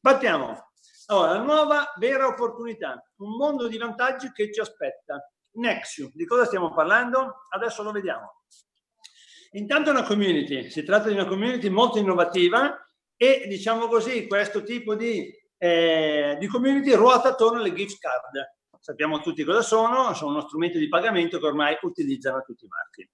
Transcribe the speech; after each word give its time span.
Partiamo. 0.00 0.70
Allora, 1.06 1.38
nuova 1.42 1.92
vera 1.98 2.26
opportunità, 2.26 3.02
un 3.16 3.36
mondo 3.36 3.68
di 3.68 3.76
vantaggi 3.76 4.32
che 4.32 4.52
ci 4.52 4.60
aspetta. 4.60 5.30
Nexio, 5.54 6.10
di 6.14 6.24
cosa 6.24 6.46
stiamo 6.46 6.72
parlando? 6.72 7.42
Adesso 7.50 7.82
lo 7.82 7.92
vediamo. 7.92 8.42
Intanto 9.52 9.90
è 9.90 9.92
una 9.92 10.04
community, 10.04 10.70
si 10.70 10.82
tratta 10.82 11.08
di 11.08 11.14
una 11.14 11.26
community 11.26 11.68
molto 11.68 11.98
innovativa 11.98 12.74
e 13.14 13.44
diciamo 13.46 13.88
così, 13.88 14.26
questo 14.26 14.62
tipo 14.62 14.94
di, 14.94 15.30
eh, 15.58 16.36
di 16.38 16.46
community 16.46 16.94
ruota 16.94 17.28
attorno 17.28 17.58
alle 17.58 17.74
gift 17.74 17.98
card. 17.98 18.56
Sappiamo 18.80 19.20
tutti 19.20 19.44
cosa 19.44 19.60
sono, 19.60 20.14
sono 20.14 20.30
uno 20.30 20.40
strumento 20.40 20.78
di 20.78 20.88
pagamento 20.88 21.38
che 21.38 21.46
ormai 21.46 21.76
utilizzano 21.82 22.42
tutti 22.42 22.64
i 22.64 22.68
marchi. 22.68 23.08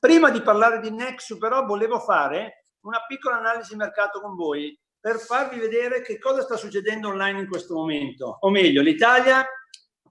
Prima 0.00 0.30
di 0.30 0.42
parlare 0.42 0.80
di 0.80 0.90
Nexio 0.90 1.38
però 1.38 1.64
volevo 1.64 2.00
fare 2.00 2.64
una 2.80 3.04
piccola 3.06 3.38
analisi 3.38 3.76
mercato 3.76 4.20
con 4.20 4.34
voi 4.34 4.76
per 5.06 5.20
farvi 5.20 5.60
vedere 5.60 6.02
che 6.02 6.18
cosa 6.18 6.42
sta 6.42 6.56
succedendo 6.56 7.06
online 7.06 7.38
in 7.38 7.46
questo 7.46 7.74
momento. 7.74 8.38
O 8.40 8.50
meglio, 8.50 8.82
l'Italia 8.82 9.46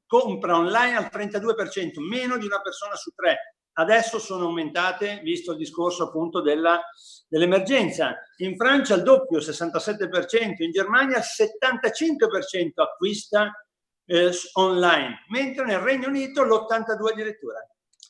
compra 0.05 0.55
online 0.55 0.95
al 0.95 1.09
32%, 1.11 1.99
meno 1.99 2.37
di 2.37 2.45
una 2.45 2.61
persona 2.61 2.95
su 2.95 3.11
tre. 3.13 3.57
Adesso 3.73 4.20
sono 4.20 4.45
aumentate, 4.45 5.20
visto 5.21 5.51
il 5.51 5.57
discorso 5.57 6.03
appunto 6.05 6.41
dell'emergenza. 6.41 8.15
In 8.37 8.55
Francia 8.55 8.95
il 8.95 9.03
doppio, 9.03 9.39
67%, 9.39 10.63
in 10.63 10.71
Germania 10.71 11.17
il 11.17 11.25
75% 11.25 12.81
acquista 12.81 13.51
eh, 14.05 14.31
online, 14.53 15.25
mentre 15.27 15.65
nel 15.65 15.79
Regno 15.79 16.07
Unito 16.07 16.41
l'82% 16.41 17.12
addirittura. 17.12 17.59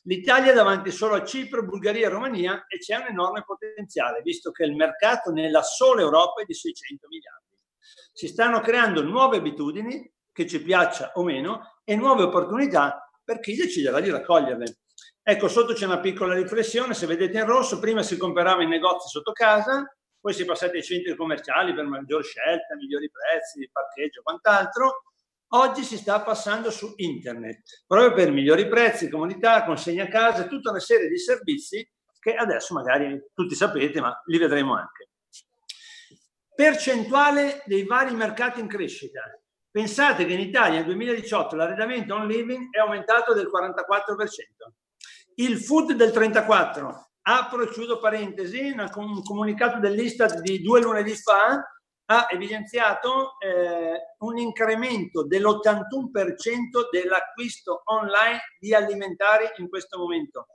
L'Italia 0.07 0.51
è 0.51 0.55
davanti 0.55 0.91
solo 0.91 1.15
a 1.15 1.23
Cipro, 1.23 1.65
Bulgaria 1.65 2.07
e 2.07 2.09
Romania 2.09 2.65
e 2.67 2.77
c'è 2.77 2.95
un 2.95 3.07
enorme 3.07 3.43
potenziale, 3.43 4.21
visto 4.21 4.51
che 4.51 4.63
il 4.63 4.75
mercato 4.75 5.31
nella 5.31 5.63
sola 5.63 6.01
Europa 6.01 6.41
è 6.41 6.45
di 6.45 6.53
600 6.53 7.07
miliardi. 7.07 7.57
Si 8.13 8.27
stanno 8.27 8.59
creando 8.61 9.01
nuove 9.01 9.37
abitudini, 9.37 10.11
che 10.31 10.45
ci 10.45 10.61
piaccia 10.61 11.11
o 11.15 11.23
meno, 11.23 11.79
e 11.83 11.95
nuove 11.95 12.23
opportunità 12.23 13.09
per 13.23 13.39
chi 13.39 13.55
deciderà 13.55 13.99
di 13.99 14.11
raccoglierle. 14.11 14.77
Ecco, 15.23 15.47
sotto 15.47 15.73
c'è 15.73 15.85
una 15.85 15.99
piccola 15.99 16.35
riflessione, 16.35 16.93
se 16.93 17.07
vedete 17.07 17.39
in 17.39 17.45
rosso, 17.45 17.79
prima 17.79 18.03
si 18.03 18.15
comprava 18.15 18.61
in 18.61 18.69
negozi 18.69 19.07
sotto 19.07 19.31
casa, 19.31 19.91
poi 20.19 20.33
si 20.33 20.43
è 20.43 20.45
passati 20.45 20.77
ai 20.77 20.83
centri 20.83 21.15
commerciali 21.15 21.73
per 21.73 21.85
maggior 21.85 22.23
scelta, 22.23 22.75
migliori 22.75 23.09
prezzi, 23.09 23.67
parcheggio 23.71 24.19
e 24.19 24.23
quant'altro, 24.23 25.01
Oggi 25.55 25.83
si 25.83 25.95
sta 25.95 26.21
passando 26.21 26.69
su 26.69 26.91
internet, 26.97 27.85
proprio 27.87 28.11
per 28.11 28.29
migliori 28.29 28.67
prezzi, 28.67 29.09
comodità, 29.09 29.63
consegna 29.63 30.03
a 30.03 30.09
casa, 30.09 30.47
tutta 30.47 30.71
una 30.71 30.81
serie 30.81 31.07
di 31.07 31.17
servizi 31.17 31.89
che 32.19 32.35
adesso 32.35 32.73
magari 32.73 33.17
tutti 33.33 33.55
sapete, 33.55 34.01
ma 34.01 34.21
li 34.25 34.37
vedremo 34.37 34.75
anche. 34.75 35.11
Percentuale 36.53 37.63
dei 37.67 37.85
vari 37.85 38.13
mercati 38.13 38.59
in 38.59 38.67
crescita. 38.67 39.21
Pensate 39.71 40.25
che 40.25 40.33
in 40.33 40.41
Italia 40.41 40.79
nel 40.79 40.87
2018 40.87 41.55
l'arredamento 41.55 42.15
on 42.15 42.27
living 42.27 42.67
è 42.71 42.79
aumentato 42.79 43.33
del 43.33 43.47
44%, 43.47 44.27
il 45.35 45.57
food 45.57 45.93
del 45.93 46.09
34%. 46.09 47.03
Apro 47.27 47.63
e 47.63 47.69
chiudo 47.69 47.99
parentesi, 47.99 48.75
un 48.75 49.21
comunicato 49.23 49.79
dell'Istat 49.79 50.41
di 50.41 50.61
due 50.61 50.81
lunedì 50.81 51.15
fa 51.15 51.63
ha 52.05 52.27
evidenziato 52.29 53.39
eh, 53.39 54.15
un 54.19 54.37
incremento 54.37 55.25
dell'81% 55.25 56.89
dell'acquisto 56.91 57.81
online 57.85 58.41
di 58.59 58.73
alimentari 58.73 59.45
in 59.57 59.69
questo 59.69 59.97
momento. 59.97 60.47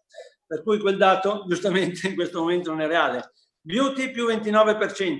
Per 0.46 0.62
cui 0.62 0.78
quel 0.78 0.96
dato 0.96 1.44
giustamente 1.48 2.06
in 2.08 2.14
questo 2.14 2.40
momento 2.40 2.70
non 2.70 2.82
è 2.82 2.86
reale. 2.86 3.32
Beauty 3.60 4.10
più 4.10 4.26
29%, 4.26 5.18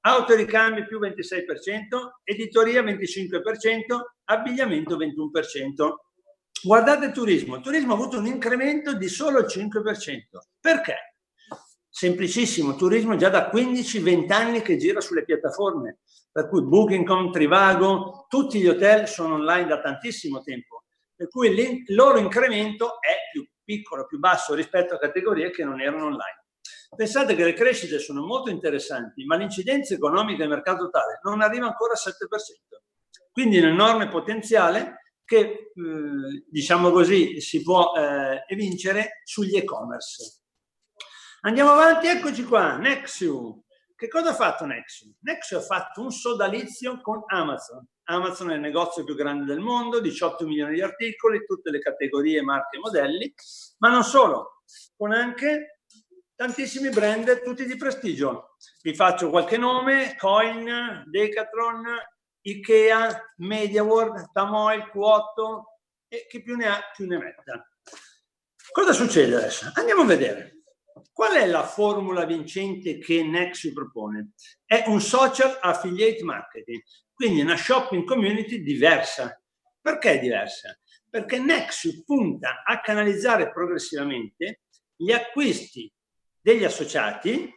autoricambi 0.00 0.86
più 0.86 0.98
26%, 1.00 2.20
editoria 2.24 2.82
25%, 2.82 3.40
abbigliamento 4.24 4.96
21%. 4.96 5.94
Guardate 6.62 7.06
il 7.06 7.12
turismo, 7.12 7.56
il 7.56 7.62
turismo 7.62 7.92
ha 7.92 7.96
avuto 7.96 8.18
un 8.18 8.26
incremento 8.26 8.94
di 8.94 9.08
solo 9.08 9.38
il 9.38 9.46
5%. 9.46 10.38
Perché? 10.60 11.17
Semplicissimo, 11.98 12.76
turismo 12.76 13.16
già 13.16 13.28
da 13.28 13.50
15-20 13.52 14.30
anni 14.30 14.62
che 14.62 14.76
gira 14.76 15.00
sulle 15.00 15.24
piattaforme, 15.24 15.98
per 16.30 16.48
cui 16.48 16.62
Booking.com, 16.62 17.32
Trivago, 17.32 18.26
tutti 18.28 18.60
gli 18.60 18.68
hotel 18.68 19.08
sono 19.08 19.34
online 19.34 19.66
da 19.66 19.80
tantissimo 19.80 20.40
tempo, 20.40 20.84
per 21.16 21.26
cui 21.26 21.48
il 21.48 21.82
loro 21.88 22.18
incremento 22.18 23.00
è 23.00 23.16
più 23.32 23.44
piccolo, 23.64 24.06
più 24.06 24.20
basso 24.20 24.54
rispetto 24.54 24.94
a 24.94 24.98
categorie 24.98 25.50
che 25.50 25.64
non 25.64 25.80
erano 25.80 26.04
online. 26.04 26.46
Pensate 26.94 27.34
che 27.34 27.42
le 27.42 27.52
crescite 27.54 27.98
sono 27.98 28.24
molto 28.24 28.48
interessanti, 28.48 29.24
ma 29.24 29.34
l'incidenza 29.34 29.92
economica 29.94 30.38
del 30.38 30.50
mercato 30.50 30.84
totale 30.84 31.18
non 31.24 31.40
arriva 31.40 31.66
ancora 31.66 31.94
al 31.94 31.98
7%. 31.98 32.80
Quindi 33.32 33.58
un 33.58 33.70
enorme 33.70 34.06
potenziale 34.06 35.14
che, 35.24 35.38
eh, 35.40 36.44
diciamo 36.48 36.92
così, 36.92 37.40
si 37.40 37.60
può 37.60 37.92
eh, 37.96 38.44
evincere 38.46 39.20
sugli 39.24 39.56
e-commerce. 39.56 40.42
Andiamo 41.42 41.70
avanti, 41.70 42.08
eccoci 42.08 42.42
qua, 42.42 42.76
Nexu. 42.76 43.64
Che 43.94 44.08
cosa 44.08 44.30
ha 44.30 44.34
fatto 44.34 44.64
Nexu? 44.64 45.14
Nexu 45.20 45.54
ha 45.54 45.60
fatto 45.60 46.02
un 46.02 46.10
sodalizio 46.10 47.00
con 47.00 47.22
Amazon. 47.26 47.86
Amazon 48.04 48.50
è 48.50 48.54
il 48.54 48.60
negozio 48.60 49.04
più 49.04 49.14
grande 49.14 49.44
del 49.44 49.60
mondo, 49.60 50.00
18 50.00 50.44
milioni 50.46 50.74
di 50.74 50.82
articoli, 50.82 51.44
tutte 51.46 51.70
le 51.70 51.78
categorie, 51.78 52.42
marche 52.42 52.76
e 52.76 52.80
modelli, 52.80 53.32
ma 53.78 53.88
non 53.88 54.02
solo, 54.02 54.62
con 54.96 55.12
anche 55.12 55.82
tantissimi 56.34 56.88
brand, 56.88 57.42
tutti 57.42 57.64
di 57.66 57.76
prestigio. 57.76 58.56
Vi 58.82 58.92
faccio 58.96 59.30
qualche 59.30 59.58
nome, 59.58 60.16
Coin, 60.18 61.04
Decathlon, 61.06 61.84
Ikea, 62.40 63.34
MediaWorld, 63.36 64.32
Tamoil, 64.32 64.90
Q8 64.92 65.62
e 66.08 66.26
chi 66.28 66.42
più 66.42 66.56
ne 66.56 66.66
ha 66.66 66.80
più 66.96 67.06
ne 67.06 67.18
metta. 67.18 67.64
Cosa 68.72 68.92
succede 68.92 69.36
adesso? 69.36 69.70
Andiamo 69.74 70.02
a 70.02 70.06
vedere. 70.06 70.57
Qual 71.12 71.34
è 71.34 71.46
la 71.46 71.64
formula 71.64 72.24
vincente 72.24 72.98
che 72.98 73.22
Nexus 73.22 73.72
propone? 73.72 74.30
È 74.64 74.84
un 74.86 75.00
social 75.00 75.58
affiliate 75.60 76.22
marketing, 76.24 76.82
quindi 77.12 77.40
una 77.40 77.56
shopping 77.56 78.04
community 78.04 78.62
diversa. 78.62 79.40
Perché 79.80 80.18
diversa? 80.18 80.78
Perché 81.08 81.38
Nexus 81.38 82.04
punta 82.04 82.62
a 82.64 82.80
canalizzare 82.80 83.50
progressivamente 83.50 84.62
gli 84.94 85.12
acquisti 85.12 85.90
degli 86.40 86.64
associati 86.64 87.50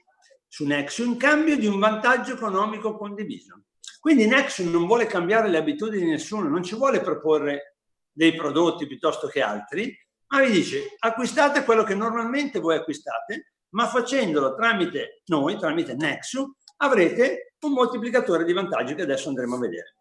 su 0.48 0.66
Nexus 0.66 1.06
in 1.06 1.18
cambio 1.18 1.58
di 1.58 1.68
un 1.68 1.80
vantaggio 1.80 2.34
economico 2.34 2.98
condiviso. 2.98 3.64
Quindi 4.00 4.26
Nexus 4.26 4.66
non 4.66 4.88
vuole 4.88 5.06
cambiare 5.06 5.48
le 5.48 5.58
abitudini 5.58 6.06
di 6.06 6.10
nessuno, 6.10 6.50
non 6.50 6.64
ci 6.64 6.76
vuole 6.76 7.02
proporre 7.02 7.78
dei 8.12 8.36
prodotti 8.36 8.88
piuttosto 8.88 9.28
che 9.28 9.42
altri, 9.42 9.96
ma 10.32 10.42
vi 10.42 10.52
dice 10.52 10.96
acquistate 11.00 11.64
quello 11.64 11.84
che 11.84 11.96
normalmente 11.96 12.60
voi 12.60 12.76
acquistate, 12.76 13.54
ma 13.70 13.88
facendolo 13.88 14.56
tramite 14.56 15.22
noi, 15.26 15.58
tramite 15.58 15.94
Nexu, 15.94 16.50
avrete 16.78 17.56
un 17.62 17.74
moltiplicatore 17.74 18.44
di 18.44 18.54
vantaggi 18.54 18.96
che 18.96 19.04
adesso 19.04 19.30
andremo 19.30 19.56
a 19.56 19.60
vedere. 19.60 19.96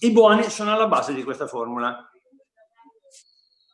I 0.00 0.12
buoni 0.12 0.44
sono 0.44 0.72
alla 0.72 0.88
base 0.88 1.12
di 1.12 1.22
questa 1.22 1.46
formula. 1.46 2.10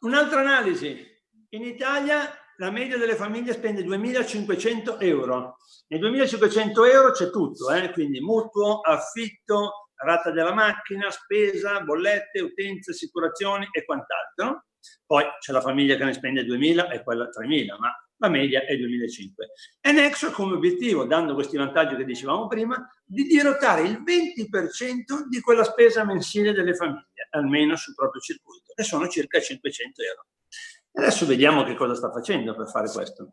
Un'altra 0.01 0.41
analisi. 0.41 1.11
In 1.51 1.63
Italia 1.63 2.31
la 2.57 2.71
media 2.71 2.97
delle 2.97 3.17
famiglie 3.17 3.53
spende 3.53 3.83
2.500 3.83 4.97
euro. 5.01 5.57
Nei 5.89 6.01
2.500 6.01 6.91
euro 6.91 7.11
c'è 7.11 7.31
tutto, 7.31 7.71
eh? 7.71 7.91
quindi 7.93 8.21
mutuo, 8.21 8.81
affitto, 8.81 9.89
rata 9.97 10.31
della 10.31 10.55
macchina, 10.55 11.11
spesa, 11.11 11.81
bollette, 11.81 12.41
utenze, 12.41 12.93
assicurazioni 12.93 13.69
e 13.71 13.85
quant'altro. 13.85 14.65
Poi 15.07 15.25
c'è 15.41 15.53
la 15.53 15.61
famiglia 15.61 15.97
che 15.97 16.05
ne 16.05 16.13
spende 16.13 16.45
2.000 16.45 16.93
e 16.93 17.03
quella 17.03 17.29
3.000, 17.29 17.79
ma 17.79 17.93
la 18.17 18.29
media 18.29 18.65
è 18.65 18.77
2005. 18.77 19.51
E 19.81 19.93
Nexo 19.93 20.29
ha 20.29 20.31
come 20.31 20.55
obiettivo, 20.55 21.05
dando 21.05 21.35
questi 21.35 21.57
vantaggi 21.57 21.97
che 21.97 22.05
dicevamo 22.05 22.47
prima, 22.47 22.89
di 23.05 23.25
dirottare 23.25 23.83
il 23.83 24.03
20% 24.03 25.27
di 25.29 25.41
quella 25.41 25.65
spesa 25.65 26.05
mensile 26.05 26.53
delle 26.53 26.75
famiglie, 26.75 27.29
almeno 27.31 27.77
sul 27.77 27.95
proprio 27.95 28.21
circuito, 28.21 28.73
e 28.75 28.83
sono 28.85 29.09
circa 29.09 29.41
500 29.41 30.03
euro. 30.03 30.27
Adesso 30.93 31.27
vediamo 31.27 31.65
che 31.65 31.75
cosa 31.75 31.95
sta 31.95 32.11
facendo 32.11 32.55
per 32.55 32.69
fare 32.69 32.89
questo. 32.91 33.29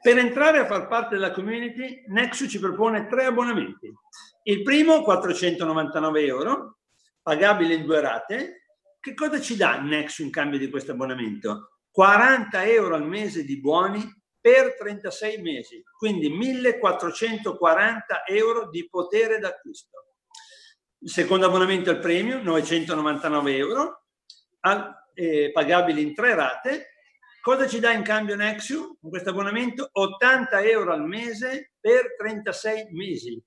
Per 0.00 0.18
entrare 0.18 0.58
a 0.58 0.66
far 0.66 0.88
parte 0.88 1.14
della 1.14 1.30
community, 1.30 2.04
Nexus 2.08 2.50
ci 2.50 2.58
propone 2.58 3.06
tre 3.06 3.26
abbonamenti. 3.26 3.92
Il 4.44 4.62
primo, 4.62 5.02
499 5.02 6.24
euro, 6.24 6.78
pagabile 7.22 7.74
in 7.74 7.84
due 7.84 8.00
rate, 8.00 8.61
che 9.02 9.14
cosa 9.14 9.40
ci 9.40 9.56
dà 9.56 9.80
Nexo 9.80 10.22
in 10.22 10.30
cambio 10.30 10.60
di 10.60 10.70
questo 10.70 10.92
abbonamento? 10.92 11.78
40 11.90 12.64
euro 12.66 12.94
al 12.94 13.04
mese 13.04 13.42
di 13.44 13.58
buoni 13.58 14.00
per 14.40 14.76
36 14.76 15.42
mesi, 15.42 15.82
quindi 15.98 16.30
1440 16.30 18.24
euro 18.26 18.70
di 18.70 18.88
potere 18.88 19.40
d'acquisto. 19.40 20.04
Il 20.98 21.10
secondo 21.10 21.46
abbonamento 21.46 21.90
il 21.90 21.98
premium, 21.98 22.42
999 22.42 23.56
euro, 23.56 24.04
al, 24.60 24.94
eh, 25.14 25.50
pagabili 25.52 26.00
in 26.00 26.14
tre 26.14 26.36
rate. 26.36 26.90
Cosa 27.40 27.66
ci 27.66 27.80
dà 27.80 27.90
in 27.90 28.04
cambio 28.04 28.36
Nexu 28.36 28.98
con 29.00 29.10
questo 29.10 29.30
abbonamento? 29.30 29.88
80 29.90 30.60
euro 30.62 30.92
al 30.92 31.04
mese 31.04 31.72
per 31.80 32.14
36 32.16 32.86
mesi. 32.92 33.42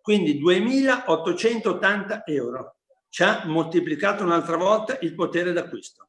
quindi 0.00 0.40
2.880 0.40 2.22
euro. 2.26 2.76
Ci 3.12 3.22
ha 3.24 3.42
moltiplicato 3.44 4.24
un'altra 4.24 4.56
volta 4.56 4.96
il 5.02 5.14
potere 5.14 5.52
d'acquisto. 5.52 6.08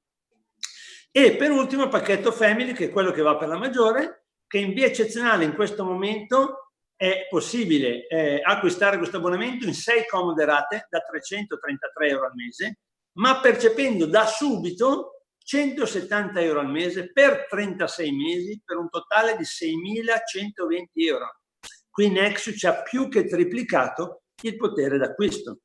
E 1.12 1.36
per 1.36 1.52
ultimo 1.52 1.84
il 1.84 1.90
pacchetto 1.90 2.32
Family, 2.32 2.72
che 2.72 2.86
è 2.86 2.92
quello 2.92 3.12
che 3.12 3.22
va 3.22 3.36
per 3.36 3.50
la 3.50 3.58
maggiore, 3.58 4.28
che 4.48 4.60
in 4.60 4.72
via 4.72 4.86
eccezionale 4.86 5.44
in 5.44 5.54
questo 5.54 5.84
momento 5.84 6.72
è 6.96 7.28
possibile 7.30 8.08
eh, 8.08 8.40
acquistare 8.42 8.96
questo 8.98 9.18
abbonamento 9.18 9.66
in 9.66 9.74
sei 9.74 10.08
comode 10.08 10.46
rate 10.46 10.88
da 10.90 11.00
333 11.00 12.08
euro 12.08 12.28
al 12.28 12.36
mese, 12.36 12.80
ma 13.18 13.42
percependo 13.42 14.06
da 14.06 14.26
subito 14.26 15.26
170 15.40 16.40
euro 16.40 16.62
al 16.62 16.70
mese 16.70 17.12
per 17.12 17.48
36 17.50 18.12
mesi 18.14 18.62
per 18.64 18.78
un 18.78 18.88
totale 18.88 19.36
di 19.36 19.44
6.120 19.44 20.86
euro. 21.06 21.42
Qui 21.90 22.10
Nexus 22.10 22.58
ci 22.58 22.66
ha 22.66 22.82
più 22.82 23.10
che 23.10 23.26
triplicato 23.26 24.22
il 24.44 24.56
potere 24.56 24.98
d'acquisto. 24.98 25.60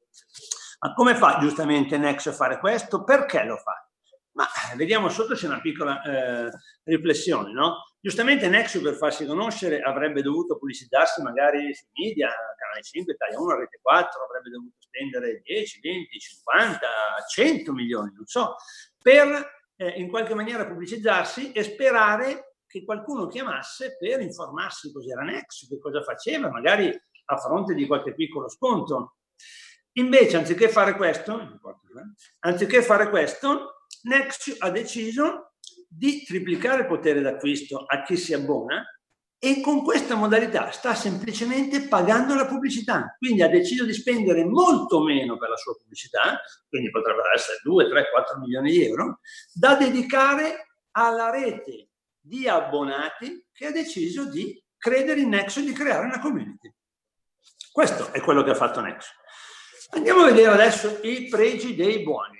Ma 0.80 0.94
come 0.94 1.14
fa 1.16 1.38
giustamente 1.40 1.98
Nexus 1.98 2.32
a 2.32 2.36
fare 2.36 2.58
questo? 2.58 3.02
Perché 3.02 3.44
lo 3.44 3.56
fa? 3.56 3.88
Ma 4.32 4.46
eh, 4.70 4.76
vediamo 4.76 5.08
sotto 5.08 5.34
c'è 5.34 5.46
una 5.46 5.60
piccola 5.60 6.00
eh, 6.02 6.50
riflessione, 6.84 7.52
no? 7.52 7.86
Giustamente 8.00 8.48
Nexus 8.48 8.80
per 8.80 8.94
farsi 8.94 9.26
conoscere 9.26 9.80
avrebbe 9.80 10.22
dovuto 10.22 10.56
pubblicizzarsi 10.56 11.22
magari 11.22 11.74
sui 11.74 11.88
media, 12.06 12.28
Canale 12.56 12.82
5, 12.82 13.12
Italia 13.12 13.40
1, 13.40 13.56
Rete 13.56 13.80
4, 13.82 14.24
avrebbe 14.24 14.50
dovuto 14.50 14.76
spendere 14.78 15.40
10, 15.42 15.80
20, 15.80 16.18
50, 16.18 16.86
100 17.28 17.72
milioni, 17.72 18.12
non 18.14 18.26
so, 18.26 18.54
per 19.02 19.56
eh, 19.74 19.88
in 19.88 20.08
qualche 20.08 20.34
maniera 20.34 20.64
pubblicizzarsi 20.64 21.50
e 21.50 21.64
sperare 21.64 22.58
che 22.68 22.84
qualcuno 22.84 23.26
chiamasse 23.26 23.96
per 23.98 24.20
informarsi 24.20 24.92
cos'era 24.92 25.22
Nexus, 25.22 25.68
che 25.68 25.80
cosa 25.80 26.02
faceva, 26.02 26.48
magari 26.48 26.88
a 27.30 27.36
fronte 27.38 27.74
di 27.74 27.86
qualche 27.88 28.14
piccolo 28.14 28.48
sconto. 28.48 29.16
Invece, 29.98 30.36
anziché 30.36 30.68
fare 30.68 30.94
questo, 30.94 31.40
eh, 31.40 31.58
anziché 32.40 32.82
fare 32.82 33.08
questo, 33.10 33.84
Nexus 34.02 34.56
ha 34.58 34.70
deciso 34.70 35.52
di 35.88 36.22
triplicare 36.22 36.82
il 36.82 36.86
potere 36.86 37.20
d'acquisto 37.20 37.84
a 37.86 38.02
chi 38.02 38.16
si 38.16 38.32
abbona 38.32 38.84
e 39.40 39.60
con 39.60 39.82
questa 39.82 40.14
modalità 40.14 40.70
sta 40.70 40.94
semplicemente 40.94 41.82
pagando 41.88 42.34
la 42.34 42.46
pubblicità. 42.46 43.16
Quindi 43.18 43.42
ha 43.42 43.48
deciso 43.48 43.84
di 43.84 43.92
spendere 43.92 44.44
molto 44.44 45.02
meno 45.02 45.36
per 45.36 45.48
la 45.48 45.56
sua 45.56 45.76
pubblicità, 45.76 46.40
quindi 46.68 46.90
potrebbero 46.90 47.32
essere 47.34 47.58
2, 47.62 47.88
3, 47.88 48.10
4 48.10 48.38
milioni 48.38 48.70
di 48.70 48.84
euro, 48.84 49.20
da 49.52 49.74
dedicare 49.74 50.66
alla 50.92 51.30
rete 51.30 51.88
di 52.20 52.48
abbonati 52.48 53.46
che 53.52 53.66
ha 53.66 53.72
deciso 53.72 54.28
di 54.28 54.60
credere 54.76 55.20
in 55.20 55.30
Nexo 55.30 55.60
e 55.60 55.64
di 55.64 55.72
creare 55.72 56.06
una 56.06 56.20
community. 56.20 56.72
Questo 57.72 58.12
è 58.12 58.20
quello 58.20 58.42
che 58.42 58.50
ha 58.50 58.54
fatto 58.54 58.80
Nexo. 58.80 59.12
Andiamo 59.90 60.22
a 60.22 60.26
vedere 60.26 60.52
adesso 60.52 61.00
i 61.02 61.28
pregi 61.28 61.74
dei 61.74 62.02
buoni. 62.02 62.36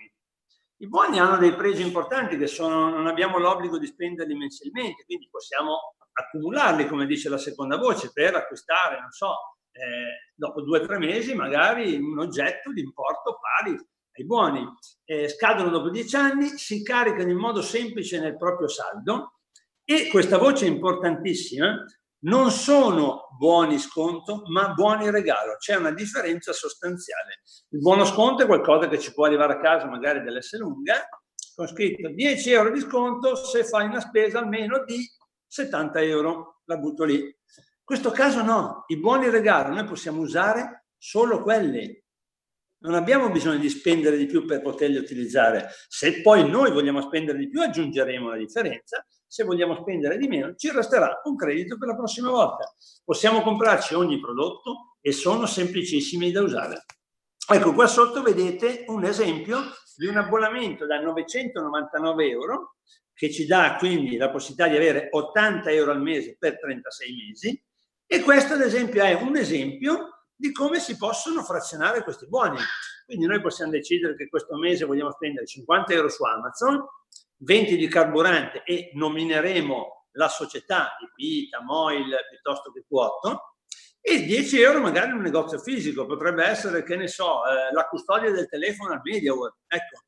I 0.81 0.87
buoni 0.87 1.19
hanno 1.19 1.39
dei 1.39 1.55
pregi 1.55 1.83
importanti 1.83 2.37
che 2.37 2.47
sono, 2.47 2.91
non 2.91 3.07
abbiamo 3.07 3.39
l'obbligo 3.39 3.79
di 3.79 3.87
spenderli 3.87 4.35
mensilmente, 4.35 5.05
quindi 5.05 5.29
possiamo 5.31 5.95
accumularli, 6.13 6.87
come 6.87 7.07
dice 7.07 7.29
la 7.29 7.39
seconda 7.39 7.77
voce, 7.77 8.11
per 8.13 8.35
acquistare, 8.35 9.01
non 9.01 9.11
so, 9.11 9.35
eh, 9.73 10.33
dopo 10.35 10.61
due 10.61 10.81
o 10.81 10.87
tre 10.87 10.99
mesi 10.99 11.35
magari 11.35 11.97
un 11.97 12.19
oggetto 12.19 12.73
di 12.73 12.83
importo 12.83 13.39
pari 13.41 13.73
ai 13.73 14.25
buoni. 14.25 14.67
Eh, 15.05 15.29
scadono 15.29 15.71
dopo 15.71 15.89
dieci 15.89 16.17
anni, 16.17 16.49
si 16.49 16.83
caricano 16.83 17.31
in 17.31 17.39
modo 17.39 17.63
semplice 17.63 18.21
nel 18.21 18.37
proprio 18.37 18.69
saldo 18.69 19.39
e 19.85 20.09
questa 20.09 20.37
voce 20.37 20.67
è 20.67 20.69
importantissima, 20.69 21.83
non 22.21 22.51
sono 22.51 23.29
buoni 23.39 23.79
sconto, 23.79 24.43
ma 24.47 24.73
buoni 24.73 25.11
regalo. 25.11 25.57
C'è 25.57 25.77
una 25.77 25.93
differenza 25.93 26.53
sostanziale. 26.53 27.43
Il 27.71 27.81
buono 27.81 28.05
sconto 28.05 28.43
è 28.43 28.47
qualcosa 28.47 28.89
che 28.89 28.99
ci 28.99 29.13
può 29.13 29.27
arrivare 29.27 29.55
a 29.55 29.61
casa 29.61 29.87
magari 29.87 30.23
dell'S 30.23 30.57
lunga, 30.59 31.09
con 31.55 31.69
scritto 31.69 32.09
10 32.09 32.51
euro 32.51 32.71
di 32.71 32.81
sconto 32.81 33.37
se 33.37 33.65
fai 33.65 33.87
una 33.87 34.01
spesa 34.01 34.39
almeno 34.39 34.85
di 34.85 34.99
70 35.47 36.01
euro. 36.03 36.61
La 36.65 36.77
butto 36.77 37.05
lì. 37.05 37.17
In 37.17 37.85
questo 37.85 38.11
caso 38.11 38.43
no, 38.43 38.85
i 38.89 38.99
buoni 38.99 39.31
regalo 39.31 39.73
noi 39.73 39.85
possiamo 39.85 40.21
usare 40.21 40.87
solo 40.99 41.43
quelli. 41.43 42.05
Non 42.81 42.95
abbiamo 42.95 43.31
bisogno 43.31 43.59
di 43.59 43.69
spendere 43.69 44.17
di 44.17 44.27
più 44.27 44.45
per 44.45 44.63
poterli 44.63 44.97
utilizzare. 44.97 45.69
Se 45.89 46.21
poi 46.21 46.49
noi 46.49 46.71
vogliamo 46.71 47.01
spendere 47.01 47.39
di 47.39 47.49
più, 47.49 47.61
aggiungeremo 47.61 48.29
la 48.29 48.37
differenza 48.37 49.05
se 49.29 49.45
vogliamo 49.45 49.77
spendere 49.77 50.17
di 50.17 50.27
meno, 50.27 50.55
ci 50.55 50.73
resterà 50.73 51.21
un 51.25 51.37
credito 51.37 51.77
per 51.77 51.89
la 51.89 51.95
prossima 51.95 52.31
volta. 52.31 52.73
Possiamo 53.05 53.43
comprarci 53.43 53.95
ogni 53.95 54.19
prodotto 54.19 54.97
e 55.03 55.13
sono 55.13 55.45
semplicissimi 55.45 56.33
da 56.33 56.41
usare. 56.41 56.85
Ecco, 57.51 57.75
qua 57.75 57.87
sotto 57.87 58.23
vedete 58.23 58.85
un 58.89 59.05
esempio 59.05 59.61
di 59.97 60.07
un 60.07 60.17
abbonamento 60.17 60.87
da 60.87 60.99
999 61.01 62.29
euro 62.29 62.77
che 63.13 63.31
ci 63.31 63.47
dà 63.47 63.77
quindi 63.79 64.17
la 64.17 64.31
possibilità 64.31 64.69
di 64.69 64.77
avere 64.77 65.09
80 65.11 65.71
euro 65.71 65.91
al 65.91 66.01
mese 66.01 66.37
per 66.39 66.59
36 66.59 67.15
mesi 67.15 67.63
e 68.07 68.21
questo 68.21 68.55
ad 68.55 68.61
esempio 68.61 69.03
è 69.03 69.15
un 69.15 69.37
esempio 69.37 70.18
di 70.39 70.53
come 70.53 70.79
si 70.79 70.97
possono 70.97 71.43
frazionare 71.43 72.05
questi 72.05 72.29
buoni. 72.29 72.59
Quindi 73.05 73.27
noi 73.27 73.41
possiamo 73.41 73.73
decidere 73.73 74.15
che 74.15 74.29
questo 74.29 74.57
mese 74.57 74.85
vogliamo 74.85 75.11
spendere 75.11 75.47
50 75.47 75.93
euro 75.93 76.09
su 76.09 76.23
Amazon, 76.23 76.87
20 77.39 77.77
di 77.77 77.89
carburante 77.89 78.63
e 78.65 78.91
nomineremo 78.95 80.07
la 80.13 80.29
società 80.29 80.97
di 81.01 81.09
Pita, 81.15 81.61
Moil 81.63 82.15
piuttosto 82.31 82.71
che 82.71 82.85
Quotto 82.87 83.55
e 84.01 84.23
10 84.23 84.61
euro 84.61 84.81
magari 84.81 85.11
in 85.11 85.17
un 85.17 85.23
negozio 85.23 85.59
fisico, 85.59 86.07
potrebbe 86.07 86.45
essere, 86.45 86.85
che 86.85 86.97
ne 86.97 87.09
so, 87.09 87.45
eh, 87.45 87.73
la 87.73 87.87
custodia 87.89 88.31
del 88.31 88.49
telefono 88.49 88.93
al 88.93 89.01
MediaWorld. 89.03 89.55
Ecco. 89.67 90.03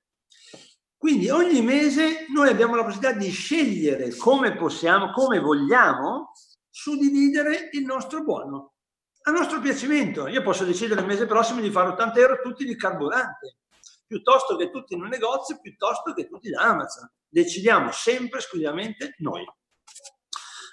Quindi 0.97 1.29
ogni 1.29 1.61
mese 1.61 2.27
noi 2.32 2.50
abbiamo 2.50 2.77
la 2.77 2.85
possibilità 2.85 3.19
di 3.19 3.31
scegliere 3.31 4.15
come 4.17 4.56
possiamo, 4.56 5.11
come 5.11 5.41
vogliamo 5.41 6.31
suddividere 6.69 7.71
il 7.73 7.85
nostro 7.85 8.23
buono 8.23 8.75
a 9.22 9.31
nostro 9.31 9.61
piacimento. 9.61 10.26
Io 10.28 10.43
posso 10.43 10.64
decidere 10.64 11.00
il 11.00 11.06
mese 11.06 11.26
prossimo 11.26 11.61
di 11.61 11.70
fare 11.70 11.90
80 11.90 12.20
euro 12.20 12.40
tutti 12.40 12.64
di 12.64 12.76
carburante, 12.76 13.58
piuttosto 14.06 14.56
che 14.56 14.70
tutti 14.70 14.94
in 14.94 15.02
un 15.02 15.08
negozio, 15.08 15.61
piuttosto 15.61 16.12
che 16.12 16.26
tutti 16.26 16.50
da 16.50 16.62
Amazon 16.62 17.11
decidiamo 17.28 17.93
sempre 17.93 18.38
esclusivamente 18.38 19.14
noi. 19.19 19.44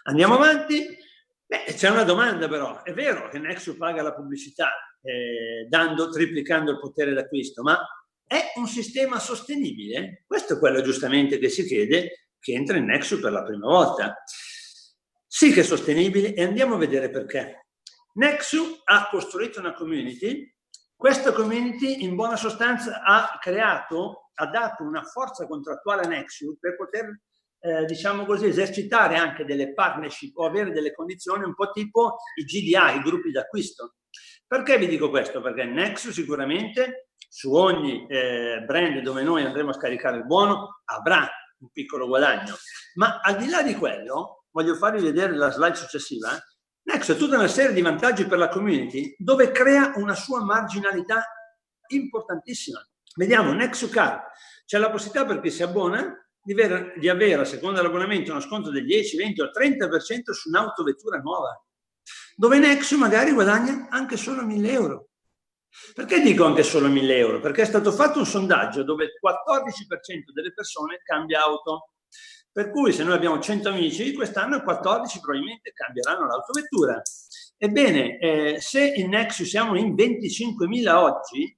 Andiamo 0.03 0.35
avanti. 0.35 0.85
Beh, 1.45 1.63
c'è 1.73 1.89
una 1.89 2.03
domanda 2.03 2.47
però. 2.47 2.83
È 2.83 2.93
vero 2.93 3.29
che 3.29 3.39
Nexus 3.39 3.77
paga 3.77 4.01
la 4.01 4.13
pubblicità 4.13 4.69
eh, 5.01 5.65
dando, 5.69 6.09
triplicando 6.09 6.71
il 6.71 6.79
potere 6.79 7.13
d'acquisto, 7.13 7.61
ma 7.61 7.77
è 8.25 8.51
un 8.55 8.67
sistema 8.67 9.19
sostenibile? 9.19 10.23
Questo 10.27 10.55
è 10.55 10.59
quello 10.59 10.81
giustamente 10.81 11.37
che 11.37 11.49
si 11.49 11.65
chiede 11.65 12.29
che 12.39 12.53
entra 12.53 12.77
in 12.77 12.85
Nexus 12.85 13.19
per 13.21 13.31
la 13.31 13.43
prima 13.43 13.67
volta. 13.67 14.21
Sì 15.25 15.51
che 15.51 15.61
è 15.61 15.63
sostenibile 15.63 16.33
e 16.33 16.43
andiamo 16.43 16.75
a 16.75 16.79
vedere 16.79 17.09
perché. 17.09 17.66
Nexus 18.17 18.81
ha 18.85 19.07
costruito 19.09 19.59
una 19.59 19.73
community 19.73 20.55
questa 20.97 21.31
community 21.31 22.03
in 22.03 22.15
buona 22.15 22.35
sostanza 22.35 23.03
ha 23.03 23.37
creato, 23.39 24.31
ha 24.33 24.47
dato 24.47 24.81
una 24.81 25.03
forza 25.03 25.45
contrattuale 25.45 26.05
a 26.05 26.07
Nexus 26.07 26.57
per 26.59 26.75
poter, 26.75 27.21
eh, 27.59 27.85
diciamo 27.85 28.25
così, 28.25 28.47
esercitare 28.47 29.15
anche 29.15 29.45
delle 29.45 29.75
partnership 29.75 30.35
o 30.37 30.47
avere 30.47 30.71
delle 30.71 30.93
condizioni 30.93 31.43
un 31.43 31.53
po' 31.53 31.69
tipo 31.69 32.15
i 32.33 32.43
GDI, 32.43 32.97
i 32.97 33.01
gruppi 33.03 33.29
d'acquisto. 33.29 33.97
Perché 34.47 34.79
vi 34.79 34.87
dico 34.87 35.11
questo? 35.11 35.39
Perché 35.39 35.65
Nexus 35.65 36.13
sicuramente 36.13 37.09
su 37.29 37.53
ogni 37.53 38.07
eh, 38.07 38.63
brand 38.65 38.99
dove 39.01 39.21
noi 39.21 39.45
andremo 39.45 39.69
a 39.69 39.73
scaricare 39.73 40.17
il 40.17 40.25
buono 40.25 40.81
avrà 40.85 41.29
un 41.59 41.69
piccolo 41.71 42.07
guadagno. 42.07 42.55
Ma 42.95 43.19
al 43.21 43.37
di 43.37 43.49
là 43.49 43.61
di 43.61 43.75
quello, 43.75 44.45
voglio 44.49 44.73
farvi 44.73 45.03
vedere 45.03 45.35
la 45.35 45.51
slide 45.51 45.75
successiva, 45.75 46.35
eh, 46.35 46.41
Next 46.87 47.09
ha 47.09 47.15
tutta 47.15 47.35
una 47.35 47.49
serie 47.49 47.73
di 47.73 47.81
vantaggi 47.81 48.25
per 48.25 48.37
la 48.37 48.47
community 48.47 49.13
dove 49.17 49.51
crea 49.51 49.91
una 49.97 50.15
sua 50.15 50.41
marginalità 50.43 51.21
importantissima. 51.87 52.79
Vediamo, 53.15 53.51
Nexus 53.51 53.91
Card 53.91 54.21
c'è 54.65 54.77
la 54.77 54.89
possibilità 54.89 55.25
per 55.25 55.41
chi 55.41 55.51
si 55.51 55.63
abbona 55.63 56.15
di 56.41 56.53
avere, 56.53 56.93
di 56.97 57.09
avere, 57.09 57.41
a 57.41 57.45
seconda 57.45 57.81
dell'abbonamento, 57.81 58.31
uno 58.31 58.39
sconto 58.39 58.69
del 58.71 58.85
10, 58.85 59.17
20 59.17 59.41
o 59.41 59.45
30% 59.45 60.31
su 60.31 60.47
un'autovettura 60.47 61.17
nuova, 61.19 61.61
dove 62.37 62.57
Nexus 62.57 62.97
magari 62.97 63.31
guadagna 63.31 63.87
anche 63.89 64.15
solo 64.15 64.45
1000 64.45 64.71
euro. 64.71 65.09
Perché 65.93 66.21
dico 66.21 66.45
anche 66.45 66.63
solo 66.63 66.87
1000 66.87 67.17
euro? 67.17 67.39
Perché 67.41 67.63
è 67.63 67.65
stato 67.65 67.91
fatto 67.91 68.19
un 68.19 68.25
sondaggio 68.25 68.83
dove 68.83 69.03
il 69.03 69.11
14% 69.21 70.31
delle 70.33 70.53
persone 70.53 71.01
cambia 71.03 71.43
auto. 71.43 71.91
Per 72.57 72.71
cui 72.71 72.91
se 72.91 73.03
noi 73.03 73.13
abbiamo 73.13 73.39
100 73.39 73.69
amici, 73.69 74.15
quest'anno 74.15 74.63
14 74.63 75.19
probabilmente 75.19 75.73
cambieranno 75.73 76.25
l'autovettura. 76.25 76.99
Ebbene, 77.55 78.17
eh, 78.17 78.59
se 78.59 78.93
in 78.95 79.09
Nexus 79.09 79.47
siamo 79.47 79.77
in 79.77 79.93
25.000 79.93 80.95
oggi, 80.95 81.55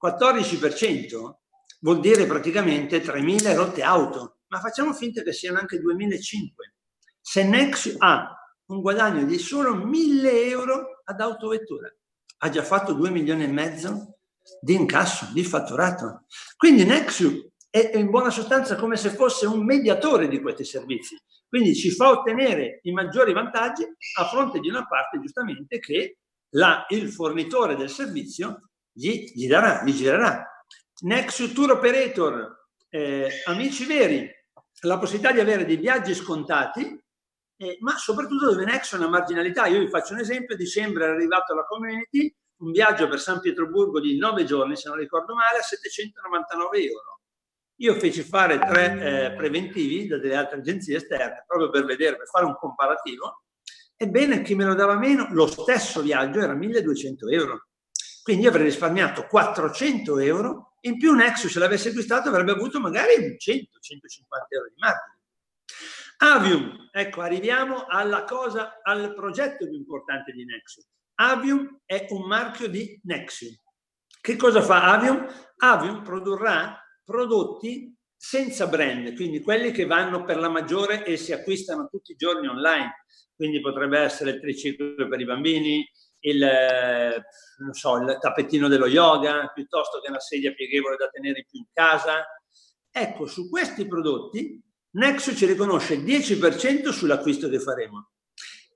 14% 0.00 1.38
vuol 1.80 1.98
dire 1.98 2.26
praticamente 2.26 3.02
3.000 3.02 3.56
rotte 3.56 3.82
auto, 3.82 4.42
ma 4.46 4.60
facciamo 4.60 4.92
finta 4.92 5.22
che 5.22 5.32
siano 5.32 5.58
anche 5.58 5.80
2.500. 5.80 6.74
Se 7.20 7.42
Nexus 7.42 7.96
ha 7.98 8.32
un 8.66 8.80
guadagno 8.80 9.24
di 9.24 9.38
solo 9.38 9.74
1.000 9.74 10.26
euro 10.48 11.02
ad 11.06 11.20
autovettura, 11.20 11.92
ha 12.38 12.48
già 12.48 12.62
fatto 12.62 12.92
2 12.92 13.10
milioni 13.10 13.42
e 13.42 13.48
mezzo 13.48 14.18
di 14.60 14.74
incasso, 14.74 15.26
di 15.32 15.42
fatturato. 15.42 16.26
Quindi 16.56 16.84
Nexu 16.84 17.45
è 17.70 17.96
in 17.96 18.10
buona 18.10 18.30
sostanza 18.30 18.76
come 18.76 18.96
se 18.96 19.10
fosse 19.10 19.46
un 19.46 19.64
mediatore 19.64 20.28
di 20.28 20.40
questi 20.40 20.64
servizi. 20.64 21.16
Quindi 21.48 21.74
ci 21.74 21.90
fa 21.90 22.10
ottenere 22.10 22.80
i 22.82 22.92
maggiori 22.92 23.32
vantaggi 23.32 23.84
a 24.18 24.24
fronte 24.26 24.60
di 24.60 24.68
una 24.68 24.86
parte 24.86 25.20
giustamente 25.20 25.78
che 25.78 26.18
la, 26.50 26.84
il 26.88 27.10
fornitore 27.10 27.76
del 27.76 27.90
servizio 27.90 28.70
gli, 28.92 29.30
gli 29.34 29.46
darà, 29.46 29.82
gli 29.84 29.92
girerà. 29.92 30.44
Nexus 31.02 31.52
Tour 31.52 31.72
Operator, 31.72 32.68
eh, 32.88 33.42
amici 33.44 33.84
veri, 33.84 34.30
la 34.82 34.98
possibilità 34.98 35.32
di 35.32 35.40
avere 35.40 35.64
dei 35.64 35.76
viaggi 35.76 36.14
scontati, 36.14 36.98
eh, 37.58 37.76
ma 37.80 37.96
soprattutto 37.96 38.50
dove 38.50 38.64
Nexus 38.64 38.98
è 38.98 39.02
una 39.02 39.10
marginalità. 39.10 39.66
Io 39.66 39.80
vi 39.80 39.88
faccio 39.88 40.14
un 40.14 40.20
esempio, 40.20 40.54
a 40.54 40.58
dicembre 40.58 41.04
è 41.04 41.08
arrivato 41.08 41.52
alla 41.52 41.64
community 41.64 42.34
un 42.58 42.70
viaggio 42.70 43.08
per 43.08 43.20
San 43.20 43.40
Pietroburgo 43.40 44.00
di 44.00 44.16
nove 44.16 44.44
giorni, 44.44 44.76
se 44.76 44.88
non 44.88 44.98
ricordo 44.98 45.34
male, 45.34 45.58
a 45.58 45.62
799 45.62 46.78
euro. 46.78 47.20
Io 47.80 47.94
feci 47.94 48.22
fare 48.22 48.58
tre 48.58 49.32
eh, 49.32 49.32
preventivi 49.34 50.06
da 50.06 50.18
delle 50.18 50.36
altre 50.36 50.58
agenzie 50.58 50.96
esterne, 50.96 51.44
proprio 51.46 51.68
per 51.68 51.84
vedere, 51.84 52.16
per 52.16 52.26
fare 52.26 52.46
un 52.46 52.56
comparativo. 52.56 53.42
Ebbene, 53.96 54.42
chi 54.42 54.54
me 54.54 54.64
lo 54.64 54.74
dava 54.74 54.96
meno, 54.96 55.28
lo 55.30 55.46
stesso 55.46 56.00
viaggio 56.00 56.40
era 56.40 56.54
1200 56.54 57.28
euro. 57.28 57.68
Quindi 58.22 58.44
io 58.44 58.48
avrei 58.48 58.64
risparmiato 58.64 59.26
400 59.26 60.18
euro, 60.18 60.74
in 60.80 60.98
più 60.98 61.12
Nexus 61.12 61.52
se 61.52 61.58
l'avesse 61.58 61.90
acquistato 61.90 62.28
avrebbe 62.28 62.52
avuto 62.52 62.80
magari 62.80 63.14
100-150 63.14 63.66
euro 64.48 64.68
di 64.68 64.78
margine. 64.78 65.14
Avium, 66.18 66.88
ecco, 66.92 67.20
arriviamo 67.20 67.84
alla 67.86 68.24
cosa, 68.24 68.80
al 68.82 69.14
progetto 69.14 69.68
più 69.68 69.76
importante 69.76 70.32
di 70.32 70.44
Nexus. 70.44 70.86
Avium 71.16 71.82
è 71.84 72.06
un 72.10 72.26
marchio 72.26 72.68
di 72.68 72.98
Nexium. 73.04 73.54
Che 74.20 74.36
cosa 74.36 74.62
fa 74.62 74.92
Avium? 74.92 75.26
Avium 75.58 76.02
produrrà 76.02 76.80
prodotti 77.06 77.96
senza 78.16 78.66
brand, 78.66 79.14
quindi 79.14 79.40
quelli 79.40 79.70
che 79.70 79.86
vanno 79.86 80.24
per 80.24 80.38
la 80.38 80.48
maggiore 80.48 81.04
e 81.04 81.16
si 81.16 81.32
acquistano 81.32 81.86
tutti 81.88 82.12
i 82.12 82.16
giorni 82.16 82.48
online. 82.48 83.04
Quindi 83.36 83.60
potrebbe 83.60 84.00
essere 84.00 84.32
il 84.32 84.40
triciclo 84.40 85.08
per 85.08 85.20
i 85.20 85.24
bambini, 85.24 85.88
il, 86.20 87.22
so, 87.70 87.96
il 87.98 88.18
tappetino 88.20 88.66
dello 88.66 88.86
yoga, 88.86 89.50
piuttosto 89.54 90.00
che 90.00 90.10
una 90.10 90.20
sedia 90.20 90.52
pieghevole 90.52 90.96
da 90.96 91.08
tenere 91.08 91.44
più 91.48 91.60
in 91.60 91.66
casa. 91.72 92.26
Ecco, 92.90 93.26
su 93.26 93.48
questi 93.48 93.86
prodotti 93.86 94.60
Nexo 94.96 95.34
ci 95.34 95.44
riconosce 95.44 95.94
il 95.94 96.04
10% 96.04 96.88
sull'acquisto 96.88 97.48
che 97.48 97.60
faremo. 97.60 98.12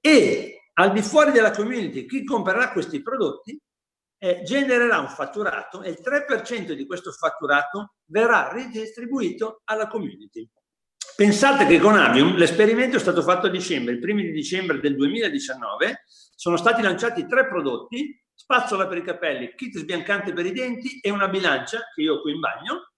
E 0.00 0.70
al 0.74 0.92
di 0.92 1.02
fuori 1.02 1.32
della 1.32 1.50
community, 1.50 2.06
chi 2.06 2.24
comprerà 2.24 2.72
questi 2.72 3.02
prodotti 3.02 3.58
eh, 4.22 4.42
genererà 4.42 4.98
un 4.98 5.08
fatturato 5.08 5.82
e 5.82 5.90
il 5.90 5.98
3% 6.02 6.72
di 6.72 6.86
questo 6.86 7.10
fatturato 7.10 7.94
verrà 8.04 8.52
ridistribuito 8.52 9.62
alla 9.64 9.88
community. 9.88 10.48
Pensate 11.16 11.66
che 11.66 11.78
con 11.78 11.96
Avium 11.96 12.36
l'esperimento 12.36 12.96
è 12.96 13.00
stato 13.00 13.22
fatto 13.22 13.46
a 13.46 13.50
dicembre, 13.50 13.94
il 13.94 13.98
primo 13.98 14.20
di 14.20 14.30
dicembre 14.30 14.78
del 14.78 14.94
2019, 14.96 16.04
sono 16.06 16.56
stati 16.56 16.82
lanciati 16.82 17.26
tre 17.26 17.48
prodotti, 17.48 18.22
spazzola 18.34 18.86
per 18.86 18.98
i 18.98 19.02
capelli, 19.02 19.54
kit 19.54 19.78
sbiancante 19.78 20.32
per 20.32 20.46
i 20.46 20.52
denti 20.52 20.98
e 21.00 21.10
una 21.10 21.28
bilancia 21.28 21.80
che 21.94 22.02
io 22.02 22.14
ho 22.14 22.20
qui 22.20 22.32
in 22.32 22.40
bagno. 22.40 22.92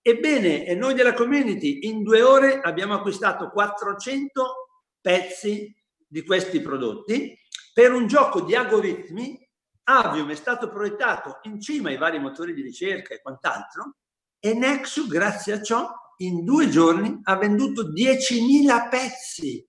Ebbene, 0.00 0.72
noi 0.74 0.94
della 0.94 1.12
community 1.12 1.80
in 1.82 2.02
due 2.02 2.22
ore 2.22 2.60
abbiamo 2.60 2.94
acquistato 2.94 3.50
400 3.50 4.68
pezzi 5.00 5.74
di 6.06 6.24
questi 6.24 6.60
prodotti 6.60 7.38
per 7.74 7.92
un 7.92 8.06
gioco 8.06 8.40
di 8.40 8.54
algoritmi. 8.54 9.47
Avium 9.90 10.30
è 10.30 10.34
stato 10.34 10.68
proiettato 10.68 11.38
in 11.42 11.60
cima 11.60 11.88
ai 11.88 11.96
vari 11.96 12.18
motori 12.18 12.52
di 12.52 12.60
ricerca 12.60 13.14
e 13.14 13.22
quant'altro 13.22 13.96
e 14.38 14.52
Nexus, 14.52 15.08
grazie 15.08 15.54
a 15.54 15.62
ciò, 15.62 15.90
in 16.18 16.44
due 16.44 16.68
giorni 16.68 17.18
ha 17.22 17.36
venduto 17.36 17.90
10.000 17.90 18.88
pezzi 18.90 19.66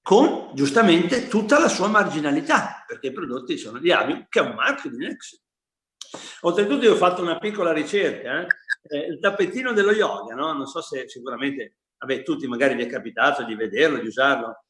con 0.00 0.54
giustamente 0.54 1.26
tutta 1.28 1.58
la 1.58 1.68
sua 1.68 1.88
marginalità, 1.88 2.84
perché 2.86 3.08
i 3.08 3.12
prodotti 3.12 3.58
sono 3.58 3.78
di 3.78 3.90
Avium, 3.90 4.26
che 4.28 4.38
è 4.38 4.42
un 4.42 4.54
marchio 4.54 4.90
di 4.90 4.98
Nexus. 4.98 5.42
Oltretutto 6.42 6.84
io 6.84 6.92
ho 6.92 6.96
fatto 6.96 7.22
una 7.22 7.38
piccola 7.38 7.72
ricerca, 7.72 8.42
eh? 8.42 8.46
Eh, 8.82 9.06
il 9.06 9.18
tappetino 9.18 9.72
dello 9.72 9.92
yoga, 9.92 10.34
no? 10.34 10.52
non 10.52 10.66
so 10.66 10.80
se 10.80 11.08
sicuramente, 11.08 11.78
vabbè, 11.98 12.22
tutti 12.22 12.46
magari 12.46 12.74
vi 12.74 12.84
è 12.84 12.86
capitato 12.86 13.42
di 13.44 13.54
vederlo, 13.54 13.98
di 13.98 14.06
usarlo, 14.06 14.64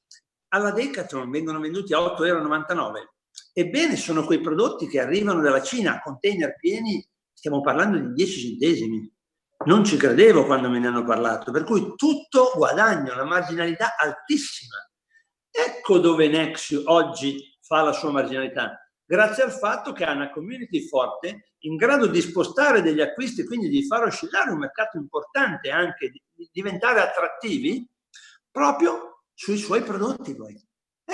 alla 0.49 0.71
Decathlon 0.71 1.31
vengono 1.31 1.59
venduti 1.59 1.93
a 1.93 1.99
8,99 1.99 2.71
euro. 2.71 3.14
Ebbene, 3.53 3.97
sono 3.97 4.25
quei 4.25 4.41
prodotti 4.41 4.87
che 4.87 5.01
arrivano 5.01 5.41
dalla 5.41 5.63
Cina 5.63 5.95
a 5.95 6.01
container 6.01 6.57
pieni, 6.57 7.07
stiamo 7.33 7.61
parlando 7.61 7.99
di 7.99 8.13
10 8.13 8.41
centesimi. 8.41 9.13
Non 9.67 9.85
ci 9.85 9.97
credevo 9.97 10.45
quando 10.45 10.69
me 10.69 10.79
ne 10.79 10.89
hanno 10.89 11.05
parlato, 11.05 11.51
per 11.53 11.65
cui 11.65 11.95
tutto 11.97 12.53
guadagno, 12.55 13.13
una 13.13 13.25
marginalità 13.25 13.97
altissima. 13.97 14.77
Ecco 15.51 15.99
dove 15.99 16.29
Nexio 16.29 16.83
oggi 16.87 17.57
fa 17.61 17.83
la 17.83 17.93
sua 17.93 18.11
marginalità, 18.11 18.79
grazie 19.05 19.45
al 19.45 19.53
fatto 19.53 19.93
che 19.93 20.05
ha 20.05 20.13
una 20.13 20.31
community 20.31 20.87
forte 20.87 21.53
in 21.65 21.77
grado 21.77 22.07
di 22.07 22.21
spostare 22.21 22.83
degli 22.83 23.01
acquisti, 23.01 23.45
quindi 23.45 23.69
di 23.69 23.87
far 23.87 24.03
oscillare 24.03 24.51
un 24.51 24.59
mercato 24.59 24.99
importante, 24.99 25.71
anche 25.71 26.11
di 26.11 26.21
diventare 26.53 27.01
attrattivi, 27.01 27.89
proprio 28.51 29.23
sui 29.33 29.57
suoi 29.57 29.83
prodotti 29.83 30.35
poi. 30.35 30.61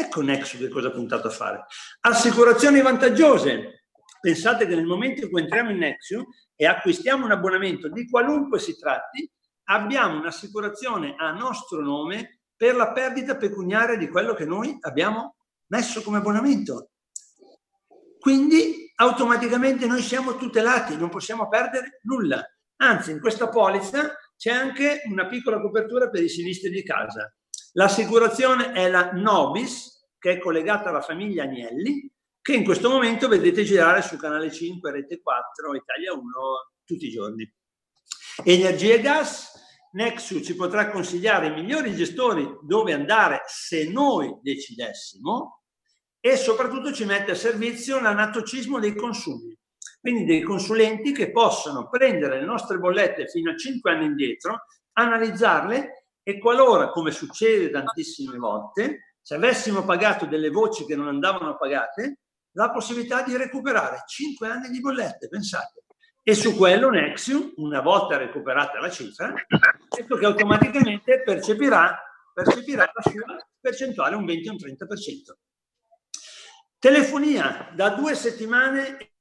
Ecco 0.00 0.22
Nexo 0.22 0.56
che 0.56 0.68
cosa 0.68 0.88
ha 0.88 0.92
puntato 0.92 1.28
a 1.28 1.30
fare. 1.30 1.66
Assicurazioni 2.00 2.80
vantaggiose. 2.80 3.84
Pensate 4.18 4.66
che 4.66 4.74
nel 4.74 4.86
momento 4.86 5.24
in 5.24 5.30
cui 5.30 5.42
entriamo 5.42 5.70
in 5.70 5.76
Nexio 5.76 6.28
e 6.56 6.66
acquistiamo 6.66 7.26
un 7.26 7.32
abbonamento 7.32 7.90
di 7.90 8.08
qualunque 8.08 8.58
si 8.58 8.78
tratti, 8.78 9.30
abbiamo 9.64 10.18
un'assicurazione 10.18 11.14
a 11.18 11.32
nostro 11.32 11.82
nome 11.82 12.40
per 12.56 12.76
la 12.76 12.92
perdita 12.92 13.36
pecuniaria 13.36 13.96
di 13.96 14.08
quello 14.08 14.32
che 14.32 14.46
noi 14.46 14.74
abbiamo 14.80 15.36
messo 15.66 16.00
come 16.00 16.16
abbonamento. 16.16 16.92
Quindi 18.18 18.90
automaticamente 18.96 19.86
noi 19.86 20.00
siamo 20.00 20.36
tutelati, 20.36 20.96
non 20.96 21.10
possiamo 21.10 21.46
perdere 21.46 22.00
nulla. 22.04 22.42
Anzi, 22.76 23.10
in 23.10 23.20
questa 23.20 23.50
polizza 23.50 24.14
c'è 24.36 24.50
anche 24.50 25.02
una 25.10 25.26
piccola 25.26 25.60
copertura 25.60 26.08
per 26.08 26.22
i 26.22 26.28
sinistri 26.30 26.70
di 26.70 26.82
casa. 26.82 27.30
L'assicurazione 27.72 28.72
è 28.72 28.88
la 28.88 29.12
Nobis, 29.12 30.08
che 30.18 30.32
è 30.32 30.38
collegata 30.38 30.88
alla 30.88 31.02
famiglia 31.02 31.44
Agnelli, 31.44 32.10
che 32.42 32.54
in 32.54 32.64
questo 32.64 32.88
momento 32.88 33.28
vedete 33.28 33.62
girare 33.62 34.02
su 34.02 34.16
canale 34.16 34.50
5, 34.50 34.90
Rete 34.90 35.20
4, 35.20 35.74
Italia 35.74 36.12
1 36.12 36.22
tutti 36.84 37.06
i 37.06 37.10
giorni. 37.10 37.48
Energia 38.44 38.94
e 38.94 39.00
gas, 39.00 39.52
Nexu 39.92 40.40
ci 40.40 40.56
potrà 40.56 40.90
consigliare 40.90 41.48
i 41.48 41.52
migliori 41.52 41.94
gestori 41.94 42.58
dove 42.62 42.92
andare 42.92 43.42
se 43.46 43.88
noi 43.88 44.38
decidessimo 44.42 45.62
e 46.18 46.36
soprattutto 46.36 46.92
ci 46.92 47.04
mette 47.04 47.32
a 47.32 47.36
servizio 47.36 48.00
l'anatocismo 48.00 48.78
dei 48.78 48.94
consumi, 48.94 49.56
quindi 50.00 50.24
dei 50.24 50.42
consulenti 50.42 51.12
che 51.12 51.30
possono 51.30 51.88
prendere 51.88 52.40
le 52.40 52.46
nostre 52.46 52.78
bollette 52.78 53.28
fino 53.28 53.50
a 53.50 53.56
5 53.56 53.90
anni 53.90 54.06
indietro, 54.06 54.64
analizzarle 54.92 55.99
e 56.22 56.38
qualora, 56.38 56.90
come 56.90 57.10
succede 57.10 57.70
tantissime 57.70 58.36
volte, 58.36 59.14
se 59.20 59.34
avessimo 59.34 59.84
pagato 59.84 60.26
delle 60.26 60.50
voci 60.50 60.84
che 60.84 60.96
non 60.96 61.08
andavano 61.08 61.56
pagate, 61.56 62.20
la 62.52 62.70
possibilità 62.70 63.22
di 63.22 63.36
recuperare 63.36 64.02
5 64.06 64.48
anni 64.48 64.70
di 64.70 64.80
bollette, 64.80 65.28
pensate. 65.28 65.84
E 66.22 66.34
su 66.34 66.56
quello 66.56 66.90
Nexium, 66.90 67.54
una 67.56 67.80
volta 67.80 68.16
recuperata 68.16 68.78
la 68.78 68.90
cifra, 68.90 69.32
ecco 69.96 70.16
che 70.16 70.26
automaticamente 70.26 71.22
percepirà, 71.22 71.98
percepirà 72.32 72.90
la 72.92 73.10
sua 73.10 73.36
percentuale 73.58 74.16
un 74.16 74.26
20 74.26 74.48
o 74.48 74.52
un 74.52 74.58
30%. 74.58 74.76
Telefonia, 76.78 77.70
da 77.74 77.90
due 77.90 78.14
settimane 78.14 79.12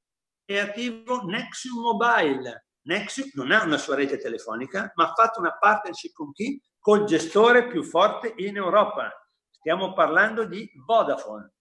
è 0.44 0.58
attivo 0.58 1.24
Nexium 1.24 1.80
Mobile. 1.80 2.66
Nexium 2.82 3.28
non 3.34 3.50
ha 3.52 3.62
una 3.64 3.78
sua 3.78 3.94
rete 3.94 4.18
telefonica, 4.18 4.92
ma 4.94 5.04
ha 5.04 5.14
fatto 5.14 5.40
una 5.40 5.56
partnership 5.56 6.12
con 6.12 6.32
chi? 6.32 6.60
Col 6.82 7.04
gestore 7.04 7.68
più 7.68 7.82
forte 7.82 8.32
in 8.38 8.56
Europa. 8.56 9.12
Stiamo 9.50 9.92
parlando 9.92 10.44
di 10.44 10.66
Vodafone. 10.86 11.52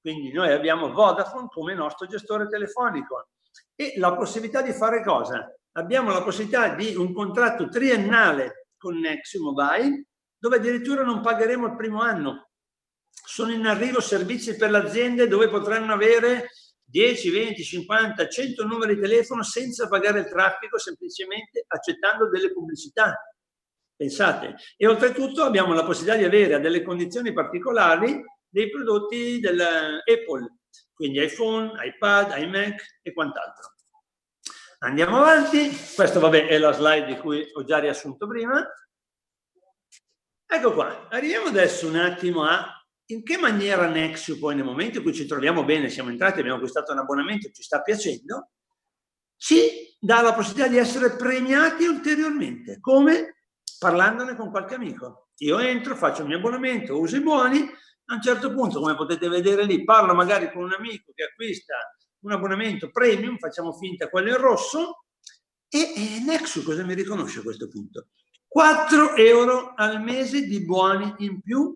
Quindi 0.00 0.32
noi 0.32 0.50
abbiamo 0.52 0.92
Vodafone 0.92 1.46
come 1.48 1.72
nostro 1.72 2.08
gestore 2.08 2.48
telefonico 2.48 3.28
e 3.76 3.94
la 3.96 4.16
possibilità 4.16 4.62
di 4.62 4.72
fare 4.72 5.04
cosa? 5.04 5.54
Abbiamo 5.72 6.10
la 6.10 6.22
possibilità 6.22 6.74
di 6.74 6.96
un 6.96 7.12
contratto 7.12 7.68
triennale 7.68 8.70
con 8.76 8.98
Nexi 8.98 9.38
Mobile 9.38 10.06
dove 10.36 10.56
addirittura 10.56 11.04
non 11.04 11.20
pagheremo 11.20 11.66
il 11.66 11.76
primo 11.76 12.00
anno. 12.00 12.48
Sono 13.10 13.52
in 13.52 13.66
arrivo 13.66 14.00
servizi 14.00 14.56
per 14.56 14.70
le 14.70 14.78
aziende 14.78 15.28
dove 15.28 15.48
potranno 15.48 15.92
avere 15.92 16.48
10, 16.82 17.30
20, 17.30 17.62
50, 17.62 18.28
100 18.28 18.64
numeri 18.64 18.94
di 18.94 19.00
telefono 19.00 19.42
senza 19.42 19.86
pagare 19.88 20.20
il 20.20 20.28
traffico, 20.28 20.78
semplicemente 20.78 21.64
accettando 21.68 22.28
delle 22.28 22.52
pubblicità. 22.52 23.14
Pensate. 23.96 24.56
E 24.76 24.86
oltretutto 24.86 25.42
abbiamo 25.42 25.72
la 25.72 25.84
possibilità 25.84 26.18
di 26.18 26.24
avere 26.24 26.54
a 26.54 26.58
delle 26.58 26.82
condizioni 26.82 27.32
particolari 27.32 28.22
dei 28.46 28.70
prodotti 28.70 29.40
dell'Apple. 29.40 30.58
quindi 30.92 31.22
iPhone, 31.22 31.72
iPad, 31.84 32.36
iMac 32.38 33.00
e 33.02 33.12
quant'altro. 33.12 33.74
Andiamo 34.80 35.18
avanti, 35.18 35.70
questa 35.94 36.18
vabbè 36.18 36.46
è 36.46 36.58
la 36.58 36.72
slide 36.72 37.06
di 37.06 37.16
cui 37.16 37.46
ho 37.52 37.64
già 37.64 37.78
riassunto 37.78 38.26
prima. 38.26 38.66
Ecco 40.46 40.72
qua, 40.72 41.08
arriviamo 41.08 41.46
adesso 41.46 41.88
un 41.88 41.96
attimo 41.96 42.44
a 42.44 42.70
in 43.06 43.22
che 43.22 43.38
maniera 43.38 43.88
Nexio 43.88 44.38
poi 44.38 44.54
nel 44.54 44.64
momento 44.64 44.98
in 44.98 45.04
cui 45.04 45.14
ci 45.14 45.26
troviamo 45.26 45.64
bene, 45.64 45.88
siamo 45.88 46.10
entrati, 46.10 46.40
abbiamo 46.40 46.56
acquistato 46.56 46.92
un 46.92 46.98
abbonamento, 46.98 47.50
ci 47.50 47.62
sta 47.62 47.80
piacendo, 47.80 48.50
ci 49.36 49.96
dà 49.98 50.20
la 50.22 50.34
possibilità 50.34 50.68
di 50.68 50.78
essere 50.78 51.14
premiati 51.16 51.84
ulteriormente. 51.84 52.78
Come? 52.80 53.35
Parlandone 53.78 54.36
con 54.36 54.50
qualche 54.50 54.74
amico. 54.74 55.28
Io 55.38 55.58
entro, 55.58 55.96
faccio 55.96 56.22
il 56.22 56.28
mio 56.28 56.38
abbonamento, 56.38 56.98
uso 56.98 57.16
i 57.16 57.22
buoni, 57.22 57.58
a 58.08 58.14
un 58.14 58.22
certo 58.22 58.52
punto, 58.52 58.80
come 58.80 58.94
potete 58.94 59.28
vedere 59.28 59.64
lì, 59.64 59.84
parlo 59.84 60.14
magari 60.14 60.50
con 60.52 60.62
un 60.62 60.72
amico 60.72 61.12
che 61.14 61.24
acquista 61.24 61.74
un 62.20 62.32
abbonamento 62.32 62.90
premium, 62.90 63.36
facciamo 63.38 63.72
finta 63.72 64.08
quello 64.08 64.30
in 64.30 64.38
rosso, 64.38 65.04
e, 65.68 65.92
e 65.94 66.22
Nexus 66.24 66.64
cosa 66.64 66.84
mi 66.84 66.94
riconosce 66.94 67.40
a 67.40 67.42
questo 67.42 67.68
punto? 67.68 68.08
4 68.46 69.16
euro 69.16 69.74
al 69.74 70.02
mese 70.02 70.46
di 70.46 70.64
buoni 70.64 71.14
in 71.18 71.40
più 71.40 71.74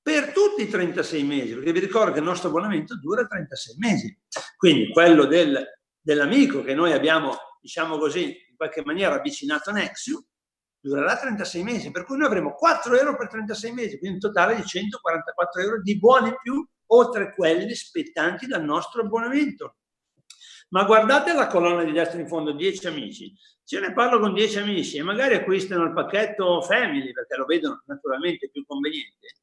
per 0.00 0.32
tutti 0.32 0.62
i 0.62 0.68
36 0.68 1.22
mesi, 1.24 1.54
perché 1.54 1.72
vi 1.72 1.80
ricordo 1.80 2.12
che 2.12 2.18
il 2.18 2.24
nostro 2.24 2.50
abbonamento 2.50 2.98
dura 2.98 3.26
36 3.26 3.76
mesi. 3.78 4.18
Quindi 4.56 4.92
quello 4.92 5.24
del, 5.24 5.66
dell'amico 5.98 6.62
che 6.62 6.74
noi 6.74 6.92
abbiamo, 6.92 7.34
diciamo 7.60 7.96
così, 7.96 8.24
in 8.50 8.56
qualche 8.56 8.82
maniera 8.84 9.14
avvicinato 9.14 9.70
a 9.70 9.72
Nexus, 9.72 10.22
durerà 10.84 11.16
36 11.16 11.62
mesi, 11.62 11.90
per 11.90 12.04
cui 12.04 12.18
noi 12.18 12.26
avremo 12.26 12.52
4 12.52 12.94
euro 12.98 13.16
per 13.16 13.28
36 13.28 13.72
mesi, 13.72 13.98
quindi 13.98 14.16
un 14.16 14.30
totale 14.30 14.54
di 14.54 14.64
144 14.64 15.62
euro 15.62 15.80
di 15.80 15.98
buoni 15.98 16.28
in 16.28 16.36
più, 16.42 16.66
oltre 16.88 17.32
quelli 17.34 17.74
spettanti 17.74 18.46
dal 18.46 18.62
nostro 18.62 19.00
abbonamento. 19.00 19.76
Ma 20.68 20.84
guardate 20.84 21.32
la 21.32 21.46
colonna 21.46 21.84
di 21.84 21.92
destra 21.92 22.20
in 22.20 22.28
fondo, 22.28 22.52
10 22.52 22.86
amici. 22.86 23.32
Se 23.62 23.80
ne 23.80 23.94
parlo 23.94 24.20
con 24.20 24.34
10 24.34 24.58
amici 24.58 24.98
e 24.98 25.02
magari 25.02 25.34
acquistano 25.34 25.84
il 25.84 25.94
pacchetto 25.94 26.60
Family, 26.60 27.12
perché 27.12 27.36
lo 27.36 27.46
vedono 27.46 27.82
naturalmente 27.86 28.50
più 28.50 28.62
conveniente, 28.66 29.36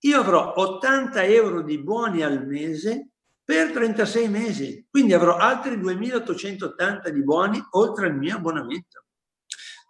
io 0.00 0.20
avrò 0.20 0.52
80 0.54 1.22
euro 1.24 1.62
di 1.62 1.78
buoni 1.78 2.22
al 2.22 2.46
mese 2.46 3.12
per 3.42 3.72
36 3.72 4.28
mesi, 4.28 4.86
quindi 4.90 5.14
avrò 5.14 5.36
altri 5.36 5.76
2.880 5.78 7.08
di 7.08 7.22
buoni 7.22 7.58
oltre 7.70 8.06
al 8.06 8.16
mio 8.16 8.36
abbonamento. 8.36 9.03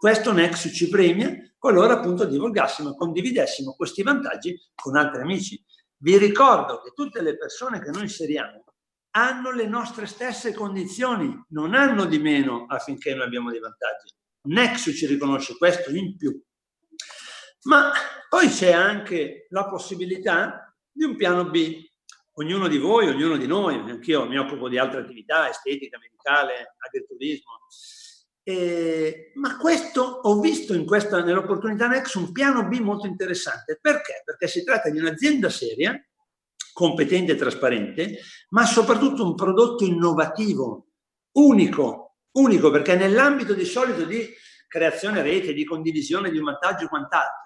Questo 0.04 0.32
Nexus 0.32 0.76
ci 0.76 0.90
premia 0.90 1.34
qualora 1.56 1.94
appunto 1.94 2.26
divulgassimo 2.26 2.90
e 2.90 2.94
condividessimo 2.94 3.72
questi 3.72 4.02
vantaggi 4.02 4.54
con 4.74 4.96
altri 4.96 5.22
amici. 5.22 5.64
Vi 5.96 6.18
ricordo 6.18 6.82
che 6.82 6.90
tutte 6.92 7.22
le 7.22 7.38
persone 7.38 7.80
che 7.80 7.88
noi 7.88 8.02
inseriamo 8.02 8.66
hanno 9.12 9.50
le 9.50 9.66
nostre 9.66 10.04
stesse 10.04 10.52
condizioni, 10.52 11.34
non 11.52 11.72
hanno 11.72 12.04
di 12.04 12.18
meno 12.18 12.66
affinché 12.68 13.14
noi 13.14 13.24
abbiamo 13.24 13.50
dei 13.50 13.60
vantaggi. 13.60 14.12
Nexus 14.42 14.94
ci 14.94 15.06
riconosce 15.06 15.56
questo 15.56 15.90
in 15.90 16.18
più. 16.18 16.38
Ma 17.62 17.90
poi 18.28 18.48
c'è 18.48 18.72
anche 18.72 19.46
la 19.48 19.66
possibilità 19.70 20.76
di 20.92 21.04
un 21.04 21.16
piano 21.16 21.48
B. 21.48 21.82
Ognuno 22.32 22.68
di 22.68 22.76
voi, 22.76 23.08
ognuno 23.08 23.38
di 23.38 23.46
noi, 23.46 23.76
anch'io 23.76 24.28
mi 24.28 24.36
occupo 24.36 24.68
di 24.68 24.76
altre 24.76 25.00
attività, 25.00 25.48
estetica, 25.48 25.96
medicale, 25.96 26.74
agriturismo, 26.76 27.52
eh, 28.46 29.32
ma 29.36 29.56
questo 29.56 30.02
ho 30.02 30.38
visto 30.38 30.84
questa, 30.84 31.22
nell'opportunità 31.22 31.86
Next 31.86 32.14
un 32.16 32.30
piano 32.30 32.68
B 32.68 32.78
molto 32.78 33.06
interessante. 33.06 33.78
Perché? 33.80 34.22
Perché 34.24 34.48
si 34.48 34.62
tratta 34.62 34.90
di 34.90 34.98
un'azienda 34.98 35.48
seria, 35.48 35.98
competente 36.72 37.32
e 37.32 37.36
trasparente, 37.36 38.18
ma 38.50 38.66
soprattutto 38.66 39.24
un 39.24 39.34
prodotto 39.34 39.84
innovativo, 39.84 40.88
unico, 41.38 42.16
unico 42.32 42.70
perché 42.70 42.96
nell'ambito 42.96 43.54
di 43.54 43.64
solito 43.64 44.04
di 44.04 44.28
creazione 44.68 45.22
rete, 45.22 45.54
di 45.54 45.64
condivisione 45.64 46.30
di 46.30 46.38
un 46.38 46.44
vantaggio 46.44 46.84
e 46.84 46.88
quant'altro, 46.88 47.43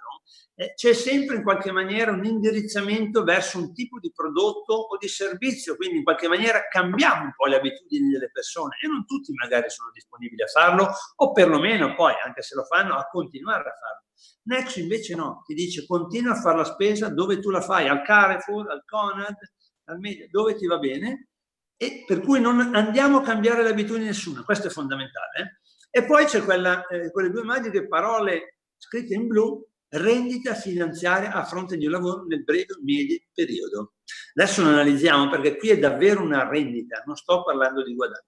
eh, 0.60 0.74
c'è 0.74 0.92
sempre 0.92 1.36
in 1.36 1.44
qualche 1.44 1.70
maniera 1.70 2.10
un 2.10 2.24
indirizzamento 2.24 3.22
verso 3.22 3.58
un 3.58 3.72
tipo 3.72 4.00
di 4.00 4.10
prodotto 4.12 4.74
o 4.74 4.96
di 4.96 5.06
servizio, 5.06 5.76
quindi 5.76 5.98
in 5.98 6.02
qualche 6.02 6.26
maniera 6.26 6.66
cambiamo 6.68 7.24
un 7.24 7.32
po' 7.36 7.46
le 7.46 7.56
abitudini 7.56 8.10
delle 8.10 8.30
persone 8.30 8.76
e 8.82 8.88
non 8.88 9.06
tutti 9.06 9.32
magari 9.34 9.70
sono 9.70 9.90
disponibili 9.92 10.42
a 10.42 10.46
farlo 10.46 10.90
o 11.16 11.32
perlomeno 11.32 11.94
poi, 11.94 12.14
anche 12.24 12.42
se 12.42 12.56
lo 12.56 12.64
fanno, 12.64 12.96
a 12.96 13.06
continuare 13.06 13.68
a 13.68 13.72
farlo. 13.72 14.06
Nexo 14.44 14.80
invece 14.80 15.14
no, 15.14 15.42
ti 15.46 15.54
dice 15.54 15.86
continua 15.86 16.32
a 16.32 16.40
fare 16.40 16.56
la 16.56 16.64
spesa 16.64 17.08
dove 17.08 17.38
tu 17.38 17.50
la 17.50 17.60
fai, 17.60 17.86
al 17.86 18.02
Carrefour, 18.02 18.68
al 18.68 18.82
Conad, 18.84 19.36
al 19.84 19.98
Media, 20.00 20.26
dove 20.28 20.56
ti 20.56 20.66
va 20.66 20.78
bene 20.78 21.28
e 21.76 22.02
per 22.04 22.20
cui 22.20 22.40
non 22.40 22.74
andiamo 22.74 23.18
a 23.18 23.22
cambiare 23.22 23.62
le 23.62 23.68
abitudini 23.68 24.06
nessuna, 24.06 24.42
questo 24.42 24.66
è 24.66 24.70
fondamentale. 24.70 25.60
Eh? 25.92 26.00
E 26.00 26.04
poi 26.04 26.24
c'è 26.24 26.42
quella, 26.42 26.84
eh, 26.88 27.12
quelle 27.12 27.30
due 27.30 27.44
magiche 27.44 27.86
parole 27.86 28.58
scritte 28.76 29.14
in 29.14 29.28
blu 29.28 29.64
rendita 29.90 30.54
finanziaria 30.54 31.32
a 31.32 31.44
fronte 31.44 31.76
di 31.76 31.86
un 31.86 31.92
lavoro 31.92 32.24
nel 32.24 32.44
breve 32.44 32.74
o 32.74 32.82
medio 32.82 33.18
periodo. 33.32 33.94
Adesso 34.34 34.62
lo 34.62 34.68
analizziamo 34.68 35.28
perché 35.28 35.56
qui 35.56 35.70
è 35.70 35.78
davvero 35.78 36.22
una 36.22 36.48
rendita, 36.48 37.02
non 37.06 37.16
sto 37.16 37.42
parlando 37.42 37.82
di 37.82 37.94
guadagno. 37.94 38.26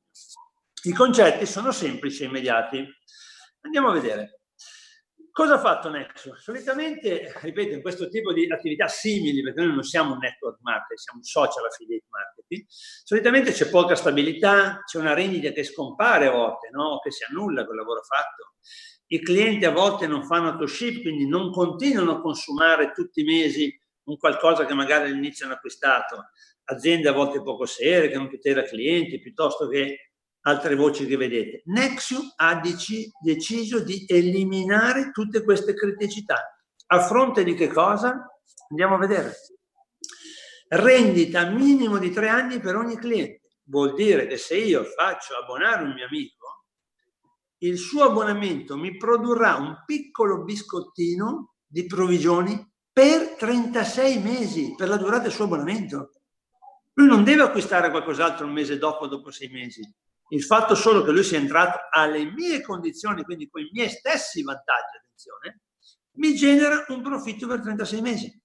I 0.84 0.92
concetti 0.92 1.46
sono 1.46 1.72
semplici 1.72 2.22
e 2.22 2.26
immediati. 2.26 2.84
Andiamo 3.62 3.90
a 3.90 3.92
vedere. 3.92 4.40
Cosa 5.30 5.54
ha 5.54 5.58
fatto 5.60 5.88
Nexo? 5.88 6.34
Solitamente, 6.36 7.32
ripeto, 7.40 7.74
in 7.74 7.82
questo 7.82 8.08
tipo 8.08 8.32
di 8.32 8.50
attività 8.50 8.88
simili, 8.88 9.42
perché 9.42 9.60
noi 9.60 9.74
non 9.74 9.84
siamo 9.84 10.14
un 10.14 10.18
network 10.18 10.58
marketing, 10.60 10.98
siamo 10.98 11.18
un 11.20 11.24
social 11.24 11.64
affiliate 11.66 12.06
marketing, 12.08 12.64
solitamente 12.68 13.52
c'è 13.52 13.68
poca 13.70 13.94
stabilità, 13.94 14.82
c'è 14.84 14.98
una 14.98 15.14
rendita 15.14 15.50
che 15.52 15.62
scompare 15.62 16.26
a 16.26 16.32
volte, 16.32 16.68
no? 16.72 16.98
che 16.98 17.12
si 17.12 17.22
annulla 17.24 17.64
quel 17.64 17.76
lavoro 17.76 18.02
fatto 18.02 18.54
i 19.12 19.20
clienti 19.22 19.64
a 19.64 19.72
volte 19.72 20.06
non 20.06 20.24
fanno 20.24 20.50
auto-ship, 20.50 21.02
quindi 21.02 21.26
non 21.26 21.50
continuano 21.50 22.12
a 22.12 22.20
consumare 22.20 22.92
tutti 22.92 23.22
i 23.22 23.24
mesi 23.24 23.76
un 24.04 24.16
qualcosa 24.16 24.64
che 24.66 24.74
magari 24.74 25.10
all'inizio 25.10 25.46
hanno 25.46 25.54
acquistato. 25.54 26.30
Aziende 26.64 27.08
a 27.08 27.12
volte 27.12 27.42
poco 27.42 27.66
serie, 27.66 28.08
che 28.08 28.16
non 28.16 28.28
tutela 28.28 28.62
clienti, 28.62 29.18
piuttosto 29.18 29.66
che 29.66 30.12
altre 30.42 30.76
voci 30.76 31.06
che 31.06 31.16
vedete. 31.16 31.62
Nexio 31.66 32.20
ha 32.36 32.60
deciso 32.60 33.82
di 33.82 34.04
eliminare 34.06 35.10
tutte 35.10 35.42
queste 35.42 35.74
criticità. 35.74 36.56
A 36.86 37.00
fronte 37.02 37.42
di 37.42 37.54
che 37.54 37.66
cosa? 37.66 38.26
Andiamo 38.68 38.94
a 38.94 38.98
vedere. 38.98 39.34
Rendita 40.68 41.50
minimo 41.50 41.98
di 41.98 42.10
tre 42.10 42.28
anni 42.28 42.60
per 42.60 42.76
ogni 42.76 42.96
cliente. 42.96 43.40
Vuol 43.64 43.94
dire 43.94 44.28
che 44.28 44.36
se 44.36 44.56
io 44.56 44.84
faccio 44.84 45.34
abbonare 45.36 45.82
un 45.82 45.94
mio 45.94 46.06
amico, 46.06 46.39
il 47.62 47.78
suo 47.78 48.04
abbonamento 48.04 48.76
mi 48.76 48.96
produrrà 48.96 49.56
un 49.56 49.82
piccolo 49.84 50.44
biscottino 50.44 51.54
di 51.66 51.86
provvigioni 51.86 52.68
per 52.92 53.36
36 53.36 54.18
mesi, 54.18 54.74
per 54.74 54.88
la 54.88 54.96
durata 54.96 55.24
del 55.24 55.32
suo 55.32 55.44
abbonamento. 55.44 56.10
Lui 56.94 57.06
non 57.06 57.22
deve 57.22 57.42
acquistare 57.42 57.90
qualcos'altro 57.90 58.46
un 58.46 58.52
mese 58.52 58.78
dopo, 58.78 59.06
dopo 59.06 59.30
sei 59.30 59.48
mesi. 59.48 59.82
Il 60.28 60.42
fatto 60.42 60.74
solo 60.74 61.02
che 61.02 61.10
lui 61.10 61.24
sia 61.24 61.38
entrato 61.38 61.78
alle 61.90 62.24
mie 62.24 62.62
condizioni, 62.62 63.24
quindi 63.24 63.48
con 63.48 63.62
i 63.62 63.70
miei 63.72 63.90
stessi 63.90 64.42
vantaggi, 64.42 64.96
attenzione, 64.96 65.62
mi 66.16 66.34
genera 66.34 66.84
un 66.88 67.02
profitto 67.02 67.46
per 67.46 67.60
36 67.60 68.00
mesi. 68.00 68.42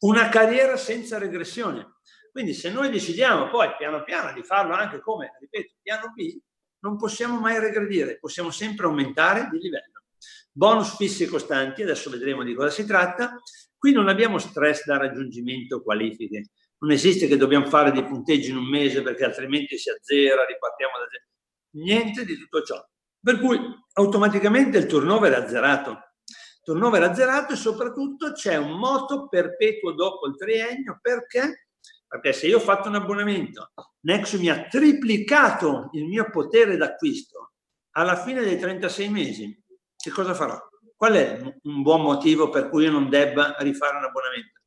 Una 0.00 0.28
carriera 0.28 0.76
senza 0.76 1.18
regressione. 1.18 1.96
Quindi 2.32 2.54
se 2.54 2.70
noi 2.70 2.90
decidiamo 2.90 3.48
poi 3.48 3.74
piano 3.76 4.02
piano 4.04 4.32
di 4.32 4.42
farlo 4.42 4.74
anche 4.74 5.00
come, 5.00 5.32
ripeto, 5.40 5.74
piano 5.82 6.12
B, 6.14 6.40
non 6.80 6.96
possiamo 6.96 7.38
mai 7.40 7.58
regredire, 7.58 8.18
possiamo 8.18 8.50
sempre 8.50 8.86
aumentare 8.86 9.48
di 9.50 9.58
livello. 9.58 10.04
Bonus 10.52 10.96
fissi 10.96 11.24
e 11.24 11.28
costanti, 11.28 11.82
adesso 11.82 12.10
vedremo 12.10 12.42
di 12.42 12.54
cosa 12.54 12.70
si 12.70 12.84
tratta. 12.84 13.40
Qui 13.76 13.92
non 13.92 14.08
abbiamo 14.08 14.38
stress 14.38 14.84
da 14.84 14.96
raggiungimento 14.96 15.82
qualifiche. 15.82 16.50
Non 16.78 16.90
esiste 16.90 17.26
che 17.26 17.36
dobbiamo 17.36 17.66
fare 17.66 17.92
dei 17.92 18.04
punteggi 18.04 18.50
in 18.50 18.56
un 18.56 18.68
mese 18.68 19.02
perché 19.02 19.24
altrimenti 19.24 19.78
si 19.78 19.90
azzera, 19.90 20.44
ripartiamo 20.44 20.98
da 20.98 21.06
zero. 21.10 21.84
Niente 21.84 22.24
di 22.24 22.36
tutto 22.36 22.62
ciò. 22.62 22.84
Per 23.20 23.38
cui 23.38 23.58
automaticamente 23.94 24.78
il 24.78 24.86
turnover 24.86 25.32
è 25.32 25.36
azzerato. 25.36 25.90
Il 25.90 26.62
turnover 26.62 27.02
è 27.02 27.06
azzerato 27.06 27.52
e 27.52 27.56
soprattutto 27.56 28.32
c'è 28.32 28.56
un 28.56 28.78
moto 28.78 29.28
perpetuo 29.28 29.92
dopo 29.92 30.26
il 30.26 30.36
triennio 30.36 30.98
perché 31.00 31.67
perché 32.08 32.32
se 32.32 32.46
io 32.46 32.56
ho 32.56 32.60
fatto 32.60 32.88
un 32.88 32.94
abbonamento, 32.94 33.72
Nexo 34.00 34.38
mi 34.38 34.48
ha 34.48 34.66
triplicato 34.66 35.90
il 35.92 36.06
mio 36.06 36.30
potere 36.30 36.76
d'acquisto, 36.76 37.52
alla 37.92 38.16
fine 38.16 38.42
dei 38.42 38.58
36 38.58 39.08
mesi, 39.10 39.64
che 39.94 40.10
cosa 40.10 40.32
farò? 40.32 40.58
Qual 40.96 41.12
è 41.12 41.40
un 41.62 41.82
buon 41.82 42.02
motivo 42.02 42.48
per 42.48 42.68
cui 42.70 42.84
io 42.84 42.90
non 42.90 43.08
debba 43.08 43.54
rifare 43.58 43.98
un 43.98 44.04
abbonamento? 44.04 44.60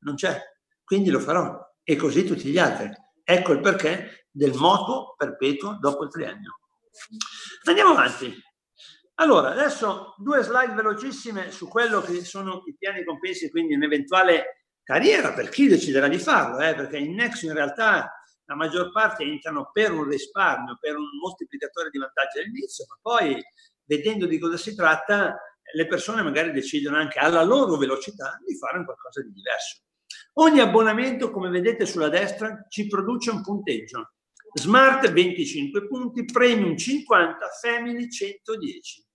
Non 0.00 0.14
c'è, 0.14 0.38
quindi 0.84 1.10
lo 1.10 1.18
farò 1.18 1.58
e 1.82 1.96
così 1.96 2.24
tutti 2.24 2.50
gli 2.50 2.58
altri. 2.58 2.90
Ecco 3.24 3.52
il 3.52 3.60
perché 3.60 4.26
del 4.30 4.52
moto 4.54 5.14
perpetuo 5.16 5.78
dopo 5.80 6.04
il 6.04 6.10
triennio. 6.10 6.58
Andiamo 7.64 7.92
avanti. 7.92 8.32
Allora, 9.16 9.50
adesso 9.50 10.14
due 10.18 10.42
slide 10.42 10.74
velocissime 10.74 11.50
su 11.50 11.68
quello 11.68 12.00
che 12.00 12.24
sono 12.24 12.62
i 12.66 12.76
piani 12.76 13.04
compensi, 13.04 13.50
quindi 13.50 13.74
un 13.74 13.82
eventuale 13.82 14.61
carriera 14.92 15.32
per 15.32 15.48
chi 15.48 15.68
deciderà 15.68 16.06
di 16.06 16.18
farlo, 16.18 16.58
eh, 16.58 16.74
perché 16.74 16.98
in 16.98 17.14
Next 17.14 17.44
in 17.44 17.54
realtà 17.54 18.12
la 18.44 18.54
maggior 18.54 18.92
parte 18.92 19.22
entrano 19.24 19.70
per 19.72 19.90
un 19.90 20.06
risparmio, 20.06 20.76
per 20.78 20.96
un 20.96 21.06
moltiplicatore 21.18 21.88
di 21.88 21.98
vantaggi 21.98 22.40
all'inizio, 22.40 22.84
ma 22.88 22.98
poi 23.00 23.42
vedendo 23.84 24.26
di 24.26 24.38
cosa 24.38 24.58
si 24.58 24.74
tratta, 24.74 25.40
le 25.74 25.86
persone 25.86 26.20
magari 26.20 26.52
decidono 26.52 26.98
anche 26.98 27.18
alla 27.18 27.42
loro 27.42 27.78
velocità 27.78 28.38
di 28.44 28.54
fare 28.56 28.84
qualcosa 28.84 29.22
di 29.22 29.32
diverso. 29.32 29.80
Ogni 30.34 30.60
abbonamento, 30.60 31.30
come 31.30 31.48
vedete 31.48 31.86
sulla 31.86 32.10
destra, 32.10 32.66
ci 32.68 32.86
produce 32.86 33.30
un 33.30 33.40
punteggio. 33.40 34.12
Smart 34.54 35.10
25 35.10 35.86
punti, 35.86 36.26
Premium 36.26 36.76
50, 36.76 37.48
Family 37.62 38.10
110. 38.10 39.06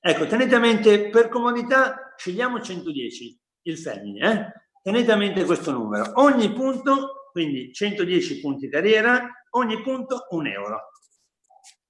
Ecco, 0.00 0.26
tenete 0.26 0.56
a 0.56 0.58
mente, 0.58 1.08
per 1.10 1.28
comodità, 1.28 2.14
scegliamo 2.16 2.60
110, 2.60 3.40
il 3.62 3.78
Family, 3.78 4.20
eh? 4.20 4.61
Tenete 4.82 5.12
a 5.12 5.16
mente 5.16 5.44
questo 5.44 5.70
numero. 5.70 6.10
Ogni 6.14 6.52
punto, 6.52 7.28
quindi 7.30 7.72
110 7.72 8.40
punti 8.40 8.68
carriera, 8.68 9.30
ogni 9.50 9.80
punto 9.80 10.26
un 10.30 10.48
euro. 10.48 10.90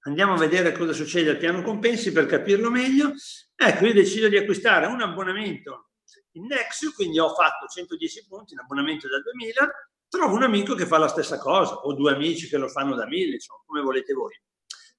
Andiamo 0.01 0.33
a 0.33 0.37
vedere 0.37 0.73
cosa 0.73 0.93
succede 0.93 1.31
al 1.31 1.37
piano 1.37 1.63
compensi 1.63 2.11
per 2.11 2.27
capirlo 2.27 2.69
meglio. 2.69 3.13
Ecco, 3.55 3.87
io 3.87 3.93
decido 3.93 4.27
di 4.27 4.37
acquistare 4.37 4.85
un 4.85 5.01
abbonamento 5.01 5.89
in 6.33 6.45
Nexus, 6.45 6.93
quindi 6.93 7.17
ho 7.17 7.29
fatto 7.29 7.65
110 7.65 8.27
punti, 8.27 8.53
un 8.53 8.59
abbonamento 8.59 9.07
da 9.07 9.19
2000, 9.21 9.71
trovo 10.07 10.35
un 10.35 10.43
amico 10.43 10.75
che 10.75 10.85
fa 10.85 10.99
la 10.99 11.07
stessa 11.07 11.39
cosa, 11.39 11.73
o 11.73 11.93
due 11.93 12.13
amici 12.13 12.47
che 12.47 12.57
lo 12.57 12.67
fanno 12.67 12.93
da 12.93 13.07
1000, 13.07 13.33
insomma, 13.33 13.61
come 13.65 13.81
volete 13.81 14.13
voi. 14.13 14.39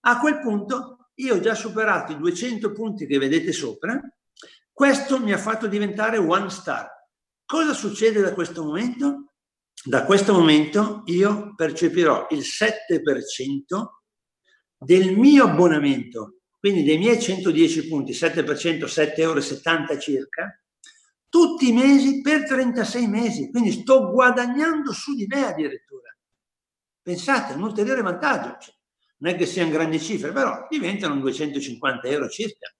A 0.06 0.18
quel 0.18 0.40
punto 0.40 1.10
io 1.14 1.36
ho 1.36 1.40
già 1.40 1.54
superato 1.54 2.10
i 2.10 2.18
200 2.18 2.72
punti 2.72 3.06
che 3.06 3.18
vedete 3.18 3.52
sopra, 3.52 4.00
questo 4.72 5.20
mi 5.20 5.32
ha 5.32 5.38
fatto 5.38 5.68
diventare 5.68 6.16
one 6.16 6.50
star. 6.50 6.93
Cosa 7.46 7.74
succede 7.74 8.20
da 8.20 8.32
questo 8.32 8.64
momento? 8.64 9.32
Da 9.84 10.04
questo 10.04 10.32
momento 10.32 11.02
io 11.06 11.54
percepirò 11.54 12.28
il 12.30 12.38
7% 12.38 14.02
del 14.78 15.16
mio 15.16 15.44
abbonamento, 15.44 16.38
quindi 16.58 16.82
dei 16.84 16.96
miei 16.96 17.20
110 17.20 17.88
punti, 17.88 18.12
7%, 18.12 18.86
7,70 18.86 19.12
euro 19.20 19.40
circa, 19.98 20.58
tutti 21.28 21.68
i 21.68 21.72
mesi 21.72 22.22
per 22.22 22.44
36 22.44 23.08
mesi, 23.08 23.50
quindi 23.50 23.72
sto 23.72 24.10
guadagnando 24.10 24.92
su 24.92 25.14
di 25.14 25.26
me 25.26 25.46
addirittura. 25.46 26.16
Pensate, 27.02 27.52
un 27.52 27.62
ulteriore 27.64 28.00
vantaggio, 28.00 28.56
cioè, 28.60 28.74
non 29.18 29.32
è 29.32 29.36
che 29.36 29.44
siano 29.44 29.70
grandi 29.70 30.00
cifre, 30.00 30.32
però 30.32 30.66
diventano 30.70 31.16
250 31.20 32.08
euro 32.08 32.28
circa. 32.30 32.74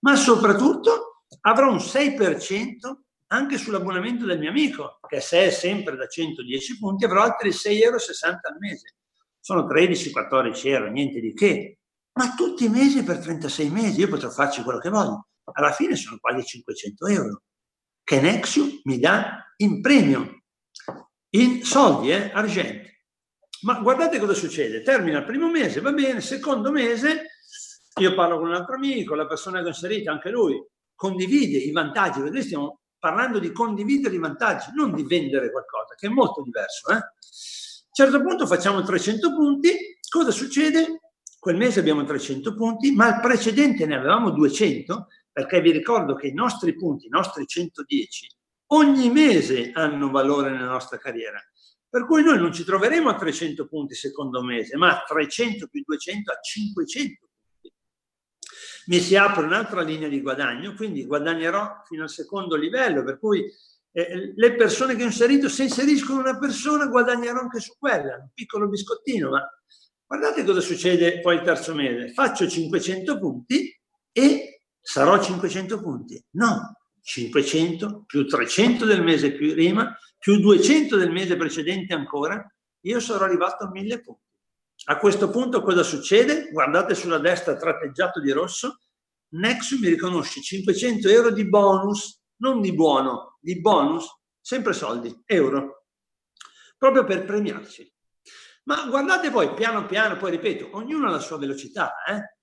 Ma 0.00 0.16
soprattutto 0.16 1.24
avrò 1.42 1.70
un 1.70 1.76
6% 1.76 3.07
anche 3.28 3.58
sull'abbonamento 3.58 4.24
del 4.26 4.38
mio 4.38 4.50
amico, 4.50 4.98
che 5.06 5.20
se 5.20 5.46
è 5.46 5.50
sempre 5.50 5.96
da 5.96 6.06
110 6.06 6.78
punti, 6.78 7.04
avrò 7.04 7.22
altri 7.22 7.50
6,60 7.50 7.82
euro 7.82 7.96
al 7.96 8.56
mese 8.58 8.94
sono 9.48 9.66
13-14 9.66 10.66
euro, 10.66 10.90
niente 10.90 11.20
di 11.20 11.32
che, 11.32 11.78
ma 12.18 12.34
tutti 12.34 12.66
i 12.66 12.68
mesi 12.68 13.02
per 13.02 13.18
36 13.18 13.70
mesi, 13.70 14.00
io 14.00 14.08
potrò 14.08 14.28
farci 14.28 14.62
quello 14.62 14.78
che 14.78 14.90
voglio. 14.90 15.28
Alla 15.54 15.72
fine 15.72 15.96
sono 15.96 16.18
quasi 16.20 16.44
500 16.44 17.06
euro 17.06 17.42
che 18.04 18.20
Nexium 18.20 18.80
mi 18.84 18.98
dà 18.98 19.50
in 19.56 19.80
premio, 19.80 20.42
in 21.30 21.62
soldi, 21.64 22.10
eh, 22.10 22.30
argenti. 22.30 22.86
Ma 23.62 23.80
guardate 23.80 24.18
cosa 24.18 24.34
succede, 24.34 24.82
termina 24.82 25.20
il 25.20 25.24
primo 25.24 25.48
mese, 25.48 25.80
va 25.80 25.92
bene, 25.92 26.20
secondo 26.20 26.70
mese 26.70 27.38
io 28.00 28.14
parlo 28.14 28.38
con 28.38 28.48
un 28.48 28.54
altro 28.54 28.74
amico, 28.74 29.14
la 29.14 29.26
persona 29.26 29.60
che 29.60 29.66
ho 29.66 29.68
inserito, 29.68 30.10
anche 30.10 30.30
lui, 30.30 30.62
condivide 30.94 31.56
i 31.56 31.72
vantaggi, 31.72 32.20
vedete 32.20 32.44
stiamo 32.44 32.80
parlando 32.98 33.38
di 33.38 33.52
condividere 33.52 34.14
i 34.14 34.18
vantaggi, 34.18 34.70
non 34.74 34.94
di 34.94 35.04
vendere 35.04 35.50
qualcosa, 35.50 35.94
che 35.96 36.06
è 36.06 36.10
molto 36.10 36.42
diverso. 36.42 36.90
Eh? 36.90 36.94
A 36.94 36.96
un 36.96 37.92
certo 37.92 38.20
punto 38.22 38.46
facciamo 38.46 38.82
300 38.82 39.34
punti, 39.34 39.98
cosa 40.08 40.30
succede? 40.30 41.00
Quel 41.38 41.56
mese 41.56 41.80
abbiamo 41.80 42.04
300 42.04 42.54
punti, 42.54 42.92
ma 42.92 43.08
il 43.08 43.20
precedente 43.20 43.86
ne 43.86 43.96
avevamo 43.96 44.30
200, 44.30 45.06
perché 45.30 45.60
vi 45.60 45.70
ricordo 45.70 46.14
che 46.14 46.26
i 46.26 46.34
nostri 46.34 46.74
punti, 46.74 47.06
i 47.06 47.10
nostri 47.10 47.46
110, 47.46 48.28
ogni 48.68 49.10
mese 49.10 49.70
hanno 49.72 50.10
valore 50.10 50.50
nella 50.50 50.66
nostra 50.66 50.98
carriera. 50.98 51.40
Per 51.88 52.04
cui 52.06 52.22
noi 52.22 52.38
non 52.38 52.52
ci 52.52 52.64
troveremo 52.64 53.08
a 53.08 53.14
300 53.14 53.66
punti 53.66 53.94
secondo 53.94 54.42
mese, 54.42 54.76
ma 54.76 54.90
a 54.90 55.04
300 55.06 55.68
più 55.68 55.82
200 55.86 56.32
a 56.32 56.38
500 56.40 57.08
punti. 57.18 57.27
Mi 58.88 59.00
si 59.00 59.16
apre 59.16 59.44
un'altra 59.44 59.82
linea 59.82 60.08
di 60.08 60.22
guadagno, 60.22 60.74
quindi 60.74 61.04
guadagnerò 61.04 61.82
fino 61.86 62.04
al 62.04 62.10
secondo 62.10 62.56
livello, 62.56 63.04
per 63.04 63.18
cui 63.18 63.44
eh, 63.92 64.32
le 64.34 64.54
persone 64.54 64.96
che 64.96 65.02
ho 65.02 65.06
inserito, 65.06 65.48
se 65.48 65.64
inseriscono 65.64 66.20
una 66.20 66.38
persona 66.38 66.86
guadagnerò 66.86 67.40
anche 67.40 67.60
su 67.60 67.74
quella, 67.78 68.16
un 68.16 68.30
piccolo 68.32 68.68
biscottino, 68.68 69.30
ma 69.30 69.42
guardate 70.06 70.42
cosa 70.42 70.60
succede 70.60 71.20
poi 71.20 71.36
il 71.36 71.42
terzo 71.42 71.74
mese. 71.74 72.12
Faccio 72.12 72.48
500 72.48 73.18
punti 73.18 73.78
e 74.10 74.62
sarò 74.80 75.22
500 75.22 75.80
punti. 75.80 76.24
No, 76.30 76.76
500 77.02 78.04
più 78.06 78.26
300 78.26 78.84
del 78.86 79.02
mese 79.02 79.32
prima, 79.32 79.94
più 80.18 80.40
200 80.40 80.96
del 80.96 81.10
mese 81.10 81.36
precedente 81.36 81.92
ancora, 81.92 82.42
io 82.80 83.00
sarò 83.00 83.24
arrivato 83.24 83.64
a 83.64 83.70
1000 83.70 84.00
punti. 84.00 84.27
A 84.90 84.96
questo 84.96 85.28
punto 85.28 85.60
cosa 85.60 85.82
succede? 85.82 86.50
Guardate 86.50 86.94
sulla 86.94 87.18
destra 87.18 87.56
tratteggiato 87.56 88.20
di 88.20 88.30
rosso, 88.32 88.78
Nexus 89.34 89.78
mi 89.80 89.88
riconosce 89.88 90.40
500 90.40 91.08
euro 91.08 91.30
di 91.30 91.46
bonus 91.46 92.22
non 92.38 92.60
di 92.60 92.72
buono, 92.72 93.36
di 93.40 93.60
bonus, 93.60 94.06
sempre 94.40 94.72
soldi, 94.72 95.14
euro, 95.26 95.84
proprio 96.78 97.04
per 97.04 97.24
premiarci. 97.24 97.92
Ma 98.64 98.86
guardate 98.86 99.30
poi, 99.30 99.52
piano 99.54 99.86
piano, 99.86 100.16
poi 100.16 100.30
ripeto, 100.30 100.70
ognuno 100.72 101.08
ha 101.08 101.10
la 101.10 101.18
sua 101.18 101.38
velocità, 101.38 101.94
eh? 102.06 102.36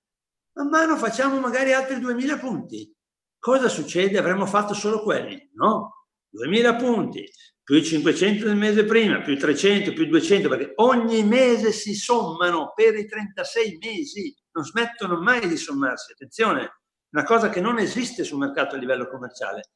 Man 0.52 0.68
mano 0.68 0.96
facciamo 0.96 1.38
magari 1.38 1.72
altri 1.72 1.98
2000 1.98 2.38
punti. 2.38 2.94
Cosa 3.38 3.68
succede? 3.68 4.18
Avremmo 4.18 4.46
fatto 4.46 4.72
solo 4.72 5.02
quelli? 5.02 5.50
No, 5.54 6.06
2000 6.28 6.76
punti, 6.76 7.28
più 7.66 7.82
500 7.82 8.44
del 8.44 8.54
mese 8.54 8.84
prima, 8.84 9.20
più 9.22 9.36
300, 9.36 9.92
più 9.92 10.06
200, 10.06 10.48
perché 10.48 10.72
ogni 10.76 11.24
mese 11.24 11.72
si 11.72 11.96
sommano 11.96 12.72
per 12.72 12.94
i 12.94 13.08
36 13.08 13.78
mesi, 13.80 14.32
non 14.52 14.64
smettono 14.64 15.20
mai 15.20 15.48
di 15.48 15.56
sommarsi, 15.56 16.12
attenzione, 16.12 16.82
una 17.10 17.24
cosa 17.24 17.48
che 17.48 17.60
non 17.60 17.80
esiste 17.80 18.22
sul 18.22 18.38
mercato 18.38 18.76
a 18.76 18.78
livello 18.78 19.08
commerciale. 19.08 19.70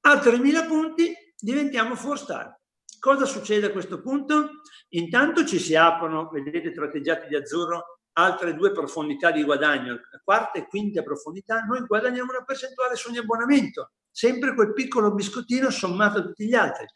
A 0.00 0.14
3.000 0.14 0.66
punti 0.66 1.14
diventiamo 1.38 1.94
4 1.94 2.16
star. 2.16 2.58
Cosa 2.98 3.24
succede 3.24 3.66
a 3.66 3.70
questo 3.70 4.00
punto? 4.00 4.62
Intanto 4.88 5.46
ci 5.46 5.60
si 5.60 5.76
aprono, 5.76 6.28
vedete 6.28 6.72
tratteggiati 6.72 7.28
di 7.28 7.36
azzurro, 7.36 8.00
altre 8.14 8.56
due 8.56 8.72
profondità 8.72 9.30
di 9.30 9.44
guadagno, 9.44 10.00
quarta 10.24 10.58
e 10.58 10.66
quinta 10.66 11.04
profondità, 11.04 11.60
noi 11.60 11.86
guadagniamo 11.86 12.32
una 12.32 12.42
percentuale 12.42 12.96
su 12.96 13.10
ogni 13.10 13.18
abbonamento, 13.18 13.92
sempre 14.16 14.54
quel 14.54 14.72
piccolo 14.72 15.12
biscottino 15.12 15.68
sommato 15.68 16.18
a 16.18 16.22
tutti 16.22 16.46
gli 16.46 16.54
altri. 16.54 16.86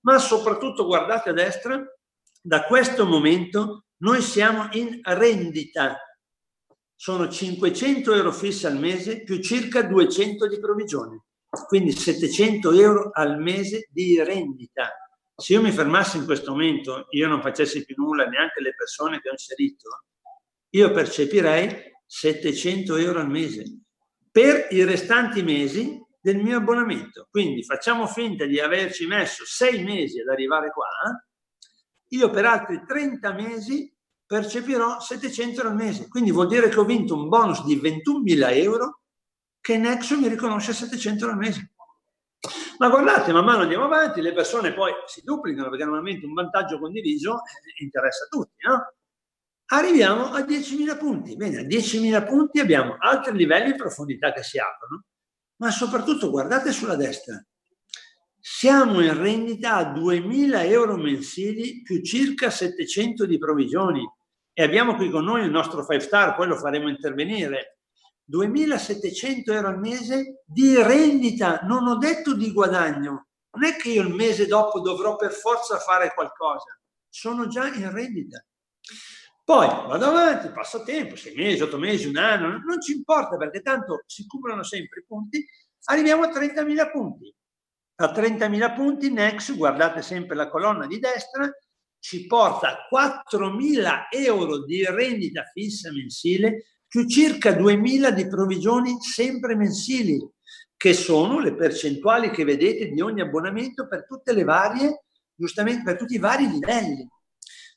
Ma 0.00 0.18
soprattutto 0.18 0.86
guardate 0.86 1.30
a 1.30 1.32
destra, 1.32 1.80
da 2.40 2.64
questo 2.64 3.06
momento 3.06 3.84
noi 3.98 4.20
siamo 4.20 4.68
in 4.72 4.98
rendita 5.02 5.96
sono 6.96 7.28
500 7.28 8.14
euro 8.14 8.32
fissi 8.32 8.66
al 8.66 8.78
mese 8.78 9.22
più 9.22 9.38
circa 9.40 9.82
200 9.82 10.48
di 10.48 10.58
provvigione, 10.58 11.24
quindi 11.66 11.92
700 11.92 12.72
euro 12.72 13.10
al 13.12 13.38
mese 13.38 13.88
di 13.90 14.22
rendita. 14.22 14.90
Se 15.36 15.52
io 15.52 15.60
mi 15.60 15.70
fermassi 15.70 16.16
in 16.16 16.24
questo 16.24 16.52
momento, 16.52 17.06
io 17.10 17.28
non 17.28 17.42
facessi 17.42 17.84
più 17.84 17.96
nulla, 17.98 18.24
neanche 18.24 18.60
le 18.60 18.74
persone 18.74 19.20
che 19.20 19.28
ho 19.28 19.32
inserito, 19.32 20.04
io 20.70 20.90
percepirei 20.92 21.92
700 22.06 22.96
euro 22.96 23.20
al 23.20 23.28
mese 23.28 23.64
per 24.30 24.68
i 24.70 24.82
restanti 24.84 25.42
mesi 25.42 26.03
del 26.24 26.42
mio 26.42 26.56
abbonamento. 26.56 27.28
Quindi 27.30 27.62
facciamo 27.64 28.06
finta 28.06 28.46
di 28.46 28.58
averci 28.58 29.06
messo 29.06 29.44
sei 29.44 29.84
mesi 29.84 30.20
ad 30.20 30.28
arrivare 30.28 30.70
qua, 30.70 30.86
io 32.08 32.30
per 32.30 32.46
altri 32.46 32.82
30 32.86 33.34
mesi 33.34 33.94
percepirò 34.24 35.00
700 35.00 35.58
euro 35.58 35.68
al 35.68 35.76
mese. 35.76 36.08
Quindi 36.08 36.30
vuol 36.30 36.46
dire 36.48 36.70
che 36.70 36.80
ho 36.80 36.84
vinto 36.84 37.14
un 37.14 37.28
bonus 37.28 37.62
di 37.64 37.76
21.000 37.78 38.56
euro 38.56 39.02
che 39.60 39.76
Nexo 39.76 40.18
mi 40.18 40.28
riconosce 40.28 40.72
700 40.72 41.24
euro 41.24 41.36
al 41.36 41.38
mese. 41.44 41.72
Ma 42.78 42.88
guardate, 42.88 43.30
man 43.30 43.44
mano 43.44 43.62
andiamo 43.62 43.84
avanti, 43.84 44.22
le 44.22 44.32
persone 44.32 44.72
poi 44.72 44.92
si 45.04 45.20
duplicano 45.22 45.68
perché 45.68 45.84
normalmente 45.84 46.24
un 46.24 46.32
vantaggio 46.32 46.78
condiviso 46.78 47.34
eh, 47.34 47.84
interessa 47.84 48.24
a 48.24 48.28
tutti, 48.28 48.66
no? 48.66 48.94
Arriviamo 49.66 50.32
a 50.32 50.40
10.000 50.40 50.96
punti. 50.96 51.36
Bene, 51.36 51.58
a 51.58 51.62
10.000 51.62 52.26
punti 52.26 52.60
abbiamo 52.60 52.96
altri 52.98 53.36
livelli 53.36 53.72
di 53.72 53.76
profondità 53.76 54.32
che 54.32 54.42
si 54.42 54.58
aprono, 54.58 55.04
ma 55.64 55.70
soprattutto 55.70 56.28
guardate 56.28 56.72
sulla 56.72 56.94
destra, 56.94 57.42
siamo 58.38 59.00
in 59.00 59.18
rendita 59.18 59.76
a 59.76 59.94
2.000 59.94 60.66
euro 60.66 60.96
mensili 60.96 61.80
più 61.80 62.02
circa 62.02 62.50
700 62.50 63.24
di 63.24 63.38
provvigioni 63.38 64.06
e 64.52 64.62
abbiamo 64.62 64.94
qui 64.94 65.08
con 65.08 65.24
noi 65.24 65.42
il 65.42 65.50
nostro 65.50 65.78
5 65.78 66.00
star, 66.00 66.34
poi 66.34 66.48
lo 66.48 66.56
faremo 66.56 66.90
intervenire. 66.90 67.78
2.700 68.30 69.52
euro 69.54 69.68
al 69.68 69.78
mese 69.78 70.42
di 70.44 70.76
rendita, 70.82 71.60
non 71.62 71.86
ho 71.86 71.96
detto 71.96 72.34
di 72.34 72.52
guadagno. 72.52 73.28
Non 73.52 73.64
è 73.64 73.76
che 73.76 73.88
io 73.88 74.02
il 74.02 74.12
mese 74.12 74.46
dopo 74.46 74.80
dovrò 74.80 75.16
per 75.16 75.32
forza 75.32 75.78
fare 75.78 76.12
qualcosa. 76.12 76.78
sono 77.08 77.46
già 77.46 77.68
in 77.68 77.90
rendita. 77.90 78.44
Poi 79.44 79.66
vado 79.66 80.06
avanti, 80.06 80.48
passa 80.48 80.82
tempo, 80.82 81.16
sei 81.16 81.34
mesi, 81.34 81.62
otto 81.62 81.76
mesi, 81.78 82.06
un 82.06 82.16
anno, 82.16 82.62
non 82.64 82.80
ci 82.80 82.92
importa 82.92 83.36
perché 83.36 83.60
tanto 83.60 84.02
si 84.06 84.26
cumulano 84.26 84.62
sempre 84.62 85.00
i 85.00 85.04
punti, 85.06 85.46
arriviamo 85.84 86.22
a 86.22 86.28
30.000 86.28 86.90
punti. 86.90 87.34
A 87.96 88.10
30.000 88.10 88.74
punti 88.74 89.12
Next, 89.12 89.54
guardate 89.54 90.00
sempre 90.00 90.34
la 90.34 90.48
colonna 90.48 90.86
di 90.86 90.98
destra, 90.98 91.50
ci 91.98 92.26
porta 92.26 92.88
4.000 92.90 94.06
euro 94.10 94.64
di 94.64 94.82
rendita 94.84 95.44
fissa 95.52 95.92
mensile 95.92 96.78
più 96.86 97.06
circa 97.06 97.50
2.000 97.50 98.10
di 98.10 98.26
provvigioni 98.26 98.96
sempre 99.00 99.56
mensili, 99.56 100.18
che 100.76 100.94
sono 100.94 101.38
le 101.40 101.54
percentuali 101.54 102.30
che 102.30 102.44
vedete 102.44 102.88
di 102.88 103.00
ogni 103.00 103.20
abbonamento 103.20 103.86
per 103.88 104.06
tutte 104.06 104.32
le 104.32 104.44
varie, 104.44 105.04
giustamente 105.34 105.82
per 105.82 105.96
tutti 105.96 106.14
i 106.14 106.18
vari 106.18 106.48
livelli. 106.48 107.08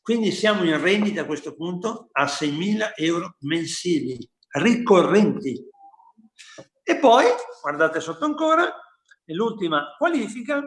Quindi 0.08 0.32
siamo 0.32 0.64
in 0.64 0.82
rendita 0.82 1.24
a 1.24 1.26
questo 1.26 1.54
punto 1.54 2.08
a 2.14 2.24
6.000 2.24 2.92
euro 2.96 3.36
mensili, 3.40 4.18
ricorrenti. 4.52 5.62
E 6.82 6.98
poi, 6.98 7.26
guardate 7.62 8.00
sotto 8.00 8.24
ancora, 8.24 8.74
l'ultima 9.26 9.96
qualifica, 9.98 10.64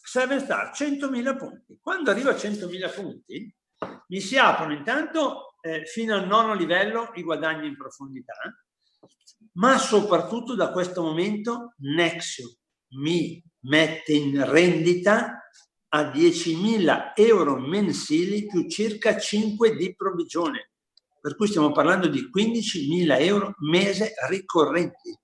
7 0.00 0.38
star, 0.38 0.70
100.000 0.72 1.36
punti. 1.36 1.76
Quando 1.82 2.12
arrivo 2.12 2.30
a 2.30 2.34
100.000 2.34 2.94
punti, 2.94 3.52
mi 4.06 4.20
si 4.20 4.38
aprono 4.38 4.72
intanto 4.72 5.56
eh, 5.60 5.84
fino 5.84 6.14
al 6.14 6.28
nono 6.28 6.54
livello 6.54 7.10
i 7.14 7.24
guadagni 7.24 7.66
in 7.66 7.76
profondità, 7.76 8.34
ma 9.54 9.76
soprattutto 9.76 10.54
da 10.54 10.70
questo 10.70 11.02
momento 11.02 11.74
Nexio 11.78 12.58
mi 12.90 13.42
mette 13.62 14.12
in 14.12 14.48
rendita 14.48 15.37
a 15.90 16.02
10.000 16.02 17.12
euro 17.14 17.56
mensili 17.56 18.46
più 18.46 18.68
circa 18.68 19.18
5 19.18 19.76
di 19.76 19.94
provvigione, 19.94 20.72
per 21.20 21.36
cui 21.36 21.46
stiamo 21.46 21.72
parlando 21.72 22.08
di 22.08 22.28
15.000 22.34 23.20
euro 23.20 23.54
mese 23.58 24.12
ricorrenti. 24.28 25.16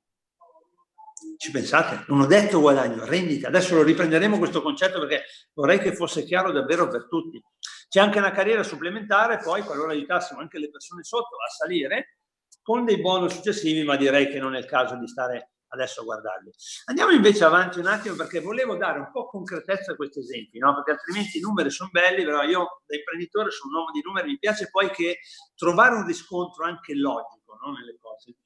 Ci 1.37 1.51
pensate? 1.51 2.05
Non 2.09 2.21
ho 2.21 2.27
detto 2.27 2.61
guadagno, 2.61 3.05
rendita. 3.05 3.49
Adesso 3.49 3.75
lo 3.75 3.83
riprenderemo 3.83 4.39
questo 4.39 4.63
concetto 4.63 5.01
perché 5.01 5.25
vorrei 5.53 5.79
che 5.79 5.95
fosse 5.95 6.25
chiaro 6.25 6.53
davvero 6.53 6.89
per 6.89 7.07
tutti. 7.09 7.43
C'è 7.89 8.01
anche 8.01 8.19
una 8.19 8.31
carriera 8.33 8.63
supplementare, 8.63 9.39
poi 9.39 9.63
qualora 9.63 9.93
aiutassimo 9.93 10.41
anche 10.41 10.59
le 10.59 10.71
persone 10.71 11.03
sotto 11.03 11.37
a 11.37 11.49
salire 11.49 12.19
con 12.63 12.85
dei 12.85 13.01
bonus 13.01 13.35
successivi, 13.35 13.85
ma 13.85 13.97
direi 13.97 14.29
che 14.31 14.39
non 14.39 14.55
è 14.55 14.59
il 14.59 14.65
caso 14.65 14.97
di 14.97 15.07
stare 15.07 15.54
adesso 15.75 16.01
a 16.01 16.05
guardarli. 16.05 16.51
Andiamo 16.87 17.13
invece 17.13 17.45
avanti 17.45 17.79
un 17.79 17.87
attimo 17.87 18.15
perché 18.15 18.41
volevo 18.41 18.77
dare 18.77 18.99
un 18.99 19.11
po' 19.13 19.27
concretezza 19.27 19.93
a 19.93 19.97
questi 19.97 20.21
esempi, 20.21 20.59
no? 20.59 20.75
perché 20.75 20.93
altrimenti 20.93 21.39
i 21.39 21.41
numeri 21.41 21.71
sono 21.71 21.91
belli, 21.93 22.25
però 22.25 22.43
io 22.43 22.83
da 22.87 22.97
imprenditore 22.97 23.51
sono 23.51 23.73
un 23.73 23.79
uomo 23.81 23.91
di 23.93 24.03
numeri, 24.03 24.29
mi 24.29 24.39
piace 24.39 24.69
poi 24.71 24.91
che 24.91 25.19
trovare 25.55 25.97
un 25.97 26.07
riscontro 26.07 26.65
anche 26.65 26.95
logico 26.95 27.59
no? 27.63 27.73
nelle 27.73 27.97
cose. 28.01 28.37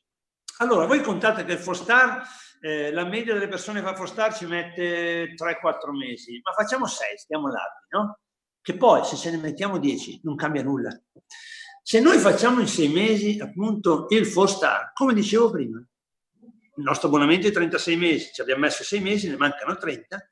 Allora, 0.61 0.87
voi 0.87 1.01
contate 1.03 1.45
che 1.45 1.53
il 1.53 1.59
Forstar, 1.59 2.27
eh, 2.61 2.91
la 2.91 3.05
media 3.05 3.33
delle 3.33 3.47
persone 3.47 3.81
che 3.81 3.87
fa 3.87 3.95
Forstar 3.95 4.35
ci 4.35 4.45
mette 4.47 5.35
3-4 5.35 5.97
mesi, 5.97 6.41
ma 6.43 6.53
facciamo 6.53 6.87
6, 6.87 7.17
stiamo 7.17 7.47
larghi, 7.47 7.87
no? 7.91 8.19
Che 8.61 8.77
poi 8.77 9.05
se 9.05 9.17
ce 9.17 9.31
ne 9.31 9.37
mettiamo 9.37 9.79
10 9.79 10.23
non 10.25 10.35
cambia 10.35 10.65
nulla. 10.65 10.91
Se 11.81 12.01
noi 12.01 12.19
facciamo 12.19 12.61
in 12.61 12.67
6 12.67 12.89
mesi 12.89 13.39
appunto 13.41 14.07
il 14.09 14.27
Forstar, 14.27 14.93
come 14.95 15.15
dicevo 15.15 15.51
prima, 15.51 15.81
il 16.79 16.85
nostro 16.85 17.09
abbonamento 17.09 17.49
è 17.49 17.51
36 17.51 17.97
mesi, 17.97 18.31
ci 18.33 18.41
abbiamo 18.41 18.61
messo 18.61 18.85
6 18.85 19.01
mesi, 19.01 19.29
ne 19.29 19.37
mancano 19.37 19.77
30, 19.77 20.31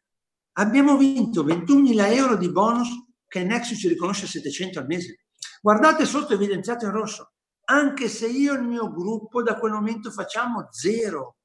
abbiamo 0.52 0.96
vinto 0.96 1.44
21.000 1.44 2.14
euro 2.14 2.36
di 2.36 2.50
bonus 2.50 2.88
che 3.26 3.42
Nexus 3.42 3.80
ci 3.80 3.88
riconosce 3.88 4.28
700 4.28 4.78
al 4.78 4.86
mese. 4.86 5.26
Guardate 5.60 6.06
sotto 6.06 6.34
evidenziato 6.34 6.84
in 6.84 6.92
rosso, 6.92 7.32
anche 7.64 8.08
se 8.08 8.28
io 8.28 8.54
e 8.54 8.58
il 8.58 8.62
mio 8.62 8.92
gruppo 8.92 9.42
da 9.42 9.58
quel 9.58 9.72
momento 9.72 10.12
facciamo 10.12 10.68
zero. 10.70 11.38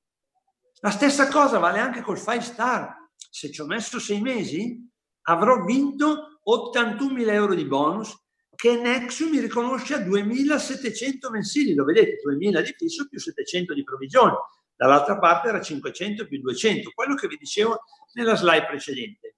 La 0.81 0.91
stessa 0.91 1.27
cosa 1.27 1.57
vale 1.57 1.79
anche 1.79 2.01
col 2.01 2.17
5 2.17 2.41
star. 2.41 2.95
Se 3.15 3.51
ci 3.51 3.59
ho 3.59 3.65
messo 3.65 3.99
6 3.99 4.21
mesi, 4.21 4.87
avrò 5.23 5.63
vinto 5.63 6.39
81.000 6.47 7.29
euro 7.31 7.55
di 7.55 7.65
bonus 7.65 8.15
che 8.55 8.75
Nexus 8.75 9.29
mi 9.31 9.39
riconosce 9.39 9.95
a 9.95 9.99
2.700 9.99 11.31
mensili. 11.31 11.73
Lo 11.73 11.85
vedete, 11.85 12.17
2.000 12.23 12.61
di 12.61 12.75
fisso 12.77 13.07
più 13.07 13.17
700 13.17 13.73
di 13.73 13.83
provvigione 13.83 14.35
dall'altra 14.81 15.19
parte 15.19 15.49
era 15.49 15.61
500 15.61 16.25
più 16.25 16.39
200, 16.39 16.89
quello 16.95 17.13
che 17.13 17.27
vi 17.27 17.37
dicevo 17.37 17.83
nella 18.13 18.35
slide 18.35 18.65
precedente. 18.65 19.35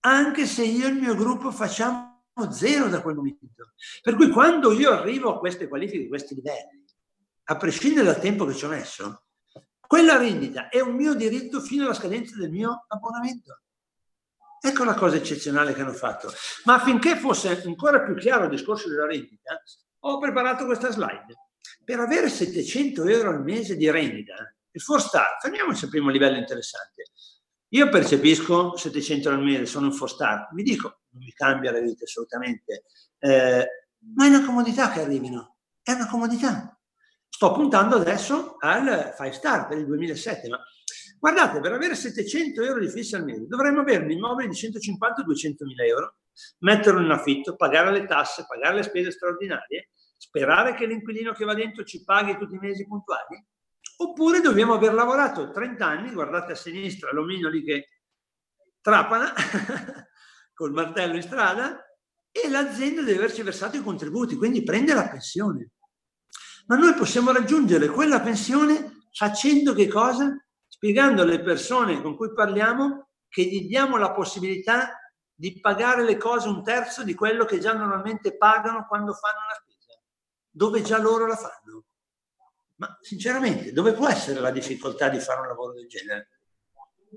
Anche 0.00 0.46
se 0.46 0.64
io 0.64 0.86
e 0.86 0.90
il 0.90 0.96
mio 0.96 1.14
gruppo 1.14 1.52
facciamo 1.52 2.24
zero 2.50 2.88
da 2.88 3.00
quel 3.02 3.14
momento. 3.14 3.46
Per 4.02 4.16
cui 4.16 4.30
quando 4.30 4.72
io 4.72 4.90
arrivo 4.90 5.32
a 5.32 5.38
queste 5.38 5.68
qualifiche, 5.68 6.06
a 6.06 6.08
questi 6.08 6.34
livelli, 6.34 6.84
a 7.44 7.56
prescindere 7.56 8.04
dal 8.04 8.20
tempo 8.20 8.44
che 8.44 8.54
ci 8.54 8.64
ho 8.64 8.68
messo, 8.68 9.26
quella 9.78 10.16
rendita 10.16 10.68
è 10.70 10.80
un 10.80 10.96
mio 10.96 11.14
diritto 11.14 11.60
fino 11.60 11.84
alla 11.84 11.94
scadenza 11.94 12.36
del 12.36 12.50
mio 12.50 12.86
abbonamento. 12.88 13.60
Ecco 14.60 14.82
la 14.82 14.94
cosa 14.94 15.14
eccezionale 15.14 15.72
che 15.72 15.82
hanno 15.82 15.92
fatto. 15.92 16.32
Ma 16.64 16.74
affinché 16.74 17.14
fosse 17.14 17.62
ancora 17.62 18.00
più 18.00 18.16
chiaro 18.16 18.44
il 18.44 18.50
discorso 18.50 18.88
della 18.88 19.06
rendita, 19.06 19.62
ho 20.00 20.18
preparato 20.18 20.64
questa 20.64 20.90
slide 20.90 21.36
per 21.84 22.00
avere 22.00 22.28
700 22.28 23.04
euro 23.06 23.30
al 23.30 23.42
mese 23.42 23.76
di 23.76 23.90
rendita, 23.90 24.34
il 24.70 24.80
Forstar, 24.80 25.38
fermiamoci 25.40 25.84
al 25.84 25.90
primo 25.90 26.10
livello 26.10 26.38
interessante. 26.38 27.10
Io 27.68 27.88
percepisco 27.88 28.76
700 28.76 29.28
euro 29.28 29.40
al 29.40 29.46
mese, 29.46 29.66
sono 29.66 29.86
un 29.86 29.92
Forstar, 29.92 30.48
mi 30.52 30.62
dico, 30.62 31.00
non 31.10 31.22
mi 31.22 31.32
cambia 31.32 31.72
la 31.72 31.80
vita 31.80 32.04
assolutamente, 32.04 32.84
eh, 33.18 33.66
ma 34.14 34.24
è 34.24 34.28
una 34.28 34.44
comodità 34.44 34.90
che 34.90 35.00
arrivino, 35.00 35.56
è 35.82 35.92
una 35.92 36.08
comodità. 36.08 36.78
Sto 37.28 37.52
puntando 37.52 37.96
adesso 37.96 38.56
al 38.58 39.14
5 39.16 39.32
star 39.32 39.68
per 39.68 39.78
il 39.78 39.86
2007, 39.86 40.48
ma 40.48 40.60
guardate, 41.18 41.60
per 41.60 41.72
avere 41.72 41.94
700 41.94 42.62
euro 42.62 42.80
di 42.80 42.88
fissa 42.88 43.16
al 43.16 43.24
mese 43.24 43.46
dovremmo 43.46 43.80
avere 43.80 44.04
un 44.04 44.10
immobile 44.10 44.48
di 44.48 44.54
150-200 44.54 45.64
mila 45.64 45.84
euro, 45.84 46.16
metterlo 46.58 47.00
in 47.00 47.10
affitto, 47.10 47.56
pagare 47.56 47.90
le 47.90 48.06
tasse, 48.06 48.44
pagare 48.46 48.76
le 48.76 48.82
spese 48.82 49.10
straordinarie 49.10 49.90
Sperare 50.22 50.74
che 50.74 50.86
l'inquilino 50.86 51.32
che 51.32 51.44
va 51.44 51.52
dentro 51.52 51.82
ci 51.82 52.04
paghi 52.04 52.38
tutti 52.38 52.54
i 52.54 52.58
mesi 52.60 52.86
puntuali? 52.86 53.44
Oppure 53.96 54.40
dobbiamo 54.40 54.72
aver 54.72 54.94
lavorato 54.94 55.50
30 55.50 55.84
anni, 55.84 56.12
guardate 56.12 56.52
a 56.52 56.54
sinistra 56.54 57.10
l'omino 57.12 57.48
lì 57.48 57.64
che 57.64 57.88
trapana 58.80 59.32
col 60.54 60.70
martello 60.70 61.16
in 61.16 61.22
strada 61.22 61.84
e 62.30 62.48
l'azienda 62.48 63.02
deve 63.02 63.18
averci 63.18 63.42
versato 63.42 63.76
i 63.76 63.82
contributi, 63.82 64.36
quindi 64.36 64.62
prende 64.62 64.94
la 64.94 65.08
pensione. 65.08 65.70
Ma 66.68 66.76
noi 66.76 66.94
possiamo 66.94 67.32
raggiungere 67.32 67.88
quella 67.88 68.20
pensione 68.20 69.08
facendo 69.10 69.74
che 69.74 69.88
cosa? 69.88 70.40
Spiegando 70.68 71.22
alle 71.22 71.40
persone 71.40 72.00
con 72.00 72.14
cui 72.14 72.32
parliamo 72.32 73.08
che 73.28 73.42
gli 73.42 73.66
diamo 73.66 73.96
la 73.96 74.12
possibilità 74.12 74.96
di 75.34 75.58
pagare 75.58 76.04
le 76.04 76.16
cose 76.16 76.46
un 76.46 76.62
terzo 76.62 77.02
di 77.02 77.14
quello 77.14 77.44
che 77.44 77.58
già 77.58 77.72
normalmente 77.72 78.36
pagano 78.36 78.86
quando 78.86 79.14
fanno 79.14 79.40
la 79.48 79.54
spesa 79.54 79.71
dove 80.52 80.82
già 80.82 80.98
loro 80.98 81.26
la 81.26 81.36
fanno. 81.36 81.84
Ma 82.76 82.98
sinceramente, 83.00 83.72
dove 83.72 83.92
può 83.92 84.08
essere 84.08 84.40
la 84.40 84.50
difficoltà 84.50 85.08
di 85.08 85.18
fare 85.18 85.40
un 85.40 85.46
lavoro 85.46 85.72
del 85.72 85.88
genere? 85.88 86.28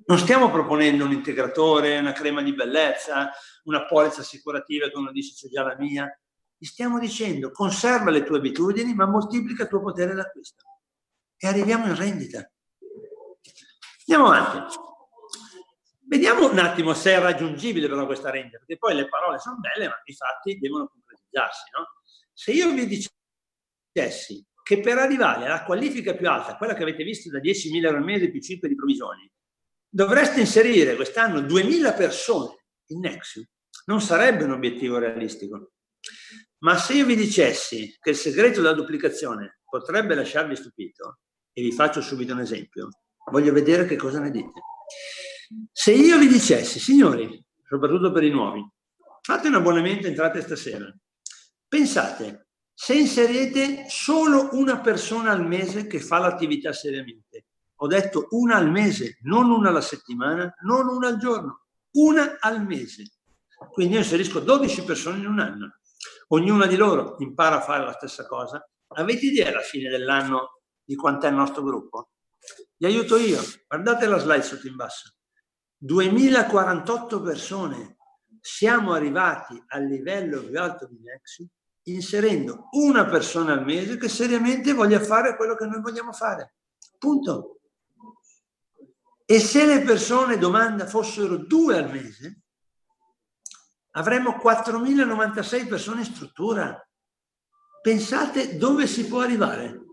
Non 0.06 0.18
stiamo 0.18 0.52
proponendo 0.52 1.06
un 1.06 1.12
integratore, 1.12 1.98
una 1.98 2.12
crema 2.12 2.42
di 2.42 2.54
bellezza, 2.54 3.32
una 3.64 3.86
polizza 3.86 4.22
assicurativa 4.22 4.90
che 4.90 4.98
uno 4.98 5.12
dice 5.12 5.34
c'è 5.34 5.48
già 5.52 5.64
la 5.64 5.76
mia. 5.78 6.08
Gli 6.58 6.66
stiamo 6.66 7.00
dicendo 7.00 7.52
conserva 7.52 8.10
le 8.12 8.24
tue 8.24 8.38
abitudini 8.38 8.94
ma 8.94 9.06
moltiplica 9.06 9.64
il 9.64 9.70
tuo 9.70 9.82
potere 9.82 10.14
d'acquisto. 10.14 10.64
E 11.38 11.48
arriviamo 11.48 11.88
in 11.88 11.96
rendita. 11.96 12.50
Andiamo 14.08 14.32
avanti. 14.32 14.76
Vediamo 16.08 16.52
un 16.52 16.60
attimo 16.60 16.94
se 16.94 17.14
è 17.14 17.20
raggiungibile 17.20 17.88
però 17.88 18.06
questa 18.06 18.30
rendita, 18.30 18.60
perché 18.60 18.78
poi 18.78 18.94
le 18.94 19.08
parole 19.08 19.40
sono 19.40 19.58
belle 19.58 19.88
ma 19.88 20.00
i 20.04 20.14
fatti 20.14 20.60
devono 20.60 20.88
concretizzarsi. 20.88 21.64
No? 21.76 21.88
Se 22.32 22.52
io 22.52 22.72
vi 22.72 22.86
dicevo 22.86 23.16
dicessi 23.96 24.46
che 24.62 24.82
per 24.82 24.98
arrivare 24.98 25.46
alla 25.46 25.64
qualifica 25.64 26.16
più 26.16 26.28
alta, 26.28 26.58
quella 26.58 26.74
che 26.74 26.84
avete 26.84 27.04
visto 27.04 27.30
da 27.30 27.40
10.000 27.40 27.84
euro 27.86 27.98
al 27.98 28.04
mese 28.04 28.30
più 28.30 28.42
5 28.42 28.68
di 28.68 28.76
provvigioni, 28.76 29.32
dovreste 29.88 30.42
inserire 30.42 30.96
quest'anno 30.96 31.40
2.000 31.42 31.96
persone 31.96 32.66
in 32.88 33.00
Nexus, 33.00 33.48
non 33.86 34.02
sarebbe 34.02 34.44
un 34.44 34.52
obiettivo 34.52 34.98
realistico. 34.98 35.72
Ma 36.60 36.78
se 36.78 36.94
io 36.94 37.06
vi 37.06 37.16
dicessi 37.16 37.96
che 38.00 38.10
il 38.12 38.16
segreto 38.16 38.62
della 38.62 38.74
duplicazione 38.74 39.60
potrebbe 39.64 40.16
lasciarvi 40.16 40.56
stupito, 40.56 41.20
e 41.54 41.62
vi 41.62 41.72
faccio 41.72 42.02
subito 42.02 42.34
un 42.34 42.40
esempio, 42.40 42.90
voglio 43.32 43.54
vedere 43.54 43.86
che 43.86 43.96
cosa 43.96 44.20
ne 44.20 44.32
dite. 44.32 44.62
Se 45.72 45.92
io 45.92 46.18
vi 46.18 46.28
dicessi, 46.28 46.80
signori, 46.80 47.42
soprattutto 47.68 48.12
per 48.12 48.24
i 48.24 48.32
nuovi, 48.32 48.68
fate 49.22 49.48
un 49.48 49.56
abbonamento, 49.56 50.08
entrate 50.08 50.42
stasera, 50.42 50.94
pensate 51.68 52.45
se 52.78 52.94
inserite 52.94 53.86
solo 53.88 54.50
una 54.52 54.82
persona 54.82 55.32
al 55.32 55.48
mese 55.48 55.88
che 55.88 56.02
fa 56.02 56.20
l'attività 56.20 56.74
seriamente, 56.74 57.46
ho 57.78 57.88
detto 57.88 58.28
una 58.32 58.58
al 58.58 58.70
mese, 58.70 59.18
non 59.22 59.50
una 59.50 59.70
alla 59.70 59.80
settimana, 59.80 60.54
non 60.64 60.90
una 60.90 61.08
al 61.08 61.18
giorno, 61.18 61.68
una 61.92 62.38
al 62.38 62.66
mese. 62.66 63.04
Quindi 63.72 63.94
io 63.94 64.00
inserisco 64.00 64.42
12 64.42 64.84
persone 64.84 65.20
in 65.20 65.28
un 65.28 65.40
anno. 65.40 65.80
Ognuna 66.28 66.66
di 66.66 66.76
loro 66.76 67.16
impara 67.20 67.58
a 67.58 67.62
fare 67.62 67.86
la 67.86 67.94
stessa 67.94 68.28
cosa. 68.28 68.62
Avete 68.88 69.28
idea 69.28 69.48
alla 69.48 69.62
fine 69.62 69.90
dell'anno 69.90 70.62
di 70.84 70.96
quant'è 70.96 71.30
il 71.30 71.36
nostro 71.36 71.64
gruppo? 71.64 72.10
Vi 72.76 72.86
aiuto 72.86 73.16
io. 73.16 73.42
Guardate 73.68 74.06
la 74.06 74.18
slide 74.18 74.44
sotto 74.44 74.68
in 74.68 74.76
basso. 74.76 75.16
2048 75.78 77.22
persone. 77.22 77.96
Siamo 78.42 78.94
arrivati 78.94 79.62
al 79.68 79.86
livello 79.86 80.44
più 80.44 80.60
alto 80.60 80.88
di 80.88 81.00
Nexus 81.02 81.48
inserendo 81.88 82.70
una 82.72 83.06
persona 83.06 83.54
al 83.54 83.64
mese 83.64 83.98
che 83.98 84.10
seriamente 84.10 84.74
voglia 84.74 85.00
fare 85.00 85.36
quello 85.36 85.56
che 85.56 85.66
noi 85.66 85.82
vogliamo 85.82 86.14
fare. 86.14 86.56
Punto. 86.98 87.60
E 89.26 89.40
se 89.40 89.66
le 89.66 89.82
persone 89.82 90.38
domanda 90.38 90.86
fossero 90.86 91.38
due 91.38 91.78
al 91.78 91.90
mese, 91.90 92.42
avremmo 93.92 94.40
4.096 94.42 95.68
persone 95.68 96.02
in 96.02 96.06
struttura. 96.06 96.90
Pensate 97.82 98.58
dove 98.58 98.88
si 98.88 99.06
può 99.08 99.22
arrivare. 99.22 99.84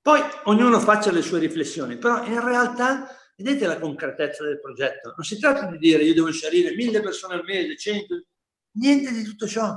Poi 0.00 0.20
ognuno 0.44 0.78
faccia 0.78 1.10
le 1.10 1.22
sue 1.22 1.38
riflessioni, 1.38 1.98
però 1.98 2.24
in 2.24 2.42
realtà 2.42 3.08
vedete 3.36 3.66
la 3.66 3.78
concretezza 3.78 4.44
del 4.44 4.60
progetto. 4.60 5.12
Non 5.16 5.24
si 5.24 5.38
tratta 5.38 5.66
di 5.66 5.78
dire 5.78 6.04
io 6.04 6.14
devo 6.14 6.28
inserire 6.28 6.74
mille 6.74 7.00
persone 7.00 7.34
al 7.34 7.44
mese, 7.44 7.76
cento, 7.76 8.24
niente 8.72 9.12
di 9.12 9.22
tutto 9.24 9.46
ciò. 9.46 9.74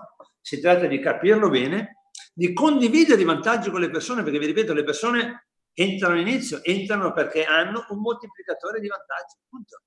Si 0.49 0.59
tratta 0.59 0.87
di 0.87 0.99
capirlo 0.99 1.47
bene, 1.47 2.07
di 2.33 2.53
condividere 2.53 3.21
i 3.21 3.23
vantaggi 3.23 3.69
con 3.69 3.81
le 3.81 3.91
persone, 3.91 4.23
perché 4.23 4.39
vi 4.39 4.47
ripeto, 4.47 4.73
le 4.73 4.83
persone 4.83 5.49
entrano 5.73 6.15
all'inizio, 6.15 6.63
entrano 6.63 7.13
perché 7.13 7.45
hanno 7.45 7.85
un 7.89 7.99
moltiplicatore 7.99 8.79
di 8.79 8.87
vantaggi, 8.87 9.37
punto. 9.47 9.83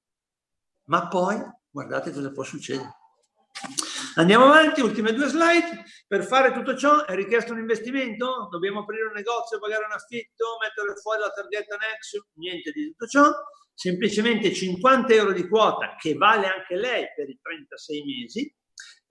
Ma 0.84 1.08
poi 1.08 1.36
guardate 1.68 2.12
cosa 2.12 2.30
può 2.30 2.44
succedere. 2.44 2.94
Andiamo 4.14 4.44
avanti, 4.44 4.82
ultime 4.82 5.12
due 5.12 5.26
slide. 5.26 5.82
Per 6.06 6.22
fare 6.22 6.52
tutto 6.52 6.76
ciò 6.76 7.06
è 7.06 7.16
richiesto 7.16 7.52
un 7.52 7.58
investimento? 7.58 8.46
Dobbiamo 8.48 8.82
aprire 8.82 9.06
un 9.06 9.14
negozio, 9.14 9.58
pagare 9.58 9.84
un 9.84 9.92
affitto, 9.94 10.58
mettere 10.60 10.96
fuori 11.00 11.18
la 11.18 11.30
targhetta 11.30 11.74
Nexus? 11.74 12.24
Niente 12.34 12.70
di 12.70 12.86
tutto 12.86 13.06
ciò. 13.08 13.32
Semplicemente 13.74 14.52
50 14.54 15.12
euro 15.12 15.32
di 15.32 15.48
quota 15.48 15.96
che 15.98 16.14
vale 16.14 16.46
anche 16.46 16.76
lei 16.76 17.06
per 17.16 17.28
i 17.28 17.36
36 17.42 18.04
mesi 18.04 18.54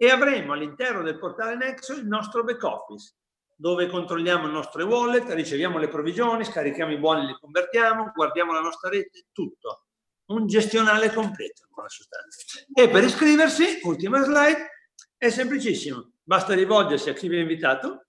e 0.02 0.10
avremo 0.10 0.54
all'interno 0.54 1.04
del 1.04 1.20
portale 1.20 1.56
Nexus 1.56 1.98
il 1.98 2.08
nostro 2.08 2.44
back 2.44 2.64
office 2.64 3.14
dove 3.56 3.86
controlliamo 3.86 4.48
il 4.48 4.52
nostro 4.52 4.84
wallet, 4.84 5.30
riceviamo 5.30 5.78
le 5.78 5.90
provvigioni, 5.90 6.44
scarichiamo 6.44 6.92
i 6.92 6.98
buoni, 6.98 7.28
li 7.28 7.38
convertiamo, 7.40 8.12
guardiamo 8.12 8.52
la 8.52 8.62
nostra 8.62 8.90
rete, 8.90 9.28
tutto. 9.32 9.86
Un 10.32 10.48
gestionale 10.48 11.14
completo, 11.14 11.66
in 11.68 11.74
buona 11.76 11.88
sostanza. 11.88 12.66
E 12.74 12.90
per 12.90 13.04
iscriversi, 13.04 13.82
ultima 13.84 14.24
slide, 14.24 14.90
è 15.16 15.30
semplicissimo. 15.30 16.14
Basta 16.24 16.56
rivolgersi 16.56 17.12
a 17.12 17.14
chi 17.14 17.28
vi 17.28 17.38
ha 17.38 17.42
invitato, 17.42 18.08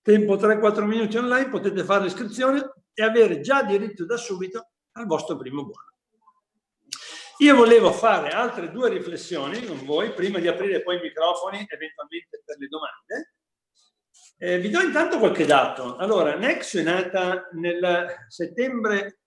tempo 0.00 0.36
3-4 0.36 0.84
minuti 0.84 1.18
online, 1.18 1.50
potete 1.50 1.84
fare 1.84 2.04
l'iscrizione 2.04 2.72
e 2.94 3.02
avere 3.02 3.40
già 3.40 3.62
diritto 3.62 4.06
da 4.06 4.16
subito 4.16 4.70
al 4.92 5.04
vostro 5.04 5.36
primo 5.36 5.64
buono. 5.64 5.89
Io 7.40 7.54
volevo 7.54 7.90
fare 7.90 8.32
altre 8.32 8.70
due 8.70 8.90
riflessioni 8.90 9.64
con 9.64 9.82
voi, 9.86 10.12
prima 10.12 10.38
di 10.38 10.46
aprire 10.46 10.82
poi 10.82 10.98
i 10.98 11.00
microfoni 11.00 11.64
eventualmente 11.66 12.42
per 12.44 12.58
le 12.58 12.68
domande. 12.68 13.34
Eh, 14.36 14.58
vi 14.58 14.68
do 14.68 14.80
intanto 14.80 15.18
qualche 15.18 15.46
dato. 15.46 15.96
Allora, 15.96 16.36
Nexo 16.36 16.80
è 16.80 16.82
nata 16.82 17.48
nel 17.52 18.26
settembre, 18.28 19.20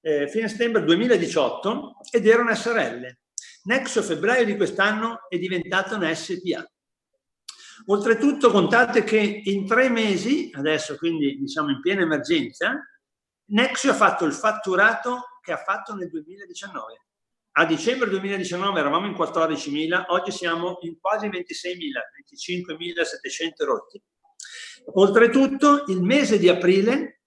eh, 0.00 0.28
fine 0.28 0.46
settembre 0.46 0.84
2018 0.84 1.96
ed 2.12 2.28
era 2.28 2.42
una 2.42 2.54
SRL. 2.54 3.18
Nexo 3.64 3.98
a 3.98 4.02
febbraio 4.04 4.44
di 4.44 4.54
quest'anno 4.54 5.28
è 5.28 5.36
diventata 5.36 5.96
una 5.96 6.14
SPA. 6.14 6.64
Oltretutto 7.86 8.52
contate 8.52 9.02
che 9.02 9.18
in 9.18 9.66
tre 9.66 9.88
mesi, 9.88 10.52
adesso 10.54 10.96
quindi 10.96 11.36
diciamo 11.36 11.70
in 11.70 11.80
piena 11.80 12.02
emergenza, 12.02 12.80
Nexo 13.46 13.90
ha 13.90 13.94
fatto 13.94 14.24
il 14.24 14.32
fatturato 14.32 15.40
che 15.40 15.50
ha 15.50 15.56
fatto 15.56 15.96
nel 15.96 16.08
2019. 16.08 17.06
A 17.58 17.64
dicembre 17.66 18.08
2019 18.08 18.78
eravamo 18.78 19.06
in 19.06 19.14
14.000, 19.14 20.04
oggi 20.10 20.30
siamo 20.30 20.78
in 20.82 20.96
quasi 21.00 21.26
26.000, 21.26 21.32
25.700 22.46 23.64
rotti. 23.64 24.00
Oltretutto 24.94 25.82
il 25.88 26.00
mese 26.00 26.38
di 26.38 26.48
aprile 26.48 27.22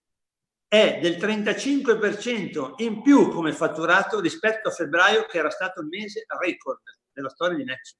è 0.69 0.99
del 1.01 1.17
35% 1.17 2.75
in 2.77 3.01
più 3.01 3.27
come 3.27 3.51
fatturato 3.51 4.21
rispetto 4.21 4.69
a 4.69 4.71
febbraio 4.71 5.25
che 5.25 5.37
era 5.37 5.49
stato 5.49 5.81
il 5.81 5.87
mese 5.87 6.23
record 6.39 6.79
della 7.11 7.27
storia 7.27 7.57
di 7.57 7.65
Nexo. 7.65 7.97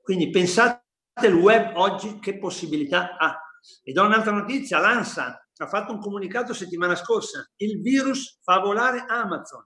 Quindi 0.00 0.30
pensate 0.30 0.86
il 1.22 1.34
web 1.34 1.76
oggi 1.76 2.18
che 2.18 2.38
possibilità 2.38 3.18
ha. 3.18 3.38
E 3.82 3.92
do 3.92 4.06
un'altra 4.06 4.32
notizia, 4.32 4.78
l'ANSA 4.78 5.48
ha 5.54 5.66
fatto 5.66 5.92
un 5.92 6.00
comunicato 6.00 6.54
settimana 6.54 6.94
scorsa, 6.94 7.46
il 7.56 7.82
virus 7.82 8.38
fa 8.42 8.58
volare 8.60 9.04
Amazon, 9.06 9.62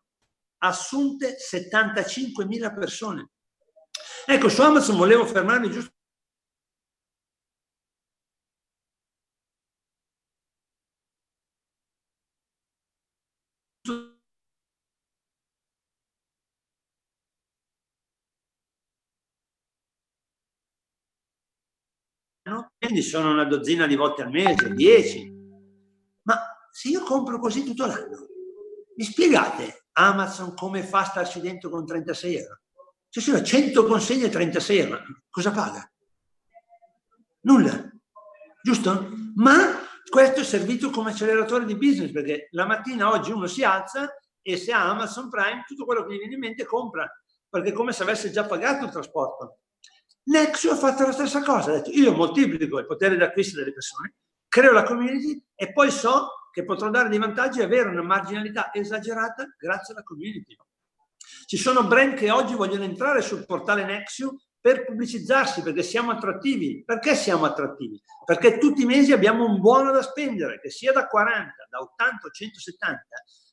assunte 0.63 1.37
75.000 1.37 2.75
persone. 2.75 3.31
Ecco, 4.27 4.49
su 4.49 4.63
Amazon 4.63 4.97
volevo 4.97 5.27
fermarmi 5.27 5.71
giusto 5.71 5.91
quindi 22.79 23.03
sono 23.03 23.31
una 23.31 23.45
dozzina 23.45 23.87
di 23.87 23.95
volte 23.95 24.23
al 24.23 24.31
mese, 24.31 24.73
dieci. 24.73 25.31
Ma 26.23 26.37
se 26.71 26.89
io 26.89 27.03
compro 27.03 27.39
così 27.39 27.63
tutto 27.63 27.87
l'anno, 27.87 28.27
mi 28.97 29.05
spiegate 29.05 29.80
Amazon 29.93 30.55
come 30.55 30.83
fa 30.83 31.01
a 31.01 31.05
starci 31.05 31.41
dentro 31.41 31.71
con 31.71 31.87
36 31.87 32.37
euro? 32.37 32.61
Se 33.09 33.21
sono 33.21 33.43
100 33.43 33.85
consegne 33.85 34.29
36 34.29 34.79
euro, 34.79 35.03
cosa 35.29 35.51
paga? 35.51 35.91
Nulla, 37.43 37.91
giusto? 38.63 39.09
Ma 39.35 39.81
questo 40.09 40.41
è 40.41 40.45
servito 40.45 40.91
come 40.91 41.11
acceleratore 41.11 41.65
di 41.65 41.77
business 41.77 42.13
perché 42.13 42.49
la 42.53 42.67
mattina 42.67 43.11
oggi 43.11 43.33
uno 43.33 43.47
si 43.47 43.65
alza 43.65 44.15
e 44.43 44.57
se 44.57 44.73
ha 44.73 44.89
Amazon 44.89 45.29
Prime 45.29 45.65
tutto 45.67 45.85
quello 45.85 46.05
che 46.05 46.15
gli 46.15 46.19
viene 46.19 46.35
in 46.35 46.41
mente 46.41 46.65
compra 46.65 47.09
perché 47.49 47.71
è 47.71 47.73
come 47.73 47.93
se 47.93 48.03
avesse 48.03 48.31
già 48.31 48.45
pagato 48.45 48.85
il 48.85 48.91
trasporto. 48.91 49.59
Nexo 50.25 50.71
ha 50.71 50.77
fatto 50.77 51.05
la 51.05 51.13
stessa 51.13 51.43
cosa, 51.43 51.71
ha 51.71 51.75
detto 51.75 51.91
io 51.91 52.13
moltiplico 52.13 52.79
il 52.79 52.87
potere 52.87 53.17
d'acquisto 53.17 53.59
delle 53.59 53.73
persone, 53.73 54.15
creo 54.47 54.73
la 54.73 54.85
community 54.85 55.43
e 55.55 55.73
poi 55.73 55.91
so 55.91 56.29
che 56.53 56.65
potrò 56.65 56.91
dare 56.91 57.09
dei 57.09 57.19
vantaggi 57.19 57.61
e 57.61 57.65
avere 57.65 57.89
una 57.89 58.03
marginalità 58.03 58.73
esagerata 58.73 59.47
grazie 59.59 59.95
alla 59.95 60.03
community. 60.03 60.57
Ci 61.47 61.57
sono 61.57 61.85
brand 61.85 62.15
che 62.15 62.31
oggi 62.31 62.55
vogliono 62.55 62.85
entrare 62.85 63.23
sul 63.23 63.45
portale 63.45 63.85
Nexio 63.85 64.37
per 64.61 64.85
pubblicizzarsi 64.85 65.63
perché 65.63 65.83
siamo 65.83 66.11
attrattivi. 66.11 66.85
Perché 66.85 67.15
siamo 67.15 67.45
attrattivi? 67.45 68.01
Perché 68.25 68.59
tutti 68.59 68.83
i 68.83 68.87
mesi 68.87 69.13
abbiamo 69.13 69.47
un 69.47 69.59
buono 69.59 69.91
da 69.91 70.03
spendere, 70.03 70.61
che 70.61 70.71
sia 70.71 70.93
da 70.93 71.07
40, 71.07 71.67
da 71.69 71.79
80 71.79 72.27
o 72.27 72.31
170, 72.31 73.05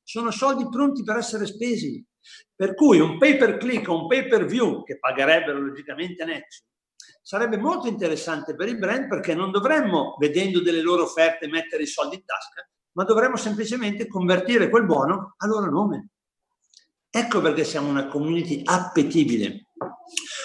sono 0.03 0.31
soldi 0.31 0.67
pronti 0.69 1.03
per 1.03 1.17
essere 1.17 1.45
spesi. 1.45 2.05
Per 2.53 2.75
cui 2.75 2.99
un 2.99 3.17
pay 3.17 3.38
per 3.38 3.57
click 3.57 3.88
o 3.88 4.01
un 4.01 4.07
pay 4.07 4.27
per 4.27 4.45
view, 4.45 4.83
che 4.83 4.99
pagherebbero 4.99 5.60
logicamente 5.60 6.25
Nexo, 6.25 6.63
sarebbe 7.21 7.57
molto 7.57 7.88
interessante 7.88 8.55
per 8.55 8.67
i 8.67 8.77
brand 8.77 9.07
perché 9.07 9.33
non 9.33 9.51
dovremmo, 9.51 10.15
vedendo 10.19 10.62
delle 10.62 10.81
loro 10.81 11.03
offerte, 11.03 11.47
mettere 11.47 11.83
i 11.83 11.88
soldi 11.88 12.15
in 12.15 12.25
tasca, 12.25 12.67
ma 12.97 13.03
dovremmo 13.03 13.38
semplicemente 13.38 14.07
convertire 14.07 14.69
quel 14.69 14.86
buono 14.86 15.36
a 15.38 15.45
loro 15.45 15.69
nome. 15.69 16.10
Ecco 17.10 17.41
perché 17.41 17.63
siamo 17.63 17.89
una 17.89 18.08
community 18.08 18.63
appetibile. 18.65 19.67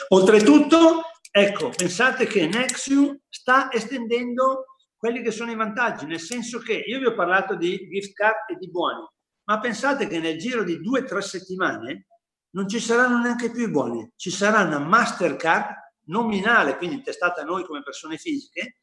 Oltretutto, 0.09 1.00
ecco, 1.30 1.70
pensate 1.74 2.26
che 2.26 2.46
Nexium 2.46 3.18
sta 3.26 3.72
estendendo 3.72 4.66
quelli 4.94 5.22
che 5.22 5.30
sono 5.30 5.50
i 5.50 5.57
vantaggi, 5.57 6.05
nel 6.05 6.20
senso 6.20 6.59
che 6.59 6.74
io 6.74 6.98
vi 6.98 7.07
ho 7.07 7.14
parlato 7.14 7.57
di 7.57 7.88
gift 7.90 8.12
card 8.12 8.50
e 8.50 8.57
di 8.57 8.70
buoni, 8.70 9.03
ma 9.44 9.59
pensate 9.59 10.07
che 10.07 10.20
nel 10.20 10.38
giro 10.38 10.62
di 10.62 10.78
due 10.78 11.00
o 11.00 11.05
tre 11.05 11.22
settimane 11.22 12.07
non 12.50 12.68
ci 12.68 12.80
saranno 12.80 13.18
neanche 13.18 13.50
più 13.50 13.62
i 13.62 13.70
buoni, 13.70 14.12
ci 14.14 14.30
sarà 14.30 14.61
una 14.61 14.78
Mastercard 14.78 15.74
nominale, 16.05 16.76
quindi 16.76 17.00
testata 17.00 17.40
a 17.40 17.44
noi 17.44 17.64
come 17.64 17.82
persone 17.82 18.18
fisiche, 18.18 18.76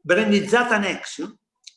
brandizzata 0.00 0.76
Nexium, 0.78 1.34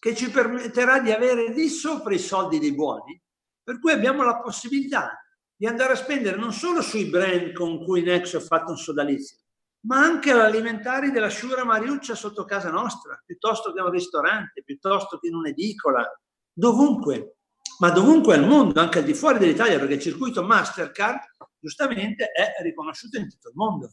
che 0.07 0.15
ci 0.15 0.31
permetterà 0.31 0.99
di 0.99 1.11
avere 1.11 1.51
lì 1.51 1.67
sopra 1.67 2.13
i 2.13 2.19
soldi 2.19 2.59
dei 2.59 2.73
buoni, 2.73 3.21
per 3.61 3.77
cui 3.77 3.91
abbiamo 3.91 4.23
la 4.23 4.39
possibilità 4.39 5.21
di 5.53 5.67
andare 5.67 5.93
a 5.93 5.95
spendere 5.97 6.37
non 6.37 6.53
solo 6.53 6.81
sui 6.81 7.09
brand 7.09 7.51
con 7.51 7.83
cui 7.83 8.03
Nexo 8.03 8.37
ha 8.37 8.39
fatto 8.39 8.71
un 8.71 8.77
sodalizio, 8.77 9.39
ma 9.81 9.97
anche 9.97 10.31
all'alimentari 10.31 11.11
della 11.11 11.27
Sciura 11.27 11.65
Mariuccia 11.65 12.15
sotto 12.15 12.45
casa 12.45 12.71
nostra, 12.71 13.21
piuttosto 13.25 13.73
che 13.73 13.81
un 13.81 13.89
ristorante, 13.89 14.63
piuttosto 14.63 15.17
che 15.19 15.27
in 15.27 15.35
un'edicola, 15.35 16.09
dovunque 16.53 17.33
ma 17.79 17.89
dovunque 17.89 18.35
al 18.35 18.47
mondo, 18.47 18.79
anche 18.79 18.99
al 18.99 19.03
di 19.03 19.13
fuori 19.13 19.39
dell'Italia, 19.39 19.77
perché 19.77 19.95
il 19.95 20.01
circuito 20.01 20.41
Mastercard 20.41 21.19
giustamente 21.59 22.31
è 22.31 22.53
riconosciuto 22.63 23.17
in 23.17 23.29
tutto 23.29 23.49
il 23.49 23.55
mondo. 23.55 23.91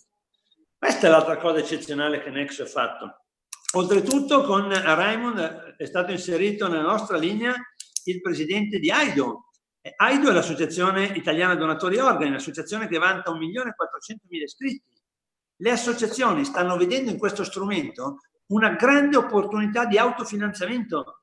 Questa 0.78 1.08
è 1.08 1.10
l'altra 1.10 1.38
cosa 1.38 1.58
eccezionale 1.58 2.22
che 2.22 2.30
Nexo 2.30 2.62
ha 2.62 2.66
fatto. 2.66 3.24
Oltretutto 3.77 4.43
con 4.45 4.68
Raimond 4.70 5.75
è 5.77 5.85
stato 5.85 6.12
inserito 6.12 6.68
nella 6.68 6.83
nostra 6.83 7.16
linea 7.16 7.55
il 8.05 8.20
presidente 8.20 8.79
di 8.79 8.89
AIDO. 8.89 9.51
AIDO 9.97 10.31
è 10.31 10.33
l'Associazione 10.33 11.07
Italiana 11.07 11.57
Donatori 11.57 11.99
Organi, 11.99 12.31
un'associazione 12.31 12.87
che 12.87 12.99
vanta 12.99 13.33
1.400.000 13.33 14.43
iscritti. 14.43 14.93
Le 15.57 15.70
associazioni 15.72 16.45
stanno 16.45 16.77
vedendo 16.77 17.11
in 17.11 17.18
questo 17.18 17.43
strumento 17.43 18.18
una 18.47 18.75
grande 18.77 19.16
opportunità 19.16 19.87
di 19.87 19.99
autofinanziamento, 19.99 21.22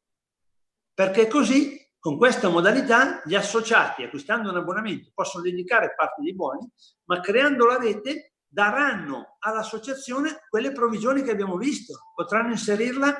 perché 0.93 1.27
così, 1.27 1.79
con 1.99 2.17
questa 2.17 2.49
modalità, 2.49 3.21
gli 3.23 3.35
associati, 3.35 4.03
acquistando 4.03 4.49
un 4.49 4.57
abbonamento, 4.57 5.09
possono 5.13 5.43
dedicare 5.43 5.93
parte 5.95 6.21
dei 6.21 6.35
buoni, 6.35 6.69
ma 7.05 7.21
creando 7.21 7.65
la 7.65 7.77
rete 7.77 8.30
daranno 8.51 9.37
all'associazione 9.39 10.45
quelle 10.49 10.73
provvigioni 10.73 11.23
che 11.23 11.31
abbiamo 11.31 11.55
visto, 11.55 12.11
potranno 12.13 12.51
inserirla 12.51 13.17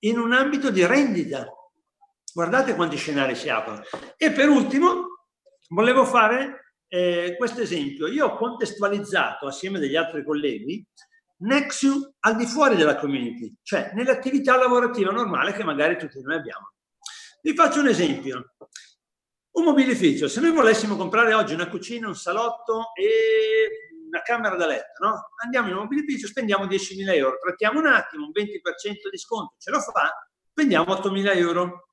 in 0.00 0.18
un 0.18 0.32
ambito 0.32 0.70
di 0.70 0.84
rendita. 0.86 1.46
Guardate 2.32 2.74
quanti 2.74 2.96
scenari 2.96 3.34
si 3.34 3.50
aprono. 3.50 3.82
E 4.16 4.30
per 4.30 4.48
ultimo, 4.48 5.26
volevo 5.68 6.04
fare 6.04 6.76
eh, 6.88 7.34
questo 7.36 7.60
esempio. 7.60 8.06
Io 8.06 8.26
ho 8.26 8.36
contestualizzato 8.36 9.46
assieme 9.46 9.78
agli 9.78 9.96
altri 9.96 10.24
colleghi 10.24 10.84
Nexium 11.40 12.14
al 12.20 12.36
di 12.36 12.46
fuori 12.46 12.76
della 12.76 12.96
community, 12.96 13.54
cioè 13.62 13.92
nell'attività 13.94 14.56
lavorativa 14.56 15.10
normale 15.10 15.52
che 15.52 15.64
magari 15.64 15.98
tutti 15.98 16.20
noi 16.20 16.36
abbiamo. 16.36 16.72
Vi 17.42 17.54
faccio 17.54 17.80
un 17.80 17.88
esempio. 17.88 18.54
Un 19.52 19.64
mobilificio, 19.64 20.28
se 20.28 20.40
noi 20.40 20.52
volessimo 20.52 20.96
comprare 20.96 21.34
oggi 21.34 21.54
una 21.54 21.68
cucina, 21.68 22.06
un 22.06 22.14
salotto 22.14 22.92
e 22.94 23.89
una 24.10 24.22
camera 24.22 24.56
da 24.56 24.66
letto, 24.66 25.04
no? 25.04 25.30
Andiamo 25.42 25.68
in 25.68 25.74
un 25.74 25.82
mobilificio, 25.82 26.26
spendiamo 26.26 26.66
10.000 26.66 27.14
euro, 27.14 27.38
trattiamo 27.40 27.78
un 27.78 27.86
attimo, 27.86 28.24
un 28.26 28.32
20% 28.34 29.08
di 29.10 29.18
sconto 29.18 29.54
ce 29.58 29.70
lo 29.70 29.80
fa, 29.80 30.10
spendiamo 30.50 30.92
8.000 30.92 31.36
euro. 31.36 31.88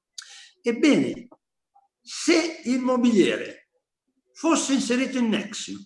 Ebbene, 0.61 1.27
se 2.01 2.61
il 2.65 2.79
mobiliere 2.79 3.69
fosse 4.33 4.73
inserito 4.73 5.17
in 5.17 5.29
Nexium 5.29 5.79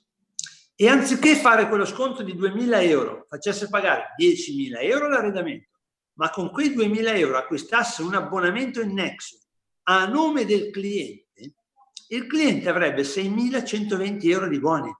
e 0.75 0.87
anziché 0.87 1.35
fare 1.35 1.67
quello 1.67 1.85
sconto 1.85 2.23
di 2.23 2.33
2.000 2.33 2.81
euro 2.83 3.25
facesse 3.27 3.69
pagare 3.69 4.15
10.000 4.19 4.81
euro 4.81 5.09
l'arredamento, 5.09 5.79
ma 6.13 6.29
con 6.29 6.49
quei 6.49 6.75
2.000 6.75 7.17
euro 7.17 7.37
acquistasse 7.37 8.01
un 8.01 8.15
abbonamento 8.15 8.81
in 8.81 8.93
Nexus 8.93 9.47
a 9.83 10.05
nome 10.05 10.45
del 10.45 10.69
cliente, 10.69 11.55
il 12.09 12.27
cliente 12.27 12.69
avrebbe 12.69 13.01
6.120 13.01 14.29
euro 14.29 14.47
di 14.47 14.59
buoni. 14.59 14.93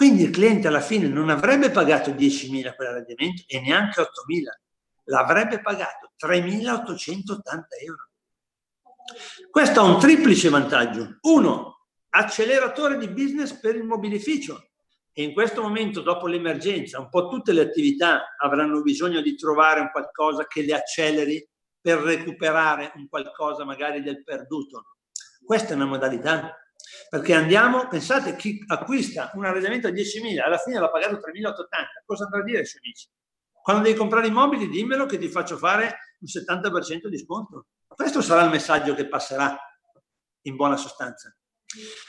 Quindi 0.00 0.22
il 0.22 0.30
cliente 0.30 0.66
alla 0.66 0.80
fine 0.80 1.08
non 1.08 1.28
avrebbe 1.28 1.70
pagato 1.70 2.12
10.000 2.12 2.74
per 2.74 2.86
l'arredamento 2.86 3.42
e 3.46 3.60
neanche 3.60 4.00
8.000, 4.00 4.06
l'avrebbe 5.04 5.60
pagato 5.60 6.12
3.880 6.18 7.34
euro. 7.84 8.08
Questo 9.50 9.80
ha 9.80 9.82
un 9.82 10.00
triplice 10.00 10.48
vantaggio. 10.48 11.18
Uno, 11.20 11.84
acceleratore 12.08 12.96
di 12.96 13.08
business 13.08 13.52
per 13.52 13.76
il 13.76 13.84
mobilificio 13.84 14.70
e 15.12 15.22
in 15.22 15.34
questo 15.34 15.60
momento, 15.60 16.00
dopo 16.00 16.26
l'emergenza, 16.26 16.98
un 16.98 17.10
po' 17.10 17.28
tutte 17.28 17.52
le 17.52 17.60
attività 17.60 18.36
avranno 18.38 18.80
bisogno 18.80 19.20
di 19.20 19.36
trovare 19.36 19.80
un 19.80 19.90
qualcosa 19.90 20.46
che 20.46 20.62
le 20.62 20.72
acceleri 20.72 21.46
per 21.78 21.98
recuperare 21.98 22.92
un 22.94 23.06
qualcosa 23.06 23.66
magari 23.66 24.00
del 24.00 24.24
perduto. 24.24 24.96
Questa 25.44 25.72
è 25.72 25.76
una 25.76 25.84
modalità. 25.84 26.54
Perché 27.08 27.34
andiamo, 27.34 27.88
pensate, 27.88 28.36
chi 28.36 28.62
acquista 28.66 29.30
un 29.34 29.44
arredamento 29.44 29.88
a 29.88 29.90
10.000, 29.90 30.40
alla 30.40 30.58
fine 30.58 30.78
l'ha 30.78 30.90
pagato 30.90 31.14
3.880, 31.16 32.04
cosa 32.04 32.24
andrà 32.24 32.40
a 32.40 32.44
dire 32.44 32.58
ai 32.58 32.66
suoi 32.66 32.82
amici? 32.84 33.08
Quando 33.62 33.82
devi 33.82 33.96
comprare 33.96 34.26
i 34.26 34.30
mobili, 34.30 34.68
dimmelo 34.68 35.06
che 35.06 35.18
ti 35.18 35.28
faccio 35.28 35.56
fare 35.56 35.98
un 36.20 36.26
70% 36.26 37.06
di 37.06 37.18
sconto. 37.18 37.66
Questo 37.86 38.22
sarà 38.22 38.42
il 38.44 38.50
messaggio 38.50 38.94
che 38.94 39.08
passerà, 39.08 39.56
in 40.42 40.56
buona 40.56 40.76
sostanza. 40.76 41.34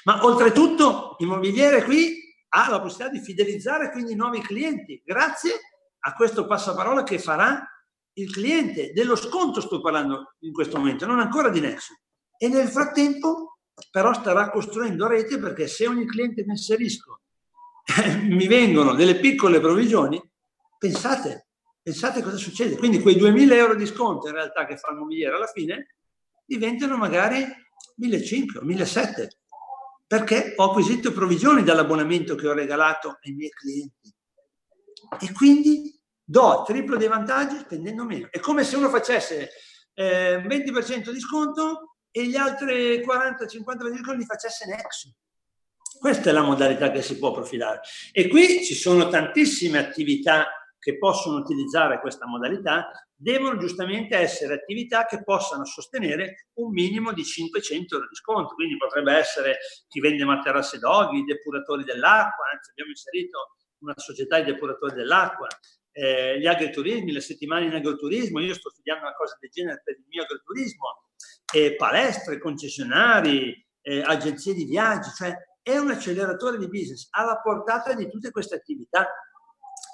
Ma 0.03 0.23
oltretutto, 0.25 1.15
immobiliere 1.19 1.83
qui 1.83 2.17
ha 2.49 2.69
la 2.69 2.81
possibilità 2.81 3.17
di 3.17 3.23
fidelizzare 3.23 3.91
quindi 3.91 4.15
nuovi 4.15 4.41
clienti 4.41 5.01
grazie 5.05 5.51
a 5.99 6.13
questo 6.15 6.45
passaparola 6.45 7.03
che 7.03 7.19
farà 7.19 7.65
il 8.13 8.31
cliente. 8.31 8.91
Dello 8.93 9.15
sconto 9.15 9.61
sto 9.61 9.81
parlando 9.81 10.35
in 10.39 10.53
questo 10.53 10.77
momento, 10.77 11.05
non 11.05 11.19
ancora 11.19 11.49
di 11.49 11.59
Nexo. 11.59 11.93
E 12.37 12.47
nel 12.47 12.67
frattempo 12.69 13.50
però 13.89 14.13
starà 14.13 14.49
costruendo 14.49 15.07
rete 15.07 15.37
perché 15.39 15.67
se 15.67 15.87
ogni 15.87 16.05
cliente 16.05 16.43
che 16.43 16.49
inserisco 16.49 17.21
mi 18.23 18.47
vengono 18.47 18.93
delle 18.93 19.19
piccole 19.19 19.59
provvigioni, 19.59 20.21
pensate, 20.77 21.47
pensate 21.81 22.21
cosa 22.21 22.37
succede. 22.37 22.77
Quindi 22.77 22.99
quei 22.99 23.15
2000 23.15 23.55
euro 23.55 23.75
di 23.75 23.85
sconto 23.85 24.27
in 24.27 24.33
realtà 24.33 24.65
che 24.65 24.77
fa 24.77 24.91
il 24.91 25.27
alla 25.27 25.47
fine 25.47 25.95
diventano 26.45 26.97
magari 26.97 27.45
1500, 27.95 28.63
1700 28.63 29.35
perché 30.11 30.55
ho 30.57 30.65
acquisito 30.65 31.13
provvigioni 31.13 31.63
dall'abbonamento 31.63 32.35
che 32.35 32.45
ho 32.45 32.53
regalato 32.53 33.17
ai 33.21 33.31
miei 33.31 33.49
clienti. 33.49 34.13
E 35.21 35.31
quindi 35.31 35.97
do 36.21 36.63
triplo 36.67 36.97
dei 36.97 37.07
vantaggi 37.07 37.57
spendendo 37.59 38.03
meno. 38.03 38.27
È 38.29 38.39
come 38.39 38.65
se 38.65 38.75
uno 38.75 38.89
facesse 38.89 39.51
eh, 39.93 40.43
20% 40.45 41.11
di 41.11 41.19
sconto 41.21 41.90
e 42.11 42.27
gli 42.27 42.35
altri 42.35 42.99
40-50% 42.99 43.89
di 43.89 43.97
sconto 43.97 44.13
li 44.13 44.25
facesse 44.25 44.65
Nexo. 44.67 45.15
Questa 45.99 46.29
è 46.29 46.33
la 46.33 46.41
modalità 46.41 46.91
che 46.91 47.01
si 47.01 47.17
può 47.17 47.31
profilare. 47.31 47.81
E 48.11 48.27
qui 48.27 48.63
ci 48.63 48.73
sono 48.73 49.07
tantissime 49.07 49.77
attività 49.77 50.47
che 50.79 50.97
possono 50.97 51.37
utilizzare 51.37 51.99
questa 51.99 52.25
modalità 52.25 52.89
devono 53.21 53.55
giustamente 53.57 54.17
essere 54.17 54.55
attività 54.55 55.05
che 55.05 55.23
possano 55.23 55.63
sostenere 55.63 56.47
un 56.53 56.71
minimo 56.71 57.13
di 57.13 57.23
500 57.23 57.95
euro 57.95 58.07
di 58.07 58.15
sconto. 58.15 58.55
Quindi 58.55 58.77
potrebbe 58.77 59.13
essere 59.13 59.57
chi 59.87 59.99
vende 59.99 60.25
materasse 60.25 60.79
doghi, 60.79 61.23
depuratori 61.23 61.83
dell'acqua, 61.83 62.49
anzi 62.51 62.71
abbiamo 62.71 62.89
inserito 62.89 63.57
una 63.81 63.93
società 63.95 64.39
di 64.39 64.51
depuratori 64.51 64.95
dell'acqua, 64.95 65.47
eh, 65.91 66.39
gli 66.39 66.47
agriturismi, 66.47 67.11
le 67.11 67.21
settimane 67.21 67.65
in 67.65 67.73
agriturismo, 67.73 68.39
io 68.39 68.55
sto 68.55 68.71
studiando 68.71 69.03
una 69.03 69.15
cosa 69.15 69.37
del 69.39 69.51
genere 69.51 69.81
per 69.83 69.97
il 69.97 70.05
mio 70.07 70.23
agriturismo, 70.23 71.10
eh, 71.51 71.75
palestre, 71.75 72.39
concessionari, 72.39 73.53
eh, 73.81 74.01
agenzie 74.01 74.53
di 74.53 74.65
viaggi, 74.65 75.09
cioè 75.15 75.35
è 75.61 75.77
un 75.77 75.91
acceleratore 75.91 76.57
di 76.57 76.67
business 76.67 77.07
alla 77.11 77.39
portata 77.39 77.93
di 77.93 78.09
tutte 78.09 78.31
queste 78.31 78.55
attività 78.55 79.07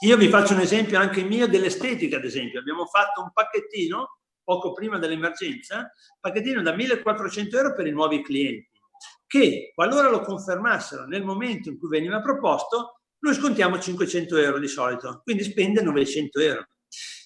io 0.02 0.16
vi 0.16 0.30
faccio 0.30 0.54
un 0.54 0.60
esempio 0.60 1.00
anche 1.00 1.24
mio 1.24 1.48
dell'estetica, 1.48 2.18
ad 2.18 2.24
esempio. 2.24 2.60
Abbiamo 2.60 2.86
fatto 2.86 3.22
un 3.22 3.32
pacchettino 3.34 4.20
poco 4.44 4.72
prima 4.72 5.00
dell'emergenza, 5.00 5.92
pacchettino 6.20 6.62
da 6.62 6.74
1400 6.74 7.58
euro 7.58 7.74
per 7.74 7.88
i 7.88 7.92
nuovi 7.92 8.22
clienti, 8.22 8.70
che 9.26 9.72
qualora 9.74 10.10
lo 10.10 10.22
confermassero 10.22 11.06
nel 11.06 11.24
momento 11.24 11.70
in 11.70 11.80
cui 11.80 11.90
veniva 11.90 12.22
proposto, 12.22 13.00
noi 13.20 13.34
scontiamo 13.34 13.80
500 13.80 14.38
euro 14.38 14.60
di 14.60 14.68
solito, 14.68 15.22
quindi 15.24 15.44
spende 15.44 15.82
900 15.82 16.40
euro. 16.42 16.68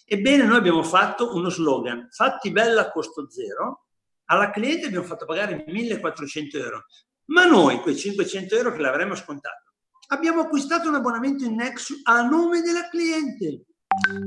Ebbene, 0.05 0.45
noi 0.45 0.57
abbiamo 0.57 0.83
fatto 0.83 1.35
uno 1.35 1.49
slogan, 1.49 2.07
fatti 2.09 2.51
bella 2.51 2.81
a 2.81 2.91
costo 2.91 3.29
zero, 3.29 3.87
alla 4.31 4.49
cliente 4.49 4.87
abbiamo 4.87 5.05
fatto 5.05 5.25
pagare 5.25 5.63
1400 5.67 6.57
euro, 6.57 6.85
ma 7.25 7.45
noi 7.45 7.79
quei 7.79 7.95
500 7.95 8.55
euro 8.55 8.71
che 8.71 8.81
l'avremmo 8.81 9.15
scontato 9.15 9.71
abbiamo 10.11 10.41
acquistato 10.41 10.89
un 10.89 10.95
abbonamento 10.95 11.43
in 11.45 11.55
Nexus 11.55 12.01
a 12.03 12.21
nome 12.21 12.61
della 12.61 12.87
cliente. 12.89 13.65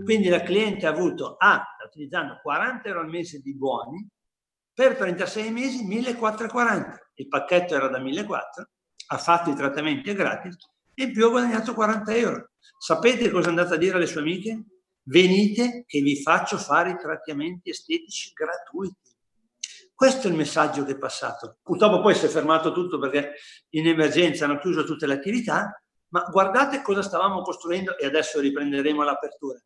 Quindi 0.04 0.28
la 0.28 0.42
cliente 0.42 0.86
ha 0.86 0.90
avuto, 0.90 1.36
A, 1.38 1.62
sta 1.74 1.86
utilizzando 1.86 2.38
40 2.42 2.88
euro 2.88 3.00
al 3.00 3.08
mese 3.08 3.40
di 3.40 3.54
buoni, 3.54 4.06
per 4.72 4.96
36 4.96 5.50
mesi 5.50 5.84
1440. 5.84 7.10
Il 7.14 7.28
pacchetto 7.28 7.74
era 7.74 7.88
da 7.88 7.98
1400, 7.98 8.70
ha 9.08 9.18
fatto 9.18 9.50
i 9.50 9.54
trattamenti 9.54 10.12
gratis 10.12 10.56
e 10.94 11.04
in 11.04 11.12
più 11.12 11.26
ha 11.26 11.30
guadagnato 11.30 11.74
40 11.74 12.14
euro. 12.14 12.50
Sapete 12.78 13.30
cosa 13.30 13.46
è 13.46 13.50
andata 13.50 13.74
a 13.74 13.78
dire 13.78 13.96
alle 13.96 14.06
sue 14.06 14.20
amiche? 14.20 14.64
Venite 15.06 15.84
che 15.86 16.00
vi 16.00 16.20
faccio 16.22 16.56
fare 16.56 16.90
i 16.90 16.96
trattamenti 16.96 17.70
estetici 17.70 18.32
gratuiti. 18.32 19.03
Questo 19.94 20.26
è 20.26 20.30
il 20.30 20.36
messaggio 20.36 20.84
che 20.84 20.92
è 20.92 20.98
passato. 20.98 21.58
Purtroppo 21.62 22.00
poi 22.00 22.14
si 22.14 22.26
è 22.26 22.28
fermato 22.28 22.72
tutto 22.72 22.98
perché 22.98 23.34
in 23.70 23.86
emergenza 23.86 24.44
hanno 24.44 24.58
chiuso 24.58 24.84
tutte 24.84 25.06
le 25.06 25.14
attività, 25.14 25.80
ma 26.08 26.22
guardate 26.30 26.82
cosa 26.82 27.02
stavamo 27.02 27.42
costruendo 27.42 27.96
e 27.96 28.06
adesso 28.06 28.40
riprenderemo 28.40 29.02
l'apertura. 29.02 29.58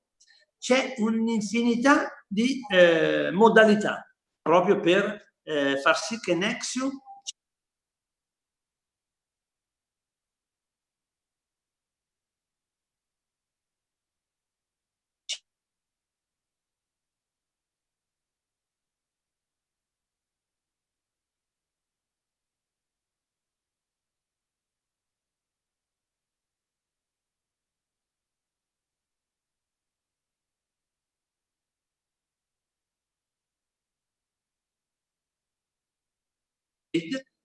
C'è 0.59 0.95
un'infinità 0.99 2.25
di 2.27 2.61
eh, 2.71 3.31
modalità 3.33 4.07
proprio 4.43 4.81
per 4.81 5.33
eh, 5.43 5.79
far 5.79 5.97
sì 5.97 6.19
che 6.19 6.35
Nexium 6.35 6.91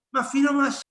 ma 0.09 0.23
fino 0.23 0.49
a 0.49 0.53
massimo 0.53 0.81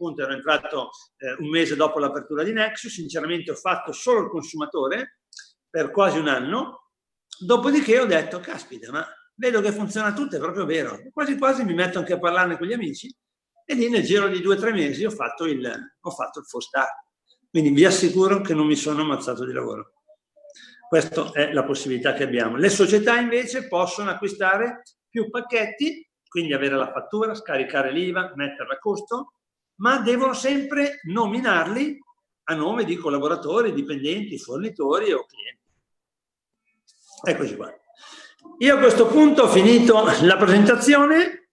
appunto 0.00 0.22
ero 0.22 0.32
entrato 0.32 0.90
eh, 1.18 1.34
un 1.42 1.50
mese 1.50 1.76
dopo 1.76 1.98
l'apertura 1.98 2.42
di 2.42 2.52
Nexus, 2.52 2.90
sinceramente 2.90 3.50
ho 3.50 3.54
fatto 3.54 3.92
solo 3.92 4.22
il 4.22 4.30
consumatore 4.30 5.18
per 5.68 5.90
quasi 5.90 6.18
un 6.18 6.28
anno, 6.28 6.92
dopodiché 7.38 7.98
ho 7.98 8.06
detto, 8.06 8.40
caspita, 8.40 8.90
ma 8.90 9.06
vedo 9.34 9.60
che 9.60 9.72
funziona 9.72 10.14
tutto, 10.14 10.36
è 10.36 10.38
proprio 10.38 10.64
vero, 10.64 10.98
quasi 11.12 11.36
quasi 11.36 11.64
mi 11.64 11.74
metto 11.74 11.98
anche 11.98 12.14
a 12.14 12.18
parlarne 12.18 12.56
con 12.56 12.66
gli 12.66 12.72
amici 12.72 13.14
e 13.64 13.74
lì 13.74 13.90
nel 13.90 14.02
giro 14.02 14.28
di 14.28 14.40
due 14.40 14.56
o 14.56 14.58
tre 14.58 14.72
mesi 14.72 15.04
ho 15.04 15.10
fatto 15.10 15.44
il, 15.44 15.70
ho 16.00 16.10
fatto 16.10 16.40
il 16.40 16.46
four 16.46 16.62
star. 16.62 16.88
Quindi 17.50 17.70
vi 17.70 17.84
assicuro 17.84 18.40
che 18.40 18.54
non 18.54 18.66
mi 18.66 18.76
sono 18.76 19.02
ammazzato 19.02 19.44
di 19.44 19.52
lavoro. 19.52 19.94
Questa 20.88 21.32
è 21.32 21.52
la 21.52 21.64
possibilità 21.64 22.14
che 22.14 22.22
abbiamo. 22.22 22.56
Le 22.56 22.68
società 22.68 23.16
invece 23.16 23.66
possono 23.66 24.10
acquistare 24.10 24.82
più 25.08 25.28
pacchetti, 25.30 26.08
quindi 26.28 26.52
avere 26.52 26.76
la 26.76 26.92
fattura, 26.92 27.34
scaricare 27.34 27.92
l'IVA, 27.92 28.32
metterla 28.36 28.74
a 28.74 28.78
costo, 28.78 29.34
ma 29.76 29.98
devono 29.98 30.32
sempre 30.32 31.00
nominarli 31.04 31.98
a 32.44 32.54
nome 32.54 32.84
di 32.84 32.96
collaboratori, 32.96 33.72
dipendenti, 33.72 34.38
fornitori 34.38 35.12
o 35.12 35.26
clienti. 35.26 35.62
Eccoci 37.22 37.56
qua. 37.56 37.72
Io 38.58 38.76
a 38.76 38.78
questo 38.78 39.06
punto 39.06 39.42
ho 39.42 39.48
finito 39.48 40.04
la 40.22 40.36
presentazione, 40.36 41.50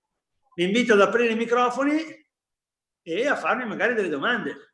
vi 0.55 0.63
invito 0.63 0.93
ad 0.93 1.01
aprire 1.01 1.33
i 1.33 1.37
microfoni 1.37 2.03
e 3.01 3.27
a 3.27 3.35
farmi 3.35 3.65
magari 3.65 3.93
delle 3.93 4.09
domande. 4.09 4.66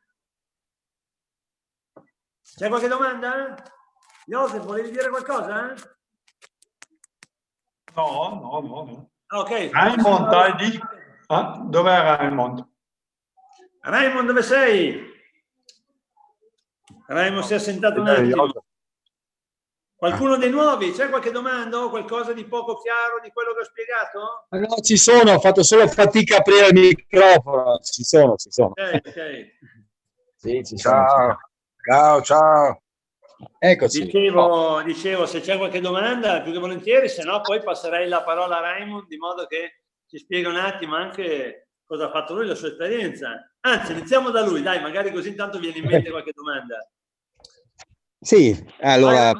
C'è 2.56 2.68
qualche 2.68 2.88
domanda? 2.88 3.54
Joseph, 4.26 4.64
volevi 4.64 4.90
dire 4.90 5.08
qualcosa? 5.08 5.74
No, 7.94 8.28
no, 8.40 8.60
no. 8.60 8.84
no. 8.84 9.10
Ok. 9.38 9.70
Raimond, 9.72 10.28
dai, 10.28 10.54
di... 10.56 10.80
ah, 11.28 11.62
dov'è 11.64 12.16
Raimond? 12.16 12.68
Raimond, 13.80 14.26
dove 14.26 14.42
sei? 14.42 15.12
Raimond 17.06 17.44
si 17.44 17.52
è 17.54 17.56
assentato 17.56 18.00
un 18.00 18.08
attimo. 18.08 18.52
Qualcuno 19.96 20.36
dei 20.36 20.50
nuovi? 20.50 20.92
C'è 20.92 21.08
qualche 21.08 21.30
domanda 21.30 21.78
o 21.78 21.88
qualcosa 21.88 22.32
di 22.34 22.44
poco 22.44 22.76
chiaro 22.76 23.20
di 23.22 23.30
quello 23.30 23.54
che 23.54 23.60
ho 23.60 23.64
spiegato? 23.64 24.46
No, 24.50 24.82
ci 24.82 24.96
sono, 24.98 25.32
ho 25.32 25.40
fatto 25.40 25.62
solo 25.62 25.88
fatica 25.88 26.36
a 26.36 26.38
aprire 26.38 26.66
il 26.68 26.74
microfono. 26.74 27.78
Ci 27.78 28.04
sono, 28.04 28.36
ci 28.36 28.50
sono. 28.50 28.72
Ok, 28.76 29.00
ok. 29.06 29.46
Sì, 30.36 30.62
ci 30.64 30.76
Ciao, 30.76 31.08
sono. 31.08 31.08
ciao, 31.08 31.38
ciao. 32.22 32.82
Eccoci. 33.58 34.04
Dicevo, 34.04 34.82
dicevo, 34.82 35.26
se 35.26 35.40
c'è 35.40 35.56
qualche 35.58 35.80
domanda, 35.80 36.40
più 36.42 36.52
che 36.52 36.58
volentieri, 36.58 37.08
se 37.08 37.24
no 37.24 37.40
poi 37.40 37.62
passerei 37.62 38.08
la 38.08 38.22
parola 38.22 38.58
a 38.58 38.60
Raimond 38.60 39.06
di 39.06 39.16
modo 39.16 39.46
che 39.46 39.82
ci 40.06 40.18
spiega 40.18 40.48
un 40.48 40.56
attimo 40.56 40.96
anche 40.96 41.68
cosa 41.84 42.06
ha 42.06 42.10
fatto 42.10 42.34
lui, 42.34 42.46
la 42.46 42.54
sua 42.54 42.68
esperienza. 42.68 43.50
Anzi, 43.60 43.92
iniziamo 43.92 44.30
da 44.30 44.44
lui, 44.44 44.62
dai, 44.62 44.80
magari 44.80 45.12
così 45.12 45.28
intanto 45.28 45.58
viene 45.58 45.78
in 45.78 45.84
mente 45.84 46.10
qualche 46.10 46.32
domanda. 46.34 46.88
Sì, 48.18 48.56
allora, 48.80 49.32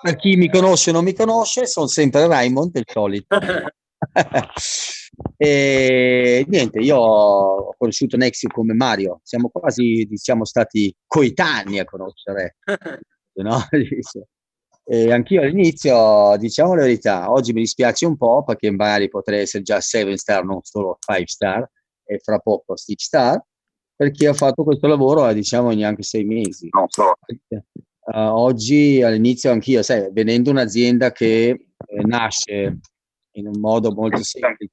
per 0.00 0.16
chi 0.16 0.36
mi 0.36 0.48
conosce 0.48 0.90
o 0.90 0.92
non 0.94 1.04
mi 1.04 1.14
conosce, 1.14 1.66
sono 1.66 1.86
sempre 1.86 2.26
Raimond, 2.26 2.76
il 2.76 2.84
solito. 2.86 3.36
e 5.36 6.44
niente, 6.48 6.78
io 6.78 6.96
ho 6.96 7.74
conosciuto 7.76 8.16
Nexi 8.16 8.46
come 8.46 8.74
Mario, 8.74 9.20
siamo 9.22 9.48
quasi, 9.50 10.06
diciamo, 10.08 10.44
stati 10.44 10.94
coetanei 11.06 11.78
a 11.78 11.84
conoscere. 11.84 12.56
No? 13.36 13.58
E 14.86 15.10
anch'io 15.10 15.40
all'inizio, 15.40 16.36
diciamo 16.36 16.74
la 16.74 16.82
verità, 16.82 17.32
oggi 17.32 17.54
mi 17.54 17.60
dispiace 17.60 18.04
un 18.04 18.18
po' 18.18 18.44
perché 18.44 18.70
magari 18.70 19.08
potrei 19.08 19.40
essere 19.40 19.62
già 19.62 19.80
7 19.80 20.14
star, 20.18 20.44
non 20.44 20.60
solo 20.62 20.98
5 21.00 21.26
star, 21.26 21.70
e 22.04 22.18
fra 22.18 22.38
poco 22.38 22.76
6 22.76 22.94
star, 22.98 23.42
perché 23.96 24.28
ho 24.28 24.34
fatto 24.34 24.62
questo 24.62 24.86
lavoro, 24.86 25.32
diciamo, 25.32 25.70
neanche 25.70 26.02
sei 26.02 26.24
mesi. 26.24 26.68
Non 26.70 26.84
so. 26.88 27.14
Uh, 28.06 28.28
oggi 28.28 29.00
all'inizio 29.02 29.50
anch'io, 29.50 29.82
sai, 29.82 30.10
venendo 30.12 30.50
un'azienda 30.50 31.12
che 31.12 31.48
eh, 31.48 32.02
nasce 32.04 32.78
in 33.36 33.46
un 33.46 33.58
modo 33.58 33.90
molto 33.90 34.22
semplice, 34.22 34.72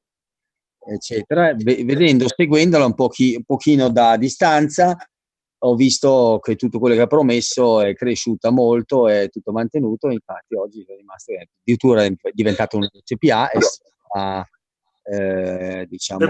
eccetera, 0.84 1.54
vedendo, 1.56 2.26
seguendola 2.28 2.86
un, 2.86 2.94
pochi, 2.94 3.36
un 3.36 3.44
pochino 3.44 3.90
da 3.90 4.18
distanza, 4.18 4.98
ho 5.64 5.76
visto 5.76 6.40
che 6.42 6.56
tutto 6.56 6.80
quello 6.80 6.96
che 6.96 7.02
ha 7.02 7.08
promesso 7.08 7.82
è 7.82 7.94
cresciuta 7.94 8.50
molto, 8.50 9.08
è 9.08 9.30
tutto 9.30 9.52
mantenuto, 9.52 10.10
infatti 10.10 10.56
oggi 10.56 10.84
è 10.88 10.96
rimasto, 10.96 11.34
addirittura 11.34 12.04
è 12.04 12.12
diventato 12.34 12.78
un 12.78 12.88
CPA 13.04 13.52
e 13.52 13.62
sta, 13.62 14.50
eh, 15.04 15.86
diciamo, 15.88 16.26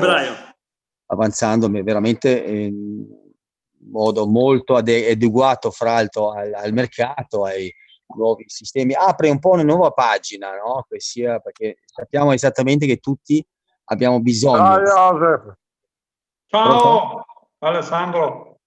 avanzando 1.06 1.70
veramente 1.70 2.30
in 2.30 3.06
modo 3.90 4.28
molto 4.28 4.76
ade- 4.76 5.12
adeguato 5.12 5.72
fra 5.72 5.94
l'altro 5.94 6.32
al, 6.32 6.54
al, 6.54 6.74
mercato, 6.74 7.46
ai 7.46 7.72
nuovi 8.16 8.44
sistemi. 8.48 8.94
Apre 8.94 9.30
un 9.30 9.40
po' 9.40 9.52
una 9.52 9.64
nuova 9.64 9.92
pagina, 9.92 10.52
no? 10.58 10.86
Che 10.90 11.00
sia, 11.00 11.40
perché 11.40 11.78
sappiamo 11.86 12.34
esattamente 12.34 12.86
che 12.86 12.98
tutti 12.98 13.46
abbiamo 13.92 14.20
bisogno. 14.20 14.86
Ciao 14.86 15.18
Joseph. 15.18 15.54
Ciao 16.48 17.26
Alessandro. 17.60 18.58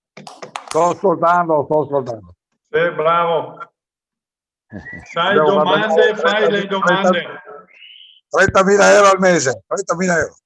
Sto 0.66 0.84
ascoltando, 0.84 1.64
sto 1.64 1.82
ascoltando. 1.82 2.34
Sì, 2.70 2.90
bravo. 2.94 3.58
Sai 5.10 5.34
domande, 5.44 6.14
fai 6.16 6.50
le 6.50 6.66
domande. 6.66 7.42
30.000 8.30 8.80
euro 8.94 9.10
al 9.10 9.18
mese, 9.20 9.62
30.000 9.68 10.18
euro. 10.18 10.36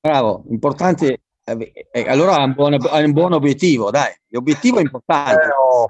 Bravo, 0.00 0.44
importante. 0.48 1.20
Eh, 1.44 2.04
allora 2.08 2.36
ha 2.36 2.44
un, 2.44 2.54
buon, 2.54 2.76
un 2.80 3.12
buon 3.12 3.32
obiettivo, 3.32 3.90
dai. 3.90 4.14
L'obiettivo 4.28 4.78
è 4.78 4.82
importante. 4.82 5.44
Eh, 5.44 5.50
oh, 5.50 5.86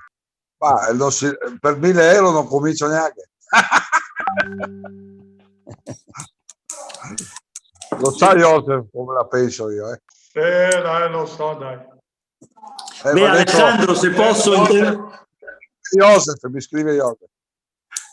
ma 0.58 1.10
si, 1.10 1.28
per 1.60 1.78
1.000 1.78 2.14
euro 2.14 2.30
non 2.30 2.46
comincio 2.48 2.88
neanche. 2.88 3.28
Lo 7.98 8.10
sai 8.10 8.38
Joseph 8.38 8.90
come 8.90 9.14
la 9.14 9.26
penso 9.26 9.70
io, 9.70 9.92
eh? 9.92 10.00
Sì, 10.06 10.40
dai, 10.40 11.10
lo 11.10 11.26
so, 11.26 11.54
dai. 11.54 11.78
Eh, 13.04 13.12
Beh, 13.12 13.28
Alessandro, 13.28 13.92
detto, 13.92 13.94
se 13.94 14.10
posso... 14.10 14.54
Inter... 14.54 15.26
Joseph, 15.96 16.42
mi 16.50 16.60
scrive 16.60 16.94
Joseph. 16.94 17.30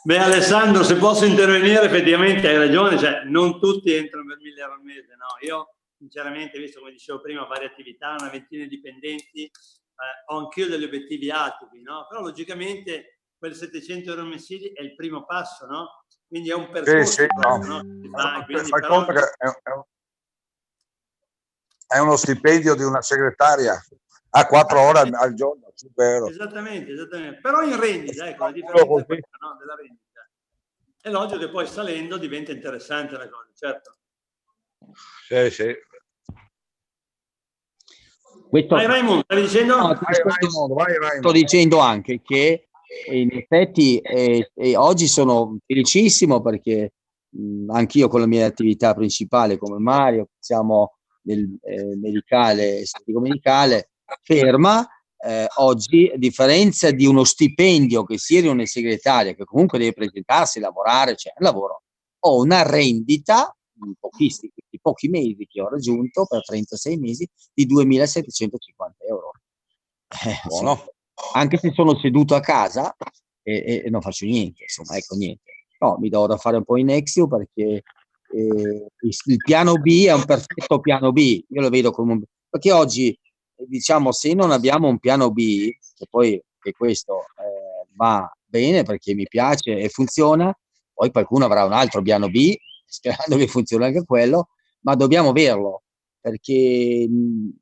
Beh, 0.03 0.17
Alessandro, 0.17 0.83
se 0.83 0.95
posso 0.95 1.25
intervenire, 1.25 1.83
effettivamente 1.83 2.47
hai 2.47 2.57
ragione, 2.57 2.97
cioè 2.97 3.23
non 3.25 3.59
tutti 3.59 3.93
entrano 3.93 4.25
per 4.27 4.37
1000 4.37 4.61
euro 4.61 4.73
al 4.73 4.81
mese, 4.83 5.15
no? 5.17 5.27
Io, 5.47 5.75
sinceramente, 5.97 6.59
visto 6.59 6.79
come 6.79 6.91
dicevo 6.91 7.21
prima, 7.21 7.45
varie 7.45 7.67
attività, 7.67 8.15
una 8.19 8.29
ventina 8.29 8.63
di 8.63 8.69
dipendenti, 8.69 9.43
eh, 9.43 10.33
ho 10.33 10.37
anch'io 10.37 10.67
degli 10.67 10.83
obiettivi 10.83 11.29
alti, 11.29 11.65
no? 11.83 12.07
Però 12.09 12.21
logicamente 12.21 13.20
quel 13.41 13.55
700 13.55 14.11
euro 14.11 14.23
mensili 14.25 14.71
è 14.71 14.83
il 14.83 14.93
primo 14.93 15.25
passo, 15.25 15.65
no? 15.65 16.03
Quindi 16.27 16.51
è 16.51 16.53
un 16.53 16.69
percorso. 16.69 17.11
Sì, 17.11 17.21
sì, 17.23 17.27
no. 17.41 17.57
no? 17.57 18.09
Fa, 18.11 18.45
quindi, 18.45 18.69
però... 18.69 19.05
è, 19.07 19.13
è, 19.13 19.85
è 21.87 21.97
uno 21.97 22.15
stipendio 22.17 22.75
di 22.75 22.83
una 22.83 23.01
segretaria 23.01 23.83
a 24.29 24.45
quattro 24.45 24.79
ore 24.81 24.99
al, 24.99 25.13
al 25.15 25.33
giorno. 25.33 25.71
Super. 25.73 26.29
Esattamente, 26.29 26.91
esattamente. 26.91 27.41
Però 27.41 27.63
in 27.63 27.79
rendita, 27.79 28.27
ecco, 28.27 28.43
la 28.43 28.51
differenza 28.51 28.83
è 28.83 29.05
quella, 29.05 29.27
no? 29.39 29.57
della 29.57 29.75
rendita. 29.75 30.29
È 31.01 31.09
logico 31.09 31.39
che 31.39 31.49
poi 31.49 31.65
salendo 31.65 32.17
diventa 32.17 32.51
interessante 32.51 33.17
la 33.17 33.27
cosa, 33.27 33.49
certo. 33.55 33.95
Sì, 35.27 35.49
sì. 35.49 35.75
Questo... 38.47 38.75
Vai 38.75 38.85
Raimondo, 38.85 39.23
stavi 39.23 39.41
dicendo? 39.41 39.77
No, 39.77 39.87
vai, 39.87 40.21
Raimondo, 40.23 40.73
vai, 40.75 40.93
Raimondo. 40.93 41.29
Sto 41.29 41.31
dicendo 41.31 41.79
anche 41.79 42.21
che 42.21 42.67
in 43.11 43.29
effetti 43.31 43.99
eh, 43.99 44.49
oggi 44.75 45.07
sono 45.07 45.57
felicissimo 45.65 46.41
perché 46.41 46.93
mh, 47.29 47.69
anch'io 47.71 48.07
con 48.07 48.19
la 48.19 48.27
mia 48.27 48.45
attività 48.45 48.93
principale 48.93 49.57
come 49.57 49.79
Mario 49.79 50.29
siamo 50.39 50.95
nel 51.23 51.57
eh, 51.61 51.95
medicale, 51.97 52.85
statico 52.85 53.19
medicale, 53.19 53.91
ferma. 54.23 54.85
Eh, 55.23 55.45
oggi, 55.57 56.09
a 56.11 56.17
differenza 56.17 56.89
di 56.89 57.05
uno 57.05 57.23
stipendio 57.23 58.03
che 58.03 58.17
sia 58.17 58.41
di 58.41 58.47
una 58.47 58.65
segretaria, 58.65 59.35
che 59.35 59.43
comunque 59.43 59.77
deve 59.77 59.93
presentarsi, 59.93 60.59
lavorare, 60.59 61.15
cioè 61.15 61.33
lavoro, 61.37 61.83
ho 62.21 62.41
una 62.41 62.63
rendita 62.63 63.55
di, 63.71 63.95
pochissimi, 63.99 64.51
di 64.67 64.79
pochi 64.81 65.09
mesi 65.09 65.45
che 65.47 65.61
ho 65.61 65.69
raggiunto 65.69 66.25
per 66.27 66.43
36 66.43 66.97
mesi 66.97 67.29
di 67.53 67.67
2.750 67.67 69.07
euro. 69.07 69.31
Eh, 70.25 70.41
Buono. 70.47 70.75
Sì. 70.75 71.00
Anche 71.33 71.57
se 71.57 71.71
sono 71.71 71.97
seduto 71.97 72.35
a 72.35 72.39
casa 72.39 72.95
e, 73.43 73.83
e, 73.85 73.89
non 73.89 74.01
faccio 74.01 74.25
niente, 74.25 74.63
insomma, 74.63 74.97
ecco 74.97 75.15
niente. 75.15 75.65
No, 75.79 75.97
mi 75.99 76.09
do 76.09 76.27
da 76.27 76.37
fare 76.37 76.57
un 76.57 76.63
po' 76.63 76.77
in 76.77 76.89
Exio 76.89 77.27
perché 77.27 77.83
eh, 78.33 78.87
il 79.01 79.37
piano 79.43 79.73
B 79.75 80.05
è 80.05 80.13
un 80.13 80.25
perfetto 80.25 80.79
piano 80.79 81.11
B, 81.11 81.43
io 81.47 81.61
lo 81.61 81.69
vedo 81.69 81.91
come 81.91 82.13
un... 82.13 82.21
perché 82.49 82.71
oggi 82.71 83.17
diciamo 83.67 84.11
se 84.11 84.33
non 84.33 84.51
abbiamo 84.51 84.87
un 84.87 84.99
piano 84.99 85.31
B 85.31 85.69
che 85.95 86.07
poi 86.09 86.41
che 86.59 86.71
questo 86.71 87.19
eh, 87.19 87.87
va 87.95 88.31
bene 88.45 88.83
perché 88.83 89.13
mi 89.13 89.27
piace 89.27 89.77
e 89.77 89.89
funziona, 89.89 90.55
poi 90.93 91.11
qualcuno 91.11 91.45
avrà 91.45 91.65
un 91.65 91.73
altro 91.73 92.01
piano 92.01 92.29
B, 92.29 92.53
sperando 92.85 93.37
che 93.37 93.47
funzioni 93.47 93.85
anche 93.85 94.05
quello, 94.05 94.49
ma 94.81 94.95
dobbiamo 94.95 95.29
averlo 95.29 95.83
perché 96.21 97.09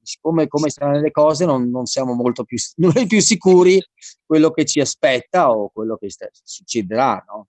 siccome 0.03 0.47
come 0.47 0.70
stanno 0.70 0.99
le 0.99 1.12
cose 1.12 1.45
non, 1.45 1.70
non 1.70 1.86
siamo 1.86 2.14
molto 2.14 2.43
più, 2.43 2.57
più 3.07 3.22
sicuri 3.22 3.82
quello 4.26 4.51
che 4.51 4.66
ci 4.66 4.82
aspetta 4.82 5.51
o 5.51 5.70
quello 5.70 5.95
che 5.95 6.10
sta, 6.12 6.28
succederà, 6.32 7.24
no? 7.28 7.47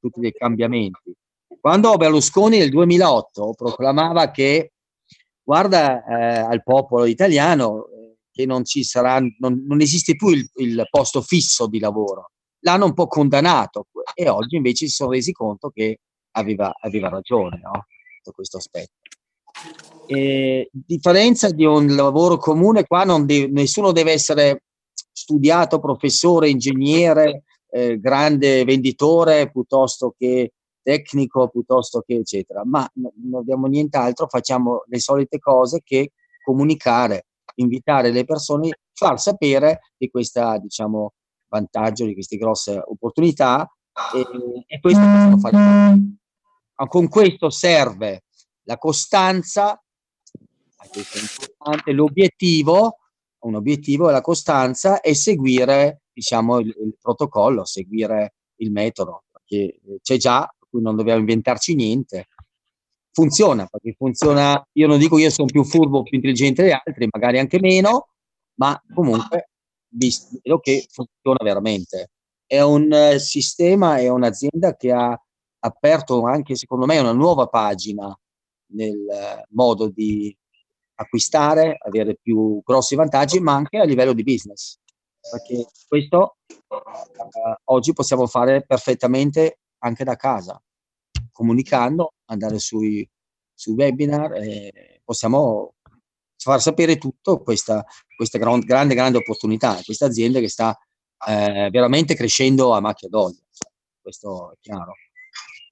tutti 0.00 0.20
dei 0.20 0.32
cambiamenti. 0.32 1.14
Quando 1.60 1.96
Berlusconi 1.96 2.58
nel 2.58 2.70
2008 2.70 3.54
proclamava 3.56 4.30
che 4.30 4.72
guarda 5.42 6.04
eh, 6.04 6.38
al 6.40 6.62
popolo 6.62 7.04
italiano 7.04 7.86
eh, 7.86 8.16
che 8.30 8.44
non 8.44 8.64
ci 8.64 8.82
sarà, 8.82 9.20
non, 9.38 9.64
non 9.66 9.80
esiste 9.80 10.16
più 10.16 10.28
il, 10.28 10.48
il, 10.56 10.86
posto 10.90 11.22
fisso 11.22 11.66
di 11.66 11.78
lavoro, 11.78 12.32
l'hanno 12.60 12.86
un 12.86 12.92
po' 12.92 13.06
condannato 13.06 13.86
e 14.14 14.28
oggi 14.28 14.56
invece 14.56 14.86
si 14.86 14.92
sono 14.92 15.10
resi 15.12 15.32
conto 15.32 15.70
che 15.70 16.00
aveva, 16.32 16.74
aveva 16.80 17.08
ragione 17.08 17.60
no? 17.62 17.86
su 18.22 18.32
questo 18.32 18.56
aspetto. 18.56 18.92
E, 20.06 20.68
differenza 20.72 21.50
di 21.50 21.64
un 21.64 21.94
lavoro 21.94 22.36
comune, 22.36 22.84
qua 22.84 23.04
deve, 23.20 23.48
nessuno 23.48 23.92
deve 23.92 24.12
essere 24.12 24.64
studiato, 25.12 25.78
professore, 25.78 26.48
ingegnere, 26.48 27.44
eh, 27.70 27.98
grande 27.98 28.64
venditore 28.64 29.50
piuttosto 29.50 30.14
che 30.16 30.52
tecnico, 30.82 31.48
piuttosto 31.48 32.02
che 32.06 32.16
eccetera, 32.16 32.62
ma 32.64 32.88
non 32.94 33.40
abbiamo 33.40 33.66
nient'altro, 33.66 34.28
facciamo 34.28 34.84
le 34.86 35.00
solite 35.00 35.38
cose 35.38 35.80
che 35.82 36.12
comunicare, 36.42 37.26
invitare 37.56 38.10
le 38.10 38.24
persone, 38.24 38.80
far 38.92 39.18
sapere 39.18 39.80
di 39.96 40.10
questa, 40.10 40.58
diciamo, 40.58 41.14
vantaggio, 41.48 42.04
di 42.04 42.12
queste 42.12 42.36
grosse 42.36 42.80
opportunità 42.84 43.66
e, 44.14 44.64
e 44.66 44.80
questo 44.80 45.00
possiamo 45.00 45.38
fare. 45.38 45.98
Con 46.88 47.08
questo 47.08 47.48
serve 47.50 48.24
la 48.64 48.78
costanza, 48.78 49.82
l'obiettivo, 51.86 52.98
un 53.44 53.54
obiettivo 53.54 54.08
è 54.08 54.12
la 54.12 54.20
costanza 54.20 55.00
e 55.00 55.14
seguire 55.14 56.02
diciamo, 56.12 56.60
il, 56.60 56.68
il 56.68 56.96
protocollo, 57.00 57.64
seguire 57.64 58.34
il 58.56 58.70
metodo, 58.70 59.24
perché 59.30 59.80
c'è 60.02 60.16
già, 60.16 60.50
per 60.58 60.80
non 60.80 60.96
dobbiamo 60.96 61.20
inventarci 61.20 61.74
niente. 61.74 62.28
Funziona, 63.12 63.66
perché 63.66 63.94
funziona, 63.96 64.66
io 64.72 64.86
non 64.86 64.98
dico 64.98 65.18
io 65.18 65.30
sono 65.30 65.46
più 65.46 65.62
furbo, 65.64 66.02
più 66.02 66.16
intelligente 66.16 66.62
degli 66.62 66.72
altri, 66.72 67.08
magari 67.10 67.38
anche 67.38 67.60
meno, 67.60 68.08
ma 68.54 68.80
comunque 68.92 69.50
vedo 69.88 70.58
che 70.58 70.86
funziona 70.90 71.38
veramente. 71.42 72.10
È 72.46 72.60
un 72.60 72.90
uh, 72.90 73.18
sistema, 73.18 73.98
è 73.98 74.08
un'azienda 74.08 74.76
che 74.76 74.90
ha 74.90 75.18
aperto 75.60 76.24
anche, 76.24 76.56
secondo 76.56 76.86
me, 76.86 76.98
una 76.98 77.12
nuova 77.12 77.46
pagina 77.46 78.16
nel 78.74 79.44
modo 79.50 79.88
di 79.88 80.36
acquistare, 80.96 81.76
avere 81.78 82.16
più 82.20 82.60
grossi 82.62 82.94
vantaggi, 82.94 83.40
ma 83.40 83.54
anche 83.54 83.78
a 83.78 83.84
livello 83.84 84.12
di 84.12 84.22
business 84.22 84.78
perché 85.30 85.66
questo 85.88 86.36
eh, 86.48 87.56
oggi 87.64 87.92
possiamo 87.92 88.26
fare 88.26 88.64
perfettamente 88.64 89.60
anche 89.78 90.04
da 90.04 90.16
casa, 90.16 90.60
comunicando, 91.32 92.14
andare 92.26 92.58
sui, 92.58 93.08
sui 93.52 93.74
webinar, 93.74 94.34
e 94.34 95.00
possiamo 95.04 95.74
far 96.36 96.60
sapere 96.60 96.98
tutto 96.98 97.42
questa, 97.42 97.84
questa 98.14 98.38
grande, 98.38 98.94
grande 98.94 99.18
opportunità, 99.18 99.80
questa 99.82 100.06
azienda 100.06 100.40
che 100.40 100.48
sta 100.48 100.76
eh, 101.26 101.68
veramente 101.70 102.14
crescendo 102.14 102.74
a 102.74 102.80
macchia 102.80 103.08
d'olio, 103.08 103.40
questo 104.00 104.52
è 104.52 104.56
chiaro. 104.60 104.92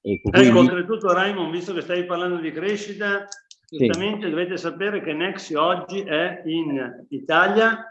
Ecco, 0.05 0.31
quindi... 0.31 0.59
oltretutto 0.59 1.13
Raimond, 1.13 1.53
visto 1.53 1.73
che 1.73 1.81
stai 1.81 2.05
parlando 2.05 2.39
di 2.39 2.51
crescita, 2.51 3.27
giustamente 3.69 4.25
sì. 4.25 4.31
dovete 4.31 4.57
sapere 4.57 5.01
che 5.01 5.13
Nexi 5.13 5.55
oggi 5.55 6.01
è 6.01 6.43
in 6.45 7.07
Italia, 7.11 7.89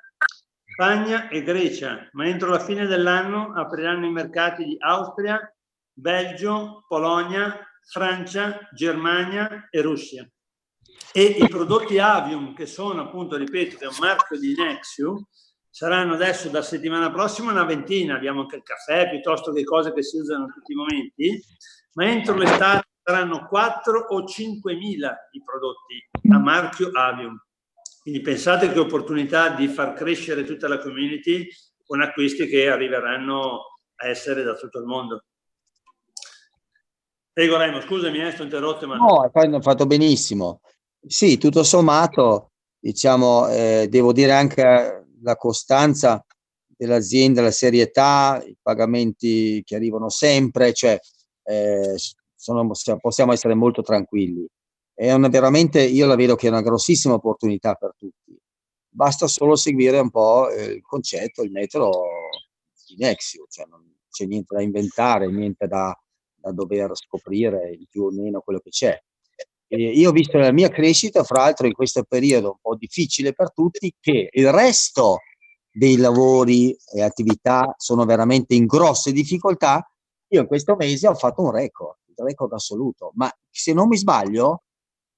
Spagna 0.65 1.29
e 1.29 1.41
Grecia, 1.41 2.09
ma 2.11 2.27
entro 2.27 2.49
la 2.49 2.59
fine 2.59 2.85
dell'anno 2.85 3.53
apriranno 3.55 4.05
i 4.05 4.11
mercati 4.11 4.65
di 4.65 4.75
Austria, 4.79 5.39
Belgio, 5.93 6.83
Polonia, 6.87 7.65
Francia, 7.89 8.67
Germania 8.73 9.67
e 9.69 9.81
Russia. 9.81 10.29
E 11.13 11.23
i 11.23 11.47
prodotti 11.47 11.97
Avium, 11.97 12.53
che 12.53 12.65
sono 12.65 13.03
appunto, 13.03 13.37
ripeto, 13.37 13.77
che 13.77 13.85
è 13.85 13.87
un 13.87 13.95
marchio 13.99 14.37
di 14.37 14.53
Nexiu, 14.53 15.17
saranno 15.71 16.13
adesso 16.13 16.49
da 16.49 16.61
settimana 16.61 17.09
prossima 17.11 17.51
una 17.51 17.63
ventina, 17.63 18.15
abbiamo 18.15 18.41
anche 18.41 18.57
il 18.57 18.63
caffè 18.63 19.09
piuttosto 19.09 19.53
che 19.53 19.63
cose 19.63 19.93
che 19.93 20.03
si 20.03 20.17
usano 20.17 20.43
in 20.43 20.51
tutti 20.51 20.73
i 20.73 20.75
momenti, 20.75 21.43
ma 21.93 22.05
entro 22.05 22.35
l'estate 22.35 22.89
saranno 23.01 23.47
4 23.47 23.99
o 24.09 24.25
5 24.25 24.75
mila 24.75 25.15
i 25.31 25.41
prodotti 25.43 26.09
a 26.29 26.37
marchio 26.37 26.91
Avium. 26.93 27.41
Quindi 28.01 28.21
pensate 28.21 28.71
che 28.71 28.79
opportunità 28.79 29.49
di 29.49 29.67
far 29.67 29.93
crescere 29.93 30.43
tutta 30.43 30.67
la 30.67 30.77
community 30.77 31.47
con 31.85 32.01
acquisti 32.01 32.47
che 32.47 32.69
arriveranno 32.69 33.77
a 33.95 34.07
essere 34.07 34.43
da 34.43 34.55
tutto 34.55 34.79
il 34.79 34.85
mondo. 34.85 35.23
Prego 37.31 37.57
Remo, 37.57 37.79
scusami, 37.79 38.19
eh, 38.19 38.31
sto 38.31 38.43
interrotto. 38.43 38.87
Ma... 38.87 38.97
No, 38.97 39.21
hai 39.21 39.61
fatto 39.61 39.85
benissimo. 39.85 40.61
Sì, 40.99 41.37
tutto 41.37 41.63
sommato, 41.63 42.51
diciamo, 42.77 43.47
eh, 43.47 43.87
devo 43.89 44.11
dire 44.11 44.33
anche 44.33 45.01
la 45.21 45.35
costanza 45.35 46.25
dell'azienda, 46.67 47.41
la 47.41 47.51
serietà, 47.51 48.41
i 48.45 48.55
pagamenti 48.61 49.61
che 49.63 49.75
arrivano 49.75 50.09
sempre, 50.09 50.73
cioè 50.73 50.99
eh, 51.43 51.95
sono, 52.35 52.69
possiamo 52.99 53.33
essere 53.33 53.53
molto 53.53 53.81
tranquilli 53.81 54.47
è 55.01 55.11
una, 55.13 55.29
veramente, 55.29 55.81
io 55.81 56.05
la 56.05 56.15
vedo 56.15 56.35
che 56.35 56.45
è 56.45 56.51
una 56.51 56.61
grossissima 56.61 57.15
opportunità 57.15 57.73
per 57.73 57.95
tutti. 57.97 58.37
Basta 58.87 59.25
solo 59.25 59.55
seguire 59.55 59.97
un 59.97 60.11
po' 60.11 60.47
il 60.51 60.81
concetto, 60.83 61.41
il 61.41 61.49
metodo 61.49 62.03
di 62.85 62.97
Nexio, 62.97 63.47
cioè 63.49 63.65
non 63.65 63.83
c'è 64.11 64.25
niente 64.25 64.53
da 64.53 64.61
inventare, 64.61 65.31
niente 65.31 65.65
da, 65.65 65.97
da 66.35 66.51
dover 66.51 66.91
scoprire 66.95 67.79
più 67.89 68.03
o 68.03 68.11
meno 68.11 68.41
quello 68.41 68.59
che 68.59 68.69
c'è. 68.69 69.01
Io 69.75 70.09
ho 70.09 70.11
visto 70.11 70.37
la 70.37 70.51
mia 70.51 70.69
crescita, 70.69 71.23
fra 71.23 71.43
l'altro 71.43 71.65
in 71.65 71.73
questo 71.73 72.03
periodo 72.03 72.49
un 72.49 72.57
po' 72.61 72.75
difficile 72.75 73.33
per 73.33 73.53
tutti, 73.53 73.93
che 73.99 74.29
il 74.29 74.51
resto 74.51 75.19
dei 75.71 75.95
lavori 75.95 76.75
e 76.93 77.01
attività 77.01 77.73
sono 77.77 78.03
veramente 78.03 78.53
in 78.53 78.65
grosse 78.65 79.13
difficoltà. 79.13 79.89
Io 80.27 80.41
in 80.41 80.47
questo 80.47 80.75
mese 80.75 81.07
ho 81.07 81.15
fatto 81.15 81.41
un 81.41 81.51
record, 81.51 81.99
un 82.15 82.25
record 82.25 82.51
assoluto, 82.51 83.11
ma 83.15 83.31
se 83.49 83.71
non 83.71 83.87
mi 83.87 83.97
sbaglio, 83.97 84.63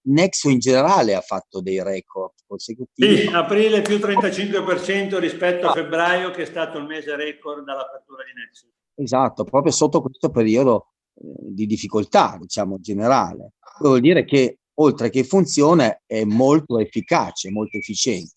Nexo 0.06 0.50
in 0.50 0.60
generale 0.60 1.16
ha 1.16 1.22
fatto 1.22 1.62
dei 1.62 1.82
record 1.82 2.34
consecutivi. 2.46 3.18
Sì, 3.18 3.28
aprile 3.28 3.82
più 3.82 3.96
35% 3.98 5.18
rispetto 5.18 5.68
a 5.68 5.72
febbraio 5.72 6.30
che 6.32 6.42
è 6.44 6.46
stato 6.46 6.78
il 6.78 6.86
mese 6.86 7.16
record 7.16 7.64
dall'apertura 7.64 8.24
di 8.26 8.40
Nexo. 8.40 8.68
Esatto, 8.96 9.46
proprio 9.46 9.72
sotto 9.72 10.02
questo 10.02 10.30
periodo 10.30 10.93
di 11.14 11.66
difficoltà, 11.66 12.38
diciamo, 12.40 12.80
generale. 12.80 13.54
Vuol 13.80 14.00
dire 14.00 14.26
che 14.26 14.60
oltre 14.76 15.10
che 15.10 15.24
funziona 15.24 16.02
è 16.06 16.24
molto 16.24 16.80
efficace, 16.80 17.52
molto 17.52 17.78
efficiente. 17.78 18.36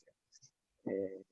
Eh, 0.85 1.25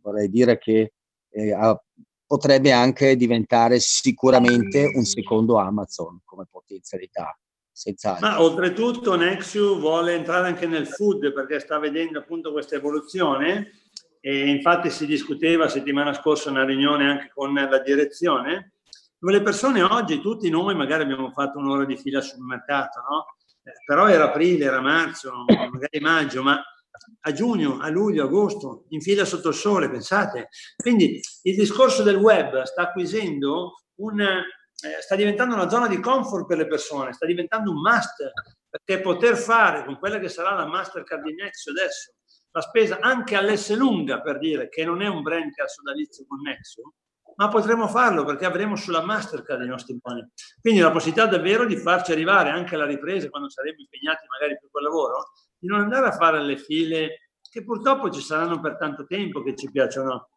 vorrei 0.00 0.28
dire 0.28 0.58
che 0.58 0.92
eh, 1.30 1.52
ha, 1.52 1.80
potrebbe 2.26 2.72
anche 2.72 3.16
diventare 3.16 3.80
sicuramente 3.80 4.92
un 4.94 5.04
secondo 5.04 5.58
Amazon 5.58 6.20
come 6.24 6.46
potenzialità 6.48 7.36
senz'altro. 7.72 8.26
Ma 8.26 8.42
oltretutto 8.42 9.16
Nexiu 9.16 9.78
vuole 9.78 10.14
entrare 10.14 10.48
anche 10.48 10.66
nel 10.66 10.86
food 10.86 11.32
perché 11.32 11.58
sta 11.60 11.78
vedendo 11.78 12.18
appunto 12.18 12.52
questa 12.52 12.76
evoluzione 12.76 13.72
e 14.20 14.48
infatti 14.48 14.90
si 14.90 15.06
discuteva 15.06 15.68
settimana 15.68 16.12
scorsa 16.12 16.50
una 16.50 16.64
riunione 16.64 17.08
anche 17.08 17.30
con 17.34 17.54
la 17.54 17.78
direzione 17.80 18.74
dove 19.20 19.32
le 19.34 19.42
persone 19.42 19.82
oggi, 19.82 20.20
tutti 20.20 20.48
noi 20.48 20.74
magari 20.74 21.02
abbiamo 21.02 21.30
fatto 21.30 21.58
un'ora 21.58 21.84
di 21.84 21.96
fila 21.96 22.22
sul 22.22 22.42
mercato, 22.42 23.00
no? 23.00 23.26
Eh, 23.62 23.72
però 23.84 24.08
era 24.08 24.24
aprile, 24.24 24.64
era 24.64 24.80
marzo, 24.80 25.44
magari 25.46 26.00
maggio, 26.00 26.42
ma 26.42 26.58
a 27.20 27.32
giugno, 27.32 27.78
a 27.80 27.88
luglio, 27.88 28.24
agosto, 28.24 28.86
in 28.88 29.02
fila 29.02 29.26
sotto 29.26 29.48
il 29.48 29.54
sole, 29.54 29.90
pensate. 29.90 30.48
Quindi 30.76 31.20
il 31.42 31.54
discorso 31.54 32.02
del 32.02 32.16
web 32.16 32.62
sta 32.62 32.82
acquisendo 32.82 33.74
un, 33.96 34.20
eh, 34.20 34.42
sta 35.00 35.14
diventando 35.16 35.54
una 35.54 35.68
zona 35.68 35.86
di 35.86 36.00
comfort 36.00 36.46
per 36.46 36.56
le 36.56 36.66
persone, 36.66 37.12
sta 37.12 37.26
diventando 37.26 37.70
un 37.70 37.80
must, 37.80 38.32
perché 38.70 39.02
poter 39.02 39.36
fare 39.36 39.84
con 39.84 39.98
quella 39.98 40.18
che 40.18 40.28
sarà 40.28 40.54
la 40.54 40.66
Mastercard 40.66 41.22
di 41.22 41.34
Nexo 41.34 41.70
adesso, 41.70 42.14
la 42.52 42.62
spesa 42.62 42.98
anche 43.00 43.36
all'S 43.36 43.74
lunga, 43.76 44.22
per 44.22 44.38
dire 44.38 44.70
che 44.70 44.84
non 44.84 45.02
è 45.02 45.08
un 45.08 45.20
brand 45.20 45.52
che 45.52 45.60
ha 45.62 45.66
sodalizio 45.66 46.24
con 46.26 46.40
Nexo, 46.40 46.94
ma 47.36 47.48
potremo 47.48 47.88
farlo 47.88 48.24
perché 48.24 48.44
avremo 48.44 48.76
sulla 48.76 49.04
Mastercard 49.04 49.62
i 49.62 49.66
nostri 49.66 49.98
buoni. 50.00 50.26
Quindi 50.60 50.80
la 50.80 50.90
possibilità 50.90 51.26
davvero 51.26 51.64
di 51.64 51.76
farci 51.76 52.12
arrivare 52.12 52.50
anche 52.50 52.74
alla 52.74 52.86
ripresa, 52.86 53.28
quando 53.28 53.50
saremo 53.50 53.78
impegnati 53.78 54.26
magari 54.28 54.58
più 54.58 54.68
col 54.70 54.82
lavoro, 54.82 55.32
di 55.58 55.68
non 55.68 55.80
andare 55.80 56.06
a 56.06 56.12
fare 56.12 56.42
le 56.42 56.56
file 56.56 57.30
che 57.50 57.64
purtroppo 57.64 58.10
ci 58.10 58.20
saranno 58.20 58.60
per 58.60 58.76
tanto 58.76 59.04
tempo 59.06 59.42
che 59.42 59.56
ci 59.56 59.70
piacciono, 59.70 60.28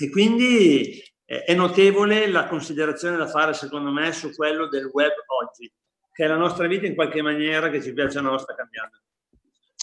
E 0.00 0.10
quindi 0.10 1.00
eh, 1.24 1.44
è 1.44 1.54
notevole 1.54 2.26
la 2.28 2.46
considerazione 2.46 3.16
da 3.16 3.26
fare, 3.26 3.52
secondo 3.52 3.90
me, 3.90 4.12
su 4.12 4.34
quello 4.34 4.68
del 4.68 4.90
web 4.92 5.12
oggi, 5.42 5.72
che 6.12 6.24
è 6.24 6.26
la 6.26 6.36
nostra 6.36 6.66
vita 6.66 6.86
in 6.86 6.94
qualche 6.94 7.22
maniera 7.22 7.70
che 7.70 7.82
ci 7.82 7.92
piace 7.92 8.18
o 8.18 8.22
no 8.22 8.38
sta 8.38 8.54
cambiando. 8.54 8.98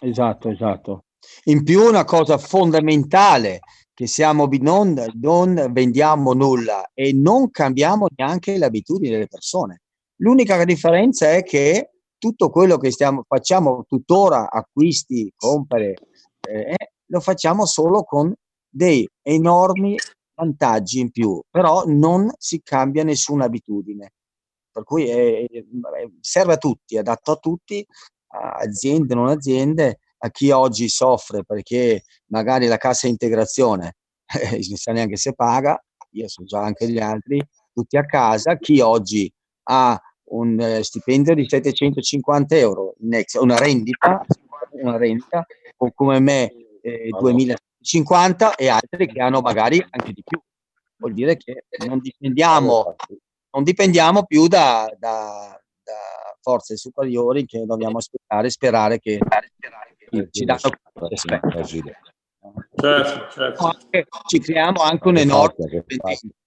Esatto, 0.02 0.50
esatto. 0.50 1.06
In 1.46 1.64
più 1.64 1.82
una 1.82 2.04
cosa 2.04 2.38
fondamentale 2.38 3.60
che 3.96 4.08
siamo 4.08 4.48
non, 4.60 5.02
non 5.22 5.70
vendiamo 5.72 6.34
nulla 6.34 6.92
e 6.94 7.14
non 7.14 7.50
cambiamo 7.50 8.08
neanche 8.14 8.58
le 8.58 8.66
abitudini 8.66 9.14
delle 9.14 9.28
persone. 9.28 9.84
L'unica 10.18 10.64
differenza 10.66 11.32
è 11.32 11.44
che 11.44 11.92
tutto 12.18 12.50
quello 12.50 12.78
che 12.78 12.92
stiamo, 12.92 13.24
facciamo 13.26 13.86
tuttora, 13.88 14.52
acquisti, 14.52 15.32
compere, 15.34 15.94
eh, 16.42 16.76
lo 17.06 17.20
facciamo 17.22 17.66
solo 17.66 18.04
con 18.04 18.34
dei 18.70 19.08
enormi 19.22 19.96
vantaggi 20.36 21.00
in 21.00 21.12
più, 21.12 21.42
però 21.50 21.86
non 21.86 22.30
si 22.38 22.62
cambia 22.62 23.06
nessuna 23.06 23.46
abitudine. 23.46 24.12
Per 24.72 24.84
cui 24.84 25.08
è, 25.08 25.46
è, 25.46 25.64
serve 26.20 26.54
a 26.54 26.58
tutti, 26.58 26.98
adatto 26.98 27.32
a 27.32 27.38
tutti, 27.38 27.86
aziende, 28.28 29.16
non 29.16 29.30
aziende, 29.30 30.00
a 30.18 30.30
chi 30.30 30.52
oggi 30.52 30.90
soffre 30.90 31.44
perché 31.44 32.04
magari 32.28 32.68
la 32.68 32.78
cassa 32.78 33.08
integrazione 33.08 33.96
eh, 34.26 34.64
non 34.68 34.78
sa 34.78 34.92
neanche 34.92 35.18
se 35.18 35.34
paga, 35.34 35.82
io 36.12 36.28
so 36.28 36.44
già 36.44 36.62
anche 36.62 36.90
gli 36.90 37.00
altri, 37.00 37.42
tutti 37.74 37.98
a 37.98 38.06
casa, 38.06 38.58
chi 38.58 38.80
oggi 38.80 39.32
ha 39.64 40.00
un 40.30 40.60
eh, 40.60 40.84
stipendio 40.84 41.36
di 41.36 41.48
750 41.48 42.56
euro, 42.56 42.96
una 43.00 43.58
rendita, 43.58 44.26
una 44.72 44.98
rendita 44.98 45.46
o 45.78 45.92
come 45.94 46.20
me 46.20 46.52
eh, 46.82 47.10
2050 47.10 48.56
e 48.56 48.70
altri 48.70 49.08
che 49.08 49.22
hanno 49.22 49.42
magari 49.42 49.86
anche 49.90 50.14
di 50.14 50.24
più. 50.24 50.40
Vuol 50.98 51.14
dire 51.14 51.36
che 51.38 51.66
non 51.86 52.00
dipendiamo, 52.00 52.96
non 53.52 53.64
dipendiamo 53.64 54.24
più 54.24 54.48
da, 54.48 54.90
da, 54.98 55.62
da 55.84 55.94
forze 56.42 56.78
superiori 56.78 57.46
che 57.46 57.66
dobbiamo 57.66 57.98
aspettare 57.98 58.48
e 58.48 58.52
sperare 58.52 59.00
che, 59.00 59.20
che 60.24 60.30
ci 60.32 60.46
danno 60.46 60.60
certo, 62.76 63.30
certo. 63.32 63.78
ci 64.28 64.40
creiamo 64.40 64.82
anche 64.82 65.08
un 65.08 65.18
enorme 65.18 65.86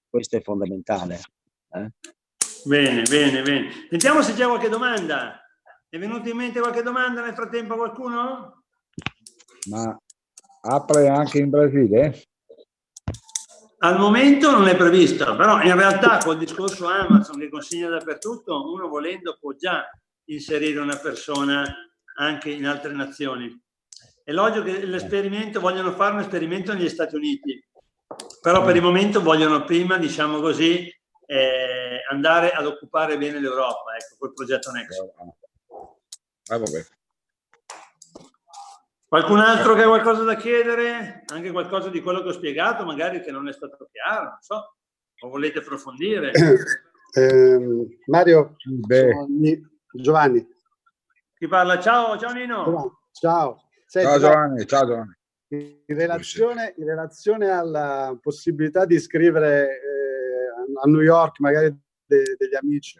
questo 0.08 0.36
è 0.36 0.40
fondamentale 0.40 1.20
eh? 1.72 1.90
bene 2.64 3.02
bene 3.02 3.42
bene 3.42 3.70
sentiamo 3.90 4.22
se 4.22 4.34
c'è 4.34 4.46
qualche 4.46 4.68
domanda 4.68 5.40
è 5.88 5.98
venuta 5.98 6.28
in 6.28 6.36
mente 6.36 6.60
qualche 6.60 6.82
domanda 6.82 7.22
nel 7.22 7.34
frattempo 7.34 7.74
a 7.74 7.76
qualcuno? 7.76 8.62
ma 9.68 9.98
apre 10.60 11.08
anche 11.08 11.38
in 11.38 11.50
Brasile? 11.50 12.22
Al 13.80 13.98
momento 13.98 14.50
non 14.50 14.66
è 14.66 14.76
previsto, 14.76 15.36
però 15.36 15.62
in 15.62 15.74
realtà 15.76 16.18
col 16.18 16.36
discorso 16.36 16.88
Amazon 16.88 17.38
che 17.38 17.48
consiglia 17.48 17.88
dappertutto, 17.88 18.72
uno 18.72 18.88
volendo 18.88 19.36
può 19.40 19.52
già 19.52 19.88
inserire 20.24 20.80
una 20.80 20.96
persona 20.96 21.64
anche 22.18 22.50
in 22.50 22.66
altre 22.66 22.92
nazioni. 22.92 23.50
È 24.22 24.32
logico 24.32 24.64
che 24.64 24.84
l'esperimento, 24.84 25.60
vogliono 25.60 25.92
fare 25.92 26.14
un 26.14 26.20
esperimento 26.20 26.72
negli 26.72 26.88
Stati 26.88 27.16
Uniti, 27.16 27.62
però 28.40 28.64
per 28.64 28.76
il 28.76 28.82
momento 28.82 29.22
vogliono 29.22 29.64
prima, 29.64 29.96
diciamo 29.96 30.40
così, 30.40 30.86
eh, 31.26 32.04
andare 32.10 32.50
ad 32.52 32.66
occupare 32.66 33.16
bene 33.16 33.40
l'Europa, 33.40 33.94
ecco, 33.96 34.16
col 34.18 34.32
progetto 34.34 34.70
Next. 34.70 34.98
Ah, 36.50 36.58
vabbè. 36.58 36.86
Qualcun 39.06 39.38
altro 39.38 39.74
che 39.74 39.82
ha 39.82 39.88
qualcosa 39.88 40.22
da 40.22 40.36
chiedere? 40.36 41.22
Anche 41.32 41.50
qualcosa 41.50 41.88
di 41.88 42.02
quello 42.02 42.20
che 42.22 42.28
ho 42.28 42.32
spiegato, 42.32 42.84
magari 42.84 43.22
che 43.22 43.30
non 43.30 43.48
è 43.48 43.52
stato 43.52 43.88
chiaro, 43.90 44.24
non 44.24 44.38
so, 44.40 44.74
o 45.20 45.28
volete 45.28 45.60
approfondire? 45.60 46.32
Eh, 47.10 47.58
Mario, 48.04 48.54
Giovanni. 49.94 50.46
Chi 51.38 51.46
parla? 51.46 51.78
Ciao, 51.78 52.18
ciao 52.18 52.32
Nino. 52.32 52.98
Ciao. 53.12 53.68
Senti, 53.86 54.08
ciao 54.08 54.18
Giovanni, 54.18 54.66
ciao 54.66 54.86
Giovanni. 54.86 55.16
In 55.50 55.96
relazione, 55.96 56.74
in 56.76 56.84
relazione 56.84 57.48
alla 57.48 58.18
possibilità 58.20 58.84
di 58.84 58.98
scrivere 58.98 59.68
eh, 59.68 60.80
a 60.82 60.88
New 60.88 61.00
York, 61.00 61.38
magari 61.38 61.72
de, 62.04 62.34
degli 62.36 62.56
amici, 62.56 62.98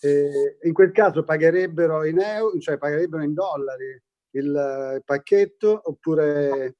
eh, 0.00 0.58
in 0.64 0.72
quel 0.74 0.92
caso 0.92 1.24
pagherebbero 1.24 2.04
in 2.04 2.18
euro, 2.18 2.58
cioè 2.58 2.76
pagherebbero 2.76 3.22
in 3.22 3.32
dollari 3.32 4.02
il 4.32 5.02
pacchetto 5.02 5.80
oppure... 5.82 6.76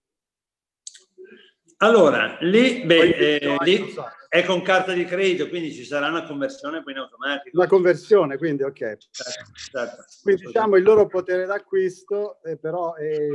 Allora, 1.79 2.37
lì, 2.41 2.85
beh, 2.85 3.37
eh, 3.39 3.57
lì 3.61 3.91
so. 3.91 4.07
è 4.29 4.45
con 4.45 4.63
carta 4.63 4.93
di 4.93 5.05
credito, 5.05 5.49
quindi 5.49 5.73
ci 5.73 5.85
sarà 5.85 6.09
una 6.09 6.25
conversione 6.25 6.83
poi 6.83 6.93
in 6.93 6.99
automatico. 6.99 7.57
Una 7.57 7.67
conversione, 7.67 8.39
quindi 8.39 8.63
ok. 8.63 8.97
Certo, 9.11 9.53
certo. 9.55 10.05
Quindi 10.23 10.47
diciamo 10.47 10.77
il 10.77 10.83
loro 10.85 11.07
potere 11.07 11.47
d'acquisto, 11.47 12.43
eh, 12.45 12.57
però 12.57 12.95
è, 12.95 13.29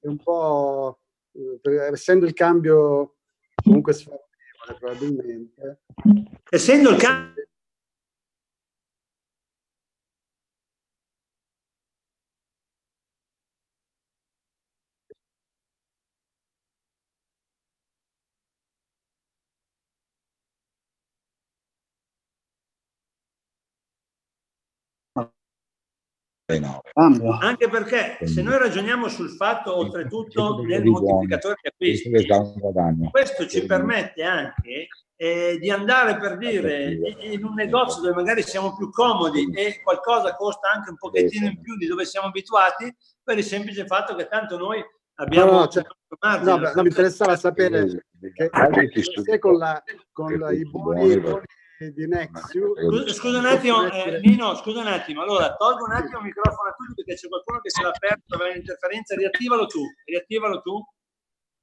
è, 0.00 0.06
un 0.06 0.16
po', 0.18 1.00
eh, 1.32 1.92
essendo 1.92 2.26
il 2.26 2.32
cambio 2.32 3.16
comunque 3.62 3.92
sfavorevole 3.92 4.78
probabilmente. 4.78 5.80
Essendo 6.50 6.90
il 6.90 6.96
cambio 6.96 7.45
Anche 27.40 27.68
perché 27.68 28.18
se 28.24 28.40
noi 28.40 28.56
ragioniamo 28.56 29.08
sul 29.08 29.30
fatto, 29.30 29.76
oltretutto, 29.76 30.62
del 30.64 30.84
moltiplicatore 30.84 31.56
di 31.60 31.68
acquisti, 31.68 32.10
questo 33.10 33.48
ci 33.48 33.66
permette 33.66 34.22
anche 34.22 34.86
eh, 35.16 35.58
di 35.60 35.70
andare 35.70 36.16
per 36.18 36.36
dire 36.38 36.98
in 37.22 37.44
un 37.44 37.54
negozio 37.54 38.00
dove 38.00 38.14
magari 38.14 38.42
siamo 38.42 38.76
più 38.76 38.90
comodi 38.90 39.50
e 39.52 39.80
qualcosa 39.82 40.36
costa 40.36 40.70
anche 40.70 40.90
un 40.90 40.96
pochettino 40.96 41.46
in 41.46 41.60
più 41.60 41.76
di 41.76 41.86
dove 41.86 42.04
siamo 42.04 42.28
abituati, 42.28 42.94
per 43.24 43.38
il 43.38 43.44
semplice 43.44 43.84
fatto 43.84 44.14
che 44.14 44.28
tanto 44.28 44.56
noi 44.56 44.80
abbiamo... 45.14 45.50
No, 45.50 45.58
no, 45.58 45.66
cioè, 45.66 45.82
no, 46.42 46.56
no 46.58 46.82
mi 46.82 46.88
interessava 46.88 47.34
sapere 47.34 48.04
che, 48.20 48.50
che 49.24 49.38
con, 49.40 49.56
la, 49.56 49.82
con 50.12 50.32
i 50.32 50.64
buoni, 50.70 51.10
i 51.10 51.18
buoni 51.18 51.44
di 51.78 52.06
Nexiu. 52.06 52.74
Scusa, 53.08 53.38
un 53.38 53.46
attimo, 53.46 53.90
eh, 53.90 54.20
Nino, 54.20 54.54
scusa 54.54 54.80
un 54.80 54.86
attimo. 54.86 55.22
Allora, 55.22 55.54
tolgo 55.56 55.84
un 55.84 55.92
attimo 55.92 56.18
il 56.18 56.24
microfono 56.24 56.70
a 56.70 56.72
tutti 56.72 56.94
perché 56.94 57.14
c'è 57.14 57.28
qualcuno 57.28 57.60
che 57.60 57.70
si 57.70 57.82
è 57.82 57.86
aperto, 57.86 58.34
aveva 58.34 58.50
un'interferenza. 58.50 59.14
Riattivalo 59.14 59.66
tu, 59.66 59.82
riattivalo 60.04 60.60
tu, 60.62 60.82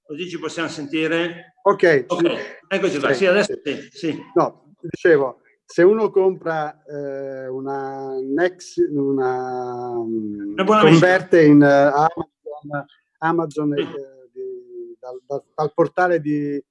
così 0.04 0.30
ci 0.30 0.40
possiamo 0.40 0.70
sentire. 0.70 1.56
Ok. 1.64 2.06
okay. 2.08 2.38
Eccoci 2.68 3.00
qua. 3.00 3.14
Sì, 3.14 3.26
adesso 3.26 3.60
sì. 3.64 3.90
sì. 3.92 4.24
No, 4.36 4.76
dicevo, 4.82 5.42
se 5.66 5.82
uno 5.82 6.12
compra 6.12 6.84
eh, 6.84 7.48
una 7.48 8.20
Nex, 8.20 8.76
una, 8.92 9.90
una 9.98 10.64
converte 10.64 11.44
in 11.44 11.62
uh, 11.62 11.66
Amazon, 11.66 12.86
Amazon 13.20 13.74
sì. 13.76 13.82
eh, 13.82 14.30
di, 14.32 14.98
dal, 15.00 15.22
dal, 15.26 15.44
dal 15.56 15.74
portale 15.74 16.20
di 16.20 16.64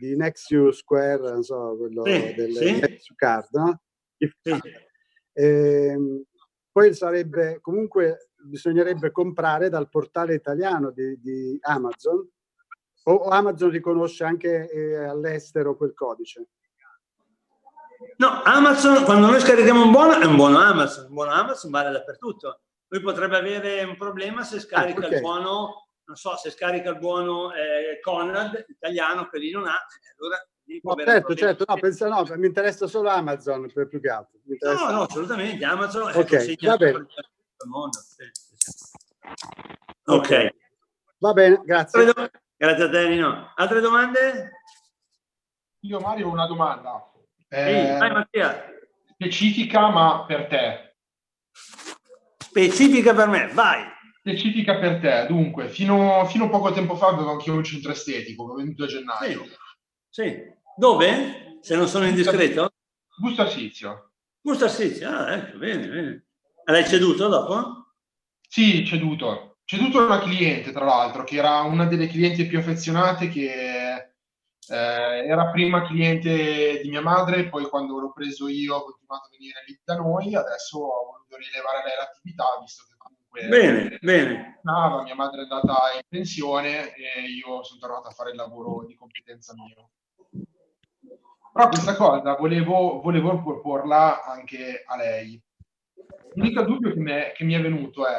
di 0.00 0.16
Nexus 0.16 0.78
Square, 0.78 1.30
non 1.30 1.42
so, 1.42 1.76
quello 1.76 2.04
sì, 2.04 2.34
del 2.34 2.54
sì. 2.54 2.80
Nexus 2.80 3.14
Card, 3.14 3.48
no? 3.52 3.80
Sì. 4.16 4.58
E, 5.32 5.44
ehm, 5.44 6.22
poi 6.72 6.94
sarebbe, 6.94 7.58
comunque 7.60 8.30
bisognerebbe 8.42 9.10
comprare 9.10 9.68
dal 9.68 9.88
portale 9.88 10.34
italiano 10.34 10.90
di, 10.90 11.20
di 11.20 11.58
Amazon 11.60 12.26
o, 13.04 13.12
o, 13.12 13.28
Amazon 13.28 13.70
riconosce 13.70 14.24
anche 14.24 14.70
eh, 14.70 15.04
all'estero 15.04 15.76
quel 15.76 15.94
codice? 15.94 16.46
No, 18.16 18.42
Amazon, 18.42 19.04
quando 19.04 19.26
noi 19.26 19.40
scarichiamo 19.40 19.82
un 19.82 19.92
buono, 19.92 20.18
è 20.18 20.24
un 20.24 20.36
buono 20.36 20.58
Amazon, 20.58 21.06
un 21.06 21.14
buono 21.14 21.32
Amazon 21.32 21.70
vale 21.70 21.90
dappertutto. 21.90 22.60
Lui 22.88 23.00
potrebbe 23.00 23.36
avere 23.36 23.84
un 23.84 23.96
problema 23.96 24.42
se 24.42 24.58
scarica 24.58 25.00
ah, 25.00 25.06
okay. 25.06 25.14
il 25.14 25.20
buono 25.20 25.89
non 26.10 26.16
so 26.16 26.36
se 26.36 26.50
scarica 26.50 26.90
il 26.90 26.98
buono 26.98 27.52
eh, 27.52 28.00
Conrad, 28.02 28.64
italiano, 28.68 29.28
che 29.28 29.38
lì 29.38 29.52
non 29.52 29.66
ha, 29.66 29.78
allora 30.18 30.44
No, 30.82 30.94
certo, 30.94 31.34
certo, 31.34 31.64
no, 31.66 31.74
pensa, 31.80 32.06
no, 32.06 32.24
mi 32.36 32.46
interessa 32.46 32.86
solo 32.86 33.08
Amazon 33.08 33.68
per 33.74 33.88
più 33.88 34.00
che 34.00 34.08
altro. 34.08 34.38
No, 34.44 34.90
no, 34.92 35.02
assolutamente, 35.02 35.64
Amazon 35.64 36.12
okay, 36.14 36.56
va 36.60 36.76
bene. 36.76 37.06
Mondo. 37.66 37.98
Ok. 40.04 40.54
Va 41.18 41.32
bene, 41.32 41.60
grazie. 41.64 42.12
Grazie 42.56 42.84
a 42.84 42.88
te, 42.88 43.08
Nino. 43.08 43.52
Altre 43.56 43.80
domande? 43.80 44.52
Io 45.80 45.98
Mario 45.98 46.28
ho 46.28 46.30
una 46.30 46.46
domanda. 46.46 47.10
Eh, 47.48 47.96
vai, 47.98 48.12
Mattia. 48.12 48.64
Specifica, 49.14 49.88
ma 49.88 50.24
per 50.24 50.46
te. 50.46 50.94
Specifica 52.38 53.12
per 53.12 53.26
me, 53.26 53.48
vai 53.48 53.98
specifica 54.20 54.76
per 54.76 55.00
te. 55.00 55.26
Dunque, 55.26 55.68
fino, 55.68 56.24
fino, 56.26 56.44
a 56.44 56.48
poco 56.48 56.72
tempo 56.72 56.94
fa 56.94 57.08
avevo 57.08 57.30
anche 57.30 57.50
un 57.50 57.64
centro 57.64 57.90
estetico, 57.90 58.46
che 58.46 58.52
ho 58.52 58.56
venuto 58.56 58.84
a 58.84 58.86
gennaio. 58.86 59.44
Sì. 59.44 60.22
Sì. 60.22 60.58
Dove? 60.76 61.58
Se 61.60 61.76
non 61.76 61.88
sono 61.88 62.06
indiscreto? 62.06 62.70
Busto 63.18 63.42
Arsizio. 63.42 64.12
Busto 64.40 64.64
Arsizio, 64.64 65.10
ah, 65.10 65.32
ecco, 65.34 65.58
bene, 65.58 65.88
bene. 65.88 66.24
L'hai 66.64 66.86
ceduto 66.86 67.28
dopo? 67.28 67.94
Sì, 68.48 68.84
ceduto. 68.86 69.58
Ceduto 69.64 70.00
a 70.00 70.04
una 70.04 70.20
cliente, 70.20 70.72
tra 70.72 70.84
l'altro, 70.84 71.24
che 71.24 71.36
era 71.36 71.60
una 71.60 71.86
delle 71.86 72.06
clienti 72.06 72.46
più 72.46 72.58
affezionate 72.58 73.28
che 73.28 74.14
eh, 74.68 75.26
era 75.28 75.50
prima 75.50 75.86
cliente 75.86 76.80
di 76.80 76.88
mia 76.88 77.02
madre, 77.02 77.48
poi 77.48 77.68
quando 77.68 77.98
l'ho 77.98 78.12
preso 78.12 78.48
io 78.48 78.76
ho 78.76 78.84
continuato 78.84 79.26
a 79.26 79.30
venire 79.30 79.62
lì 79.66 79.78
da 79.84 79.96
noi, 79.96 80.34
adesso 80.34 80.78
ho 80.78 81.12
voluto 81.12 81.36
rilevare 81.36 81.84
lei 81.84 81.96
l'attività, 81.98 82.46
visto 82.60 82.84
che 82.88 82.96
comunque 83.30 83.48
bene, 83.48 83.98
bene. 84.00 84.58
Nava, 84.62 85.02
mia 85.02 85.14
madre 85.14 85.40
è 85.40 85.42
andata 85.42 85.74
in 85.94 86.02
pensione 86.08 86.94
e 86.94 87.22
io 87.22 87.62
sono 87.62 87.80
tornato 87.80 88.08
a 88.08 88.12
fare 88.12 88.30
il 88.30 88.36
lavoro 88.36 88.84
di 88.84 88.94
competenza 88.96 89.54
mio. 89.54 89.90
Però 91.52 91.68
questa 91.68 91.96
cosa 91.96 92.34
volevo, 92.34 93.00
volevo 93.00 93.42
proporla 93.42 94.24
anche 94.24 94.84
a 94.86 94.96
lei. 94.96 95.40
L'unico 96.34 96.62
dubbio 96.62 96.92
che, 96.92 97.00
me, 97.00 97.32
che 97.34 97.44
mi 97.44 97.54
è 97.54 97.60
venuto 97.60 98.06
è 98.06 98.16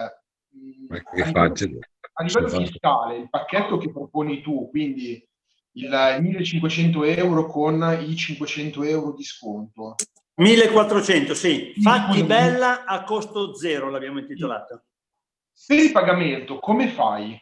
mm, 0.56 0.92
a 0.92 1.24
livello, 1.26 1.80
a 2.14 2.24
livello 2.24 2.48
fiscale, 2.50 3.18
il 3.18 3.30
pacchetto 3.30 3.78
che 3.78 3.92
proponi 3.92 4.42
tu, 4.42 4.70
quindi 4.70 5.26
il 5.74 6.18
1500 6.20 7.04
euro 7.06 7.46
con 7.46 7.98
i 8.02 8.16
500 8.16 8.84
euro 8.84 9.14
di 9.14 9.24
sconto. 9.24 9.96
1400, 10.36 11.34
sì. 11.34 11.74
Fatti 11.82 12.24
bella 12.24 12.84
a 12.84 13.04
costo 13.04 13.56
zero, 13.56 13.90
l'abbiamo 13.90 14.20
intitolato. 14.20 14.84
Per 15.68 15.78
il 15.78 15.92
pagamento, 15.92 16.60
come 16.60 16.90
fai? 16.90 17.40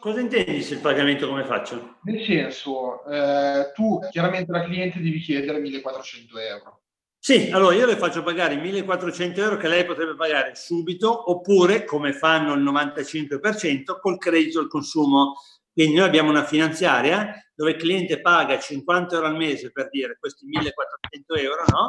Cosa 0.00 0.20
intendi 0.20 0.62
se 0.62 0.74
il 0.74 0.80
pagamento 0.80 1.28
come 1.28 1.44
faccio? 1.44 1.98
Nel 2.02 2.24
senso, 2.24 3.04
eh, 3.06 3.72
tu 3.74 4.00
chiaramente 4.10 4.52
la 4.52 4.62
cliente 4.62 5.00
devi 5.00 5.18
chiedere 5.20 5.58
1400 5.58 6.38
euro. 6.38 6.82
Sì, 7.18 7.50
allora 7.50 7.74
io 7.74 7.86
le 7.86 7.96
faccio 7.96 8.22
pagare 8.22 8.54
i 8.54 8.60
1400 8.60 9.40
euro 9.40 9.56
che 9.56 9.66
lei 9.66 9.84
potrebbe 9.84 10.14
pagare 10.14 10.54
subito 10.54 11.30
oppure, 11.30 11.84
come 11.84 12.12
fanno 12.12 12.54
il 12.54 12.62
95%, 12.62 13.98
col 14.00 14.18
credito 14.18 14.60
al 14.60 14.68
consumo 14.68 15.34
quindi 15.78 15.94
noi 15.94 16.08
abbiamo 16.08 16.30
una 16.30 16.44
finanziaria 16.44 17.40
dove 17.54 17.70
il 17.70 17.76
cliente 17.76 18.20
paga 18.20 18.58
50 18.58 19.14
euro 19.14 19.28
al 19.28 19.36
mese 19.36 19.70
per 19.70 19.88
dire 19.90 20.16
questi 20.18 20.44
1400 20.44 21.34
euro, 21.36 21.62
no? 21.68 21.88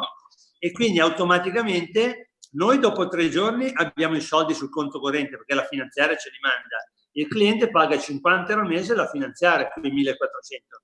E 0.60 0.70
quindi 0.70 1.00
automaticamente 1.00 2.29
noi 2.52 2.78
dopo 2.78 3.08
tre 3.08 3.28
giorni 3.28 3.70
abbiamo 3.72 4.16
i 4.16 4.20
soldi 4.20 4.54
sul 4.54 4.70
conto 4.70 4.98
corrente 4.98 5.36
perché 5.36 5.54
la 5.54 5.64
finanziaria 5.64 6.16
ce 6.16 6.30
li 6.30 6.38
manda. 6.40 6.78
Il 7.12 7.28
cliente 7.28 7.70
paga 7.70 7.98
50 7.98 8.50
euro 8.50 8.62
al 8.62 8.68
mese 8.68 8.94
la 8.94 9.08
finanziaria, 9.08 9.68
quindi 9.68 9.92
1400. 9.92 10.82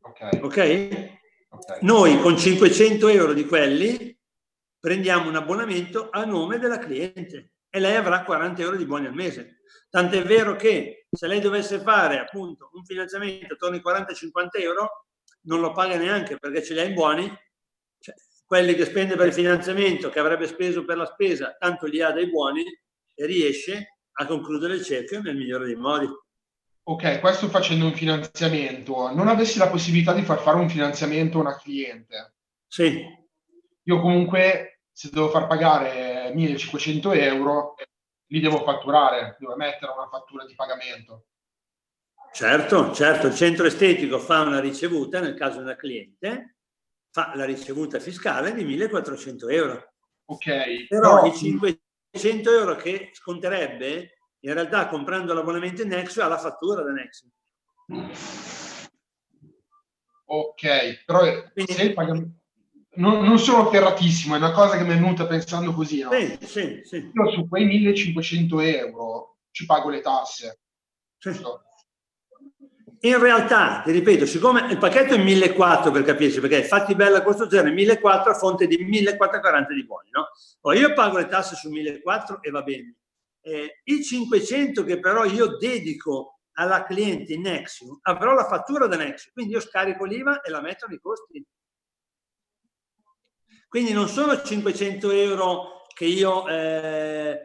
Ok? 0.00 0.28
okay? 0.42 1.18
Noi 1.80 2.20
con 2.20 2.36
500 2.36 3.08
euro 3.08 3.32
di 3.32 3.44
quelli 3.46 4.16
prendiamo 4.78 5.28
un 5.28 5.36
abbonamento 5.36 6.10
a 6.10 6.24
nome 6.24 6.58
della 6.58 6.78
cliente 6.78 7.54
e 7.68 7.80
lei 7.80 7.96
avrà 7.96 8.22
40 8.22 8.62
euro 8.62 8.76
di 8.76 8.86
buoni 8.86 9.06
al 9.06 9.14
mese. 9.14 9.62
Tant'è 9.90 10.22
vero 10.22 10.54
che 10.54 11.06
se 11.10 11.26
lei 11.26 11.40
dovesse 11.40 11.80
fare 11.80 12.18
appunto 12.18 12.70
un 12.72 12.84
finanziamento 12.84 13.54
attorno 13.54 13.76
ai 13.76 13.82
40-50 13.82 14.62
euro, 14.62 15.06
non 15.42 15.60
lo 15.60 15.72
paga 15.72 15.96
neanche 15.96 16.38
perché 16.38 16.62
ce 16.62 16.74
li 16.74 16.80
ha 16.80 16.84
in 16.84 16.94
buoni, 16.94 17.36
quelli 18.46 18.74
che 18.74 18.84
spende 18.84 19.16
per 19.16 19.26
il 19.26 19.32
finanziamento, 19.32 20.08
che 20.08 20.20
avrebbe 20.20 20.46
speso 20.46 20.84
per 20.84 20.96
la 20.96 21.06
spesa, 21.06 21.56
tanto 21.58 21.86
li 21.86 22.00
ha 22.00 22.12
dai 22.12 22.30
buoni 22.30 22.62
e 23.14 23.26
riesce 23.26 23.98
a 24.12 24.26
concludere 24.26 24.74
il 24.74 24.84
cerchio 24.84 25.20
nel 25.20 25.36
migliore 25.36 25.66
dei 25.66 25.74
modi. 25.74 26.06
Ok, 26.84 27.18
questo 27.18 27.48
facendo 27.48 27.86
un 27.86 27.94
finanziamento. 27.94 29.12
Non 29.12 29.26
avessi 29.26 29.58
la 29.58 29.68
possibilità 29.68 30.12
di 30.12 30.22
far 30.22 30.38
fare 30.38 30.58
un 30.58 30.68
finanziamento 30.68 31.38
a 31.38 31.40
una 31.40 31.56
cliente? 31.56 32.34
Sì. 32.68 33.04
Io 33.82 34.00
comunque, 34.00 34.82
se 34.92 35.10
devo 35.10 35.28
far 35.28 35.48
pagare 35.48 36.30
1500 36.32 37.12
euro, 37.12 37.74
li 38.28 38.40
devo 38.40 38.62
fatturare, 38.62 39.36
devo 39.40 39.56
mettere 39.56 39.92
una 39.92 40.08
fattura 40.08 40.44
di 40.44 40.54
pagamento. 40.54 41.26
Certo, 42.32 42.92
certo, 42.92 43.28
il 43.28 43.34
centro 43.34 43.66
estetico 43.66 44.18
fa 44.18 44.42
una 44.42 44.60
ricevuta, 44.60 45.20
nel 45.20 45.34
caso 45.34 45.60
della 45.60 45.76
cliente, 45.76 46.55
fa 47.16 47.32
la 47.34 47.46
ricevuta 47.46 47.98
fiscale 47.98 48.52
di 48.52 48.62
1400 48.62 49.48
euro. 49.48 49.92
Ok. 50.26 50.86
Però, 50.86 51.22
però... 51.22 51.26
i 51.26 51.34
500 51.34 52.50
euro 52.50 52.76
che 52.76 53.08
sconterebbe, 53.14 54.18
in 54.40 54.52
realtà 54.52 54.86
comprando 54.86 55.32
l'abbonamento 55.32 55.80
in 55.80 55.88
Nexo 55.88 56.22
ha 56.22 56.28
la 56.28 56.36
fattura 56.36 56.82
da 56.82 56.92
Nexo. 56.92 57.26
Ok, 60.26 61.04
però 61.06 61.20
Quindi, 61.52 61.72
se 61.72 61.84
il 61.84 61.94
pagamento 61.94 62.34
non, 62.96 63.24
non, 63.24 63.38
sono 63.38 63.70
ferratissimo, 63.70 64.34
è 64.34 64.38
una 64.38 64.52
cosa 64.52 64.76
che 64.76 64.82
mi 64.82 64.90
è 64.90 64.94
venuta 64.94 65.26
pensando 65.26 65.72
così. 65.72 66.02
No? 66.02 66.10
Sì, 66.12 66.36
sì, 66.42 66.80
sì. 66.82 67.10
Io 67.14 67.30
su 67.30 67.48
quei 67.48 67.64
1500 67.64 68.60
euro 68.60 69.38
ci 69.52 69.64
pago 69.64 69.88
le 69.88 70.00
tasse. 70.00 70.60
Certo. 71.16 71.65
In 73.06 73.20
realtà, 73.20 73.82
ti 73.84 73.92
ripeto, 73.92 74.26
siccome 74.26 74.66
il 74.70 74.78
pacchetto 74.78 75.14
è 75.14 75.18
1400 75.18 75.90
per 75.92 76.02
capirci, 76.02 76.40
perché 76.40 76.64
fatti 76.64 76.94
bella 76.96 77.22
questo 77.22 77.48
zero, 77.48 77.70
1400 77.70 78.30
a 78.30 78.34
fonte 78.34 78.66
di 78.66 78.82
1440 78.82 79.72
di 79.72 79.84
buoni, 79.84 80.10
no? 80.10 80.30
Poi 80.60 80.78
io 80.78 80.92
pago 80.92 81.18
le 81.18 81.28
tasse 81.28 81.54
su 81.54 81.70
1400 81.70 82.42
e 82.42 82.50
va 82.50 82.62
bene. 82.62 82.96
Eh, 83.42 83.80
I 83.84 84.02
500 84.02 84.82
che 84.82 84.98
però 84.98 85.24
io 85.24 85.56
dedico 85.56 86.40
alla 86.54 86.84
cliente 86.84 87.34
in 87.34 87.42
Nexium, 87.42 87.98
avrò 88.02 88.34
la 88.34 88.46
fattura 88.46 88.86
da 88.86 88.96
Nexium, 88.96 89.32
quindi 89.32 89.52
io 89.52 89.60
scarico 89.60 90.04
l'IVA 90.04 90.40
e 90.40 90.50
la 90.50 90.60
metto 90.60 90.86
nei 90.88 90.98
costi 90.98 91.46
quindi 93.68 93.92
non 93.92 94.08
sono 94.08 94.40
500 94.40 95.10
euro 95.10 95.86
che 95.92 96.06
io 96.06 96.48
eh, 96.48 97.38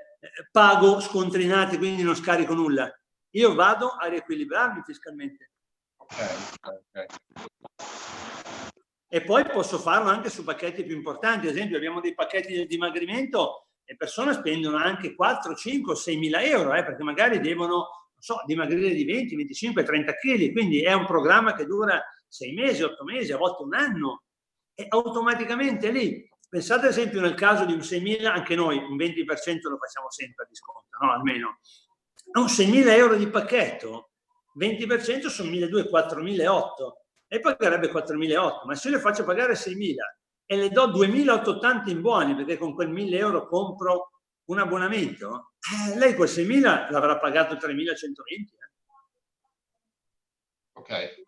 pago 0.52 1.00
scontrinati, 1.00 1.78
quindi 1.78 2.04
non 2.04 2.16
scarico 2.16 2.54
nulla. 2.54 2.90
Io 3.32 3.54
vado 3.54 3.90
a 3.90 4.08
riequilibrarmi 4.08 4.82
fiscalmente. 4.86 5.51
E 9.10 9.22
poi 9.22 9.46
posso 9.46 9.78
farlo 9.78 10.10
anche 10.10 10.30
su 10.30 10.44
pacchetti 10.44 10.84
più 10.84 10.96
importanti. 10.96 11.48
Ad 11.48 11.54
esempio, 11.54 11.78
abbiamo 11.78 12.00
dei 12.00 12.14
pacchetti 12.14 12.54
di 12.54 12.66
dimagrimento 12.66 13.68
e 13.84 13.96
persone 13.96 14.34
spendono 14.34 14.78
anche 14.78 15.16
4, 15.16 15.54
5, 15.54 15.96
6 15.96 16.18
mila 16.18 16.42
euro, 16.42 16.74
eh, 16.74 16.84
perché 16.84 17.04
magari 17.04 17.40
devono 17.40 17.88
so, 18.18 18.42
dimagrire 18.46 18.94
di 18.94 19.04
20, 19.04 19.36
25, 19.36 19.84
30 19.84 20.14
kg. 20.14 20.52
Quindi 20.54 20.82
è 20.82 20.94
un 20.94 21.06
programma 21.06 21.54
che 21.54 21.66
dura 21.66 22.02
6 22.28 22.54
mesi, 22.54 22.84
8 22.84 23.04
mesi, 23.04 23.34
a 23.34 23.38
volte 23.38 23.64
un 23.64 23.74
anno 23.74 24.24
e 24.74 24.86
automaticamente 24.88 25.92
lì, 25.92 26.28
pensate 26.48 26.86
ad 26.86 26.92
esempio 26.92 27.22
nel 27.22 27.34
caso 27.34 27.66
di 27.66 27.74
un 27.74 27.80
6.000, 27.80 28.26
anche 28.26 28.56
noi 28.56 28.78
un 28.78 28.96
20% 28.96 29.70
lo 29.70 29.78
facciamo 29.78 30.10
sempre 30.10 30.46
a 30.46 30.48
disconto, 30.48 30.88
no? 31.02 31.12
almeno, 31.12 31.60
un 32.38 32.46
6.000 32.46 32.88
euro 32.90 33.16
di 33.16 33.28
pacchetto, 33.28 34.11
20% 34.58 35.28
sono 35.28 35.50
1.200, 35.50 35.90
4.008 35.90 36.64
e 37.28 37.40
pagherebbe 37.40 37.90
4.000 37.90 38.66
ma 38.66 38.76
se 38.76 38.90
io 38.90 38.96
le 38.96 39.02
faccio 39.02 39.24
pagare 39.24 39.54
6.000 39.54 39.96
e 40.46 40.58
le 40.58 40.70
do 40.70 40.88
2.880 40.88 41.90
in 41.90 42.02
buoni 42.02 42.36
perché 42.36 42.58
con 42.58 42.74
quel 42.74 42.92
1.000 42.92 43.14
euro 43.16 43.48
compro 43.48 44.12
un 44.46 44.60
abbonamento, 44.60 45.54
eh, 45.94 45.98
lei 45.98 46.14
quel 46.14 46.28
6.000 46.28 46.92
l'avrà 46.92 47.18
pagato 47.20 47.56
3.120. 47.56 47.64
Eh. 47.64 48.70
Ok. 50.74 51.24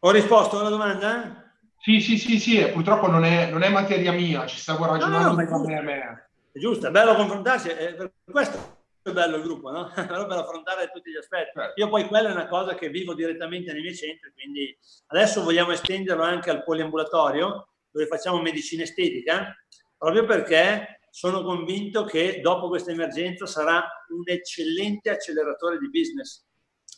Ho 0.00 0.10
risposto 0.10 0.60
alla 0.60 0.68
domanda? 0.68 1.54
Sì, 1.78 2.00
sì, 2.00 2.18
sì, 2.18 2.38
sì, 2.38 2.62
purtroppo 2.70 3.06
non 3.06 3.24
è, 3.24 3.50
non 3.50 3.62
è 3.62 3.70
materia 3.70 4.12
mia, 4.12 4.46
ci 4.46 4.58
stavo 4.58 4.84
ragionando 4.84 5.42
no, 5.42 5.58
no, 5.58 5.68
è, 5.68 5.80
me. 5.80 6.28
è 6.52 6.58
giusto, 6.58 6.86
è 6.86 6.90
bello 6.90 7.14
confrontarsi, 7.14 7.68
è 7.68 7.94
per 7.94 8.12
questo 8.30 8.81
è 9.10 9.12
bello 9.12 9.36
il 9.36 9.42
gruppo, 9.42 9.70
no? 9.70 9.90
Però 9.94 10.26
per 10.26 10.38
affrontare 10.38 10.90
tutti 10.92 11.10
gli 11.10 11.16
aspetti. 11.16 11.58
Certo. 11.58 11.80
Io 11.80 11.88
poi 11.88 12.06
quella 12.06 12.28
è 12.28 12.32
una 12.32 12.48
cosa 12.48 12.74
che 12.74 12.88
vivo 12.88 13.14
direttamente 13.14 13.72
nei 13.72 13.82
miei 13.82 13.96
centri, 13.96 14.32
quindi 14.32 14.76
adesso 15.08 15.42
vogliamo 15.42 15.72
estenderlo 15.72 16.22
anche 16.22 16.50
al 16.50 16.62
poliambulatorio, 16.62 17.68
dove 17.90 18.06
facciamo 18.06 18.40
medicina 18.40 18.82
estetica, 18.82 19.54
proprio 19.96 20.24
perché 20.24 21.00
sono 21.10 21.42
convinto 21.42 22.04
che 22.04 22.40
dopo 22.40 22.68
questa 22.68 22.90
emergenza 22.90 23.46
sarà 23.46 23.86
un 24.08 24.22
eccellente 24.24 25.10
acceleratore 25.10 25.78
di 25.78 25.90
business. 25.90 26.44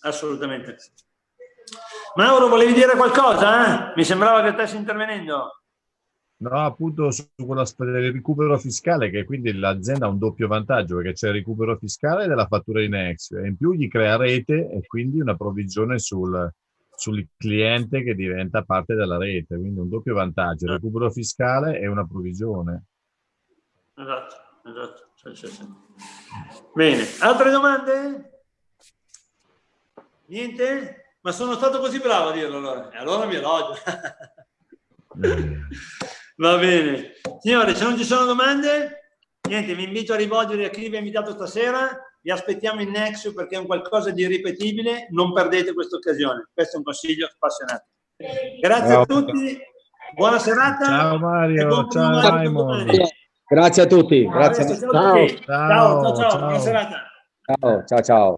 Assolutamente. 0.02 0.76
Mauro, 2.14 2.48
volevi 2.48 2.74
dire 2.74 2.94
qualcosa? 2.94 3.92
Mi 3.96 4.04
sembrava 4.04 4.42
che 4.42 4.52
stessi 4.52 4.76
intervenendo. 4.76 5.63
No, 6.36 6.64
appunto 6.64 7.10
su 7.10 7.26
quello 7.36 7.64
del 7.76 8.12
recupero 8.12 8.58
fiscale, 8.58 9.08
che 9.08 9.24
quindi 9.24 9.52
l'azienda 9.52 10.06
ha 10.06 10.10
un 10.10 10.18
doppio 10.18 10.48
vantaggio, 10.48 10.96
perché 10.96 11.12
c'è 11.12 11.28
il 11.28 11.34
recupero 11.34 11.76
fiscale 11.78 12.26
della 12.26 12.46
fattura 12.46 12.82
in 12.82 12.94
ex 12.94 13.32
e 13.32 13.46
in 13.46 13.56
più 13.56 13.72
gli 13.72 13.88
crea 13.88 14.16
rete 14.16 14.68
e 14.68 14.84
quindi 14.86 15.20
una 15.20 15.36
provvigione 15.36 15.98
sul, 15.98 16.52
sul 16.96 17.26
cliente 17.36 18.02
che 18.02 18.14
diventa 18.14 18.62
parte 18.62 18.94
della 18.94 19.16
rete, 19.16 19.56
quindi 19.56 19.78
un 19.78 19.88
doppio 19.88 20.14
vantaggio, 20.14 20.66
il 20.66 20.72
recupero 20.72 21.10
fiscale 21.10 21.78
e 21.78 21.86
una 21.86 22.04
provvigione. 22.04 22.84
Esatto, 23.94 24.34
esatto. 24.68 25.10
Sì, 25.14 25.34
sì, 25.34 25.46
sì. 25.46 25.66
Bene, 26.74 27.04
altre 27.20 27.50
domande? 27.50 28.42
Niente? 30.26 31.16
Ma 31.20 31.32
sono 31.32 31.54
stato 31.54 31.78
così 31.78 32.00
bravo 32.00 32.30
a 32.30 32.32
dirlo 32.32 32.58
allora. 32.58 32.90
E 32.90 32.98
allora 32.98 33.24
mi 33.24 33.36
elogio. 33.36 33.74
Va 36.36 36.58
bene. 36.58 37.12
Signore, 37.40 37.74
se 37.74 37.84
non 37.84 37.96
ci 37.96 38.04
sono 38.04 38.24
domande, 38.24 39.18
niente, 39.48 39.74
vi 39.74 39.84
invito 39.84 40.12
a 40.12 40.16
rivolgere 40.16 40.66
a 40.66 40.70
chi 40.70 40.88
vi 40.88 40.96
ha 40.96 40.98
invitato 40.98 41.32
stasera. 41.32 41.96
Vi 42.20 42.30
aspettiamo 42.30 42.80
in 42.80 42.90
Nexus 42.90 43.34
perché 43.34 43.56
è 43.56 43.58
un 43.58 43.66
qualcosa 43.66 44.10
di 44.10 44.22
irripetibile. 44.22 45.08
Non 45.10 45.32
perdete 45.32 45.74
questa 45.74 45.96
occasione. 45.96 46.48
Questo 46.52 46.76
è 46.76 46.78
un 46.78 46.84
consiglio 46.84 47.28
spassionato. 47.28 47.84
Grazie 48.60 48.92
ciao. 48.92 49.02
a 49.02 49.06
tutti. 49.06 49.58
Buona 50.14 50.38
serata. 50.38 50.84
Ciao 50.84 51.18
Mario. 51.18 51.86
Ciao 51.88 52.20
Raimond. 52.20 52.90
Grazie 53.46 53.82
a 53.82 53.86
tutti. 53.86 54.26
Grazie. 54.26 54.78
Ciao. 54.78 54.90
Ciao. 54.90 55.28
Ciao. 55.44 56.02
ciao, 56.02 56.30
ciao. 56.30 56.38
Buona 56.38 56.58
serata. 56.58 56.96
Ciao, 57.42 57.84
ciao, 57.84 58.00
ciao. 58.00 58.36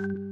Ciao. 0.00 0.29